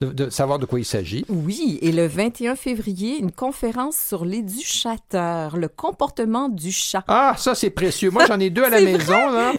[0.00, 1.24] de, savoir de quoi il s'agit.
[1.28, 7.04] Oui, et le 21 février, une conférence sur l'éducateur, le comportement du chat.
[7.08, 8.10] Ah, ça c'est précieux.
[8.10, 9.52] Moi j'en ai deux à la maison là.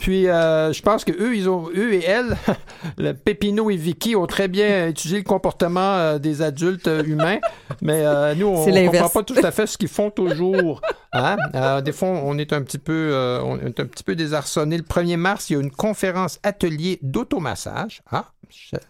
[0.00, 2.36] Puis euh, je pense que eux, ils ont, eux et elles,
[2.98, 7.38] le Pépino et Vicky ont très bien étudié le comportement euh, des adultes euh, humains,
[7.82, 8.04] mais
[8.36, 10.80] nous on ne comprend pas tout à fait ce qu'ils font toujours.
[11.12, 11.36] Hein?
[11.80, 13.12] des fois, on est un petit peu,
[13.42, 14.76] on est un petit peu désarçonné.
[14.76, 18.02] Le 1er mars, il y a une conférence atelier d'automassage.
[18.10, 18.26] Ah,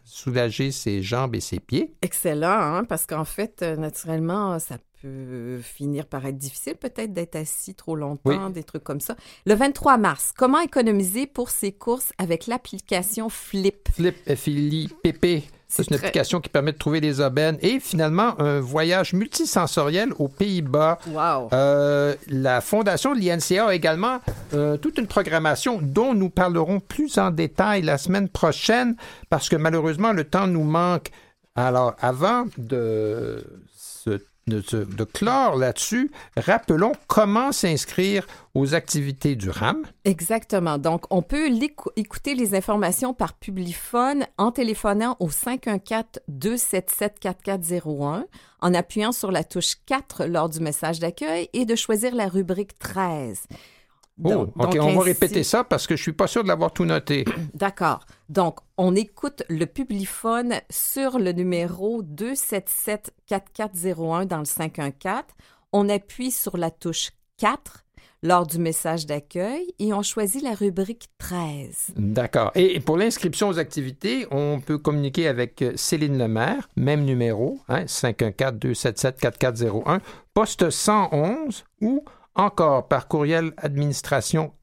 [0.05, 1.94] soulager ses jambes et ses pieds.
[2.02, 7.37] Excellent, hein, parce qu'en fait, euh, naturellement, ça peut finir par être difficile peut-être d'être
[7.37, 9.16] assis trop longtemps, des trucs comme ça.
[9.47, 13.89] Le 23 mars, comment économiser pour ses courses avec l'application Flip?
[13.93, 15.45] Flip, F-I-L-I-P-P.
[15.70, 20.29] C'est une application qui permet de trouver des aubaines et finalement un voyage multisensoriel aux
[20.29, 20.99] Pays-Bas.
[21.09, 21.51] Wow.
[21.53, 24.20] Euh, la fondation de l'INCA a également
[24.55, 28.97] euh, toute une programmation dont nous parlerons plus en détail la semaine prochaine
[29.29, 31.11] parce que malheureusement le temps nous manque.
[31.55, 33.45] Alors avant de
[34.49, 39.85] de, clore là-dessus, rappelons comment s'inscrire aux activités du RAM.
[40.05, 40.79] Exactement.
[40.79, 41.49] Donc, on peut
[41.97, 48.25] écouter les informations par Publiphone en téléphonant au 514-277-4401,
[48.61, 52.79] en appuyant sur la touche 4 lors du message d'accueil et de choisir la rubrique
[52.79, 53.47] 13.
[54.24, 56.85] Oh, OK, on va répéter ça parce que je suis pas sûr de l'avoir tout
[56.85, 57.24] noté.
[57.55, 58.01] D'accord.
[58.28, 65.23] Donc, on écoute le Publiphone sur le numéro 277-4401 dans le 514.
[65.73, 67.85] On appuie sur la touche 4
[68.23, 71.89] lors du message d'accueil et on choisit la rubrique 13.
[71.97, 72.51] D'accord.
[72.55, 80.01] Et pour l'inscription aux activités, on peut communiquer avec Céline Lemaire, même numéro, hein, 514-277-4401,
[80.35, 82.05] poste 111 ou
[82.39, 84.55] encore par courriel administration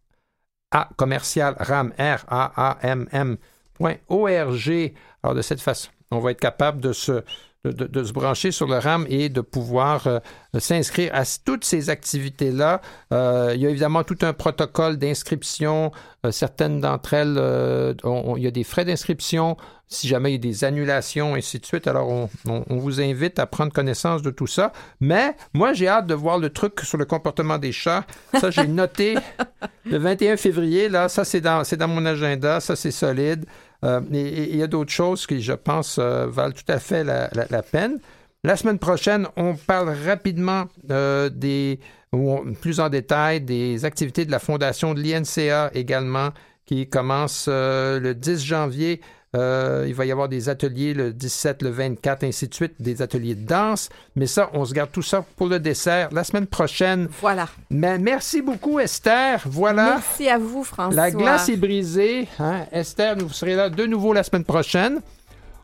[0.71, 3.37] à commercial ram r a a m m
[3.79, 7.23] Alors de cette façon, on va être capable de se
[7.71, 10.19] de, se brancher sur le RAM et de pouvoir euh,
[10.57, 12.81] s'inscrire à toutes ces activités-là.
[13.11, 15.91] Euh, il y a évidemment tout un protocole d'inscription.
[16.25, 17.95] Euh, certaines d'entre elles,
[18.37, 21.59] il y a des frais d'inscription si jamais il y a des annulations, et ainsi
[21.59, 21.87] de suite.
[21.87, 22.29] Alors, on,
[22.69, 24.71] vous invite à prendre connaissance de tout ça.
[24.99, 28.03] Mais moi, j'ai hâte de voir le truc sur le comportement des chats.
[28.39, 29.15] Ça, j'ai noté
[29.85, 30.89] le 21 février.
[30.89, 32.59] Là, ça, c'est dans, dans mon agenda.
[32.59, 33.45] Ça, c'est solide.
[33.85, 37.29] Euh, il y a d'autres choses qui, je pense, euh, valent tout à fait la,
[37.63, 37.99] peine.
[38.43, 41.79] La semaine prochaine, on parle rapidement euh, des,
[42.11, 46.29] ou plus en détail des activités de la Fondation de l'INCA également,
[46.65, 49.01] qui commence le 10 janvier
[49.35, 53.01] euh, il va y avoir des ateliers le 17, le 24, ainsi de suite, des
[53.01, 53.89] ateliers de danse.
[54.15, 57.09] Mais ça, on se garde tout ça pour le dessert la semaine prochaine.
[57.19, 57.47] Voilà.
[57.69, 59.41] Mais merci beaucoup, Esther.
[59.45, 59.95] Voilà.
[59.95, 60.95] Merci à vous, François.
[60.95, 62.27] La glace est brisée.
[62.39, 62.65] Hein.
[62.71, 65.01] Esther, vous serez là de nouveau la semaine prochaine.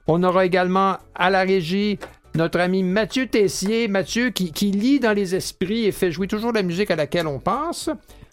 [0.08, 1.98] On aura également à la régie
[2.36, 3.88] notre ami Mathieu Tessier.
[3.88, 7.28] Mathieu qui, qui lit dans les esprits et fait jouer toujours la musique à laquelle
[7.28, 7.90] on pense.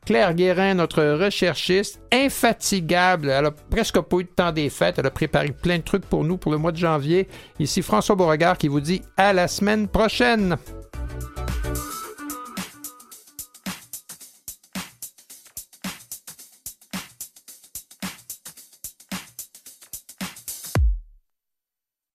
[0.06, 3.30] Claire Guérin, notre recherchiste, infatigable.
[3.30, 4.98] Elle a presque pas eu de temps des fêtes.
[4.98, 7.28] Elle a préparé plein de trucs pour nous pour le mois de janvier.
[7.58, 10.56] Ici François Beauregard qui vous dit à la semaine prochaine.